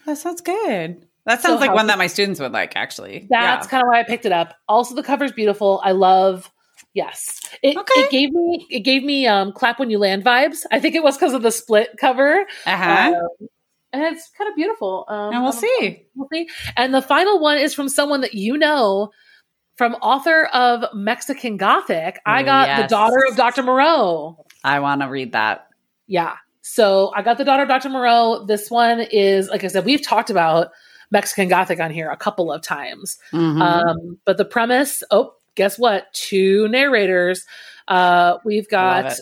That 0.06 0.18
sounds 0.18 0.42
good. 0.42 1.08
That 1.26 1.42
So 1.42 1.50
sounds 1.50 1.62
like 1.62 1.70
how- 1.70 1.76
one 1.76 1.88
that 1.88 1.98
my 1.98 2.08
students 2.08 2.40
would 2.40 2.52
like, 2.52 2.76
actually. 2.76 3.28
That's 3.30 3.68
kind 3.68 3.82
of 3.84 3.88
why 3.88 4.00
I 4.00 4.04
picked 4.04 4.26
it 4.26 4.32
up. 4.32 4.56
Also, 4.68 4.96
the 4.96 5.04
cover's 5.04 5.32
beautiful. 5.32 5.80
I 5.84 5.92
love. 5.92 6.52
Yes, 6.94 7.40
it, 7.64 7.78
Okay. 7.78 8.02
it 8.02 8.10
gave 8.12 8.32
me 8.34 8.68
it 8.70 8.80
gave 8.82 9.02
me 9.04 9.26
um, 9.26 9.54
clap 9.54 9.80
when 9.80 9.90
you 9.90 9.98
land 9.98 10.26
vibes. 10.26 10.66
I 10.74 10.80
think 10.82 10.94
it 10.96 11.04
was 11.04 11.16
because 11.16 11.32
of 11.34 11.42
the 11.42 11.52
split 11.52 11.92
cover, 11.98 12.46
Uh 12.66 12.76
huh. 12.78 13.14
Um, 13.42 13.48
and 13.94 14.04
it's 14.04 14.30
kind 14.38 14.50
of 14.50 14.56
beautiful. 14.56 15.06
Um, 15.08 15.34
and 15.34 15.44
we'll 15.44 15.54
um, 15.54 15.60
see. 15.60 16.08
We'll 16.16 16.28
see. 16.32 16.50
And 16.76 16.94
the 16.94 17.02
final 17.02 17.40
one 17.40 17.58
is 17.58 17.74
from 17.74 17.90
someone 17.90 18.22
that 18.22 18.34
you 18.34 18.58
know, 18.58 19.12
from 19.76 19.96
author 19.96 20.46
of 20.54 20.86
Mexican 20.94 21.58
Gothic. 21.58 22.20
I 22.26 22.42
Ooh, 22.42 22.46
got 22.46 22.82
the 22.82 22.88
daughter 22.88 23.24
of 23.30 23.36
Dr. 23.36 23.64
Moreau. 23.64 24.46
I 24.64 24.80
want 24.80 25.02
to 25.02 25.08
read 25.08 25.32
that. 25.34 25.68
Yeah. 26.08 26.36
So 26.62 27.12
I 27.16 27.22
got 27.22 27.38
the 27.38 27.44
daughter 27.44 27.64
of 27.64 27.70
Dr. 27.70 27.90
Moreau. 27.90 28.46
This 28.46 28.70
one 28.70 29.00
is, 29.00 29.50
like 29.50 29.64
I 29.64 29.68
said, 29.68 29.86
we've 29.86 30.06
talked 30.06 30.30
about 30.30 30.70
Mexican 31.10 31.50
Gothic 31.50 31.80
on 31.80 31.92
here 31.92 32.10
a 32.10 32.18
couple 32.18 32.52
of 32.52 32.62
times. 32.62 33.18
Mhm. 33.34 33.62
Um, 33.62 34.20
but 34.26 34.38
the 34.38 34.46
premise, 34.46 35.04
oh, 35.12 35.34
guess 35.56 35.78
what? 35.78 36.14
Two 36.14 36.68
narrators. 36.70 37.46
Uh, 37.88 38.38
we've 38.46 38.70
got. 38.70 39.18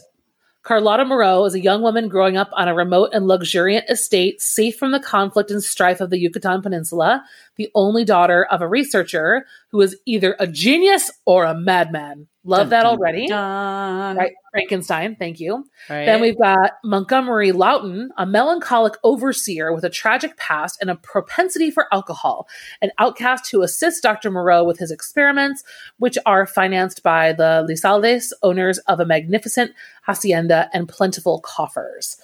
Carlotta 0.64 1.06
Moreau 1.06 1.46
is 1.46 1.56
a 1.56 1.60
young 1.60 1.82
woman 1.82 2.10
growing 2.10 2.36
up 2.36 2.50
on 2.54 2.68
a 2.68 2.76
remote 2.76 3.12
and 3.14 3.28
luxuriant 3.28 3.90
estate, 3.90 4.42
safe 4.42 4.78
from 4.78 4.92
the 4.92 5.00
conflict 5.00 5.52
and 5.52 5.64
strife 5.64 6.02
of 6.02 6.10
the 6.10 6.20
Yucatan 6.20 6.62
Peninsula, 6.62 7.24
the 7.56 7.70
only 7.76 8.04
daughter 8.04 8.46
of 8.46 8.62
a 8.62 8.68
researcher 8.68 9.46
who 9.72 9.80
is 9.80 9.98
either 10.06 10.36
a 10.38 10.48
genius 10.48 11.12
or 11.26 11.46
a 11.46 11.56
madman. 11.56 12.28
Love 12.46 12.62
Dun, 12.62 12.70
that 12.70 12.86
already. 12.86 13.28
dun. 13.28 14.16
Right, 14.16 14.32
Frankenstein, 14.52 15.18
thank 15.18 15.42
you. 15.42 15.66
Right. 15.90 16.06
Then 16.06 16.22
we've 16.22 16.38
got 16.38 16.72
Montgomery 16.86 17.52
Laughton, 17.52 18.08
a 18.18 18.26
melancholic 18.26 18.94
overseer 19.04 19.74
with 19.74 19.84
a 19.84 19.90
tragic 19.90 20.38
past 20.38 20.78
and 20.80 20.90
a 20.90 20.96
propensity 20.96 21.70
for 21.70 21.94
alcohol, 21.94 22.48
an 22.82 22.92
outcast 22.98 23.52
who 23.52 23.62
assists 23.62 24.00
Dr. 24.00 24.32
Moreau 24.32 24.64
with 24.64 24.80
his 24.80 24.90
experiments, 24.90 25.64
which 25.98 26.18
are 26.26 26.46
financed 26.46 27.04
by 27.04 27.34
the 27.34 27.66
Lizaldes, 27.70 28.32
owners 28.42 28.78
of 28.80 29.02
a 29.02 29.06
magnificent 29.06 29.74
hacienda 30.04 30.70
and 30.74 30.88
plentiful 30.88 31.42
coffers. 31.42 32.18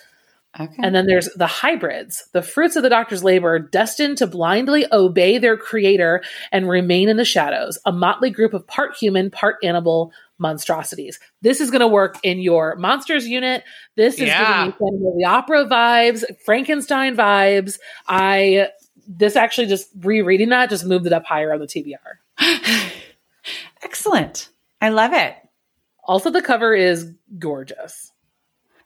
Okay. 0.59 0.75
And 0.81 0.95
then 0.95 1.05
there's 1.05 1.29
the 1.35 1.47
hybrids, 1.47 2.27
the 2.33 2.41
fruits 2.41 2.75
of 2.75 2.83
the 2.83 2.89
doctor's 2.89 3.23
labor, 3.23 3.59
destined 3.59 4.17
to 4.19 4.27
blindly 4.27 4.85
obey 4.91 5.37
their 5.37 5.57
creator 5.57 6.21
and 6.51 6.69
remain 6.69 7.09
in 7.09 7.17
the 7.17 7.25
shadows, 7.25 7.77
a 7.85 7.91
motley 7.91 8.29
group 8.29 8.53
of 8.53 8.65
part 8.67 8.95
human, 8.95 9.29
part 9.31 9.57
animal 9.63 10.11
monstrosities. 10.37 11.19
This 11.41 11.61
is 11.61 11.71
going 11.71 11.79
to 11.81 11.87
work 11.87 12.17
in 12.23 12.39
your 12.39 12.75
monsters 12.75 13.27
unit. 13.27 13.63
This 13.95 14.15
is 14.15 14.21
Yeah. 14.27 14.65
giving 14.65 15.07
of 15.07 15.15
the 15.17 15.25
opera 15.25 15.65
vibes, 15.65 16.23
Frankenstein 16.43 17.15
vibes. 17.15 17.79
I 18.07 18.69
this 19.07 19.35
actually 19.35 19.67
just 19.67 19.89
rereading 19.99 20.49
that 20.49 20.69
just 20.69 20.85
moved 20.85 21.05
it 21.05 21.13
up 21.13 21.25
higher 21.25 21.53
on 21.53 21.59
the 21.59 21.67
TBR. 21.67 22.19
Excellent. 23.83 24.49
I 24.81 24.89
love 24.89 25.13
it. 25.13 25.35
Also, 26.03 26.29
the 26.29 26.41
cover 26.41 26.73
is 26.73 27.11
gorgeous. 27.39 28.11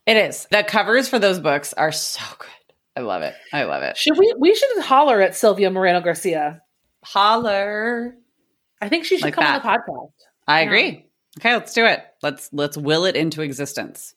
It 0.09 0.17
is. 0.17 0.47
The 0.49 0.63
covers 0.63 1.07
for 1.07 1.19
those 1.19 1.39
books 1.39 1.71
are 1.73 1.91
so 1.91 2.23
good. 2.39 2.47
I 2.95 3.01
love 3.01 3.21
it. 3.21 3.35
I 3.53 3.63
love 3.65 3.83
it. 3.83 3.95
Should 3.95 4.17
we? 4.17 4.33
We 4.39 4.55
should 4.55 4.81
holler 4.83 5.21
at 5.21 5.35
Silvia 5.35 5.69
Moreno-Garcia. 5.69 6.61
Holler. 7.03 8.15
I 8.81 8.89
think 8.89 9.05
she 9.05 9.17
should 9.17 9.25
Like 9.25 9.35
come 9.35 9.43
that. 9.43 9.63
on 9.63 9.71
the 9.77 9.91
podcast. 9.91 10.11
I 10.47 10.61
Yeah. 10.61 10.65
agree. 10.65 11.05
Okay, 11.39 11.53
let's 11.53 11.73
do 11.73 11.85
it. 11.85 12.01
Let's 12.23 12.49
let's 12.51 12.75
will 12.75 13.05
it 13.05 13.15
into 13.15 13.41
existence. 13.43 14.15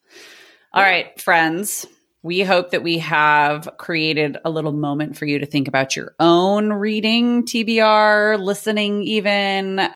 All 0.73 0.83
right, 0.83 1.21
friends. 1.21 1.85
We 2.23 2.41
hope 2.41 2.71
that 2.71 2.83
we 2.83 2.99
have 2.99 3.69
created 3.79 4.39
a 4.45 4.51
little 4.51 4.73
moment 4.73 5.19
for 5.19 5.27
you 5.27 5.41
to 5.41 5.47
think 5.47 5.69
about 5.69 5.95
your 5.95 6.15
own 6.21 6.73
reading, 6.73 7.45
TBR, 7.45 8.39
listening 8.39 9.03
even 9.03 9.91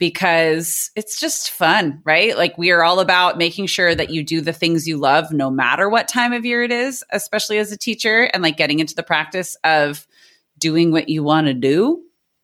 because 0.00 0.90
it's 0.96 1.20
just 1.20 1.50
fun, 1.50 2.00
right? 2.04 2.36
Like 2.36 2.56
we 2.56 2.70
are 2.70 2.82
all 2.82 3.00
about 3.00 3.36
making 3.36 3.66
sure 3.66 3.94
that 3.94 4.08
you 4.08 4.24
do 4.24 4.40
the 4.40 4.52
things 4.52 4.88
you 4.88 4.96
love 4.96 5.30
no 5.30 5.50
matter 5.50 5.88
what 5.90 6.08
time 6.08 6.32
of 6.32 6.46
year 6.46 6.62
it 6.62 6.72
is, 6.72 7.04
especially 7.10 7.58
as 7.58 7.70
a 7.70 7.76
teacher 7.76 8.22
and 8.32 8.42
like 8.42 8.56
getting 8.56 8.80
into 8.80 8.94
the 8.94 9.02
practice 9.02 9.56
of 9.62 10.08
doing 10.58 10.90
what 10.90 11.10
you 11.10 11.22
want 11.22 11.46
to 11.46 11.54
do 11.54 12.02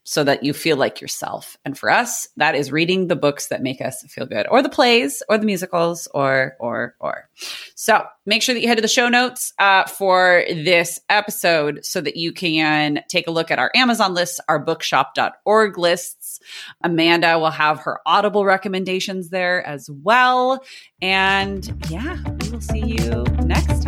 so 0.09 0.23
that 0.23 0.45
you 0.45 0.53
feel 0.53 0.77
like 0.77 1.01
yourself. 1.01 1.59
And 1.65 1.77
for 1.77 1.91
us, 1.91 2.29
that 2.37 2.55
is 2.55 2.71
reading 2.71 3.09
the 3.09 3.17
books 3.17 3.49
that 3.49 3.61
make 3.61 3.81
us 3.81 4.05
feel 4.05 4.25
good, 4.25 4.47
or 4.49 4.63
the 4.63 4.69
plays, 4.69 5.21
or 5.29 5.37
the 5.37 5.45
musicals, 5.45 6.07
or 6.15 6.55
or 6.61 6.95
or. 7.01 7.29
So 7.75 8.05
make 8.25 8.41
sure 8.41 8.55
that 8.55 8.61
you 8.61 8.69
head 8.69 8.77
to 8.77 8.83
the 8.83 8.89
show 8.89 9.09
notes 9.09 9.53
uh, 9.59 9.85
for 9.85 10.45
this 10.49 11.01
episode 11.09 11.85
so 11.85 12.01
that 12.01 12.17
you 12.17 12.33
can 12.33 13.03
take 13.09 13.27
a 13.27 13.33
look 13.33 13.51
at 13.51 13.59
our 13.59 13.73
Amazon 13.75 14.15
lists, 14.15 14.39
our 14.49 14.61
bookshop.org 14.61 15.77
lists. 15.77 16.39
Amanda 16.85 17.39
will 17.41 17.51
have 17.51 17.81
her 17.81 18.01
Audible 18.07 18.45
recommendations 18.45 19.31
there 19.31 19.67
as 19.67 19.91
well. 19.91 20.65
And 21.03 21.85
yeah, 21.91 22.17
we 22.41 22.51
will 22.51 22.61
see 22.61 22.79
you 22.79 23.25
next 23.43 23.86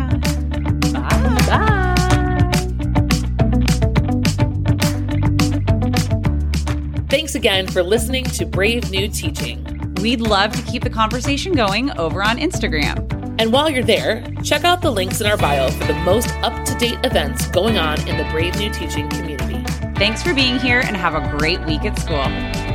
Thanks 7.09 7.33
again 7.33 7.65
for 7.65 7.81
listening 7.81 8.23
to 8.25 8.45
Brave 8.45 8.91
New 8.91 9.07
Teaching. 9.07 9.65
We'd 9.99 10.21
love 10.21 10.51
to 10.51 10.61
keep 10.71 10.83
the 10.83 10.91
conversation 10.91 11.53
going 11.53 11.89
over 11.97 12.21
on 12.21 12.37
Instagram. 12.37 12.99
And 13.39 13.51
while 13.51 13.67
you're 13.67 13.83
there, 13.83 14.23
check 14.43 14.63
out 14.63 14.83
the 14.83 14.91
links 14.91 15.19
in 15.19 15.25
our 15.25 15.35
bio 15.35 15.71
for 15.71 15.85
the 15.85 15.95
most 16.01 16.29
up 16.43 16.63
to 16.65 16.75
date 16.75 16.99
events 17.03 17.47
going 17.47 17.79
on 17.79 17.99
in 18.07 18.15
the 18.15 18.31
Brave 18.31 18.55
New 18.59 18.71
Teaching 18.71 19.09
community. 19.09 19.63
Thanks 19.95 20.21
for 20.21 20.35
being 20.35 20.59
here 20.59 20.81
and 20.81 20.95
have 20.95 21.15
a 21.15 21.35
great 21.35 21.59
week 21.65 21.83
at 21.83 21.97
school. 21.97 22.68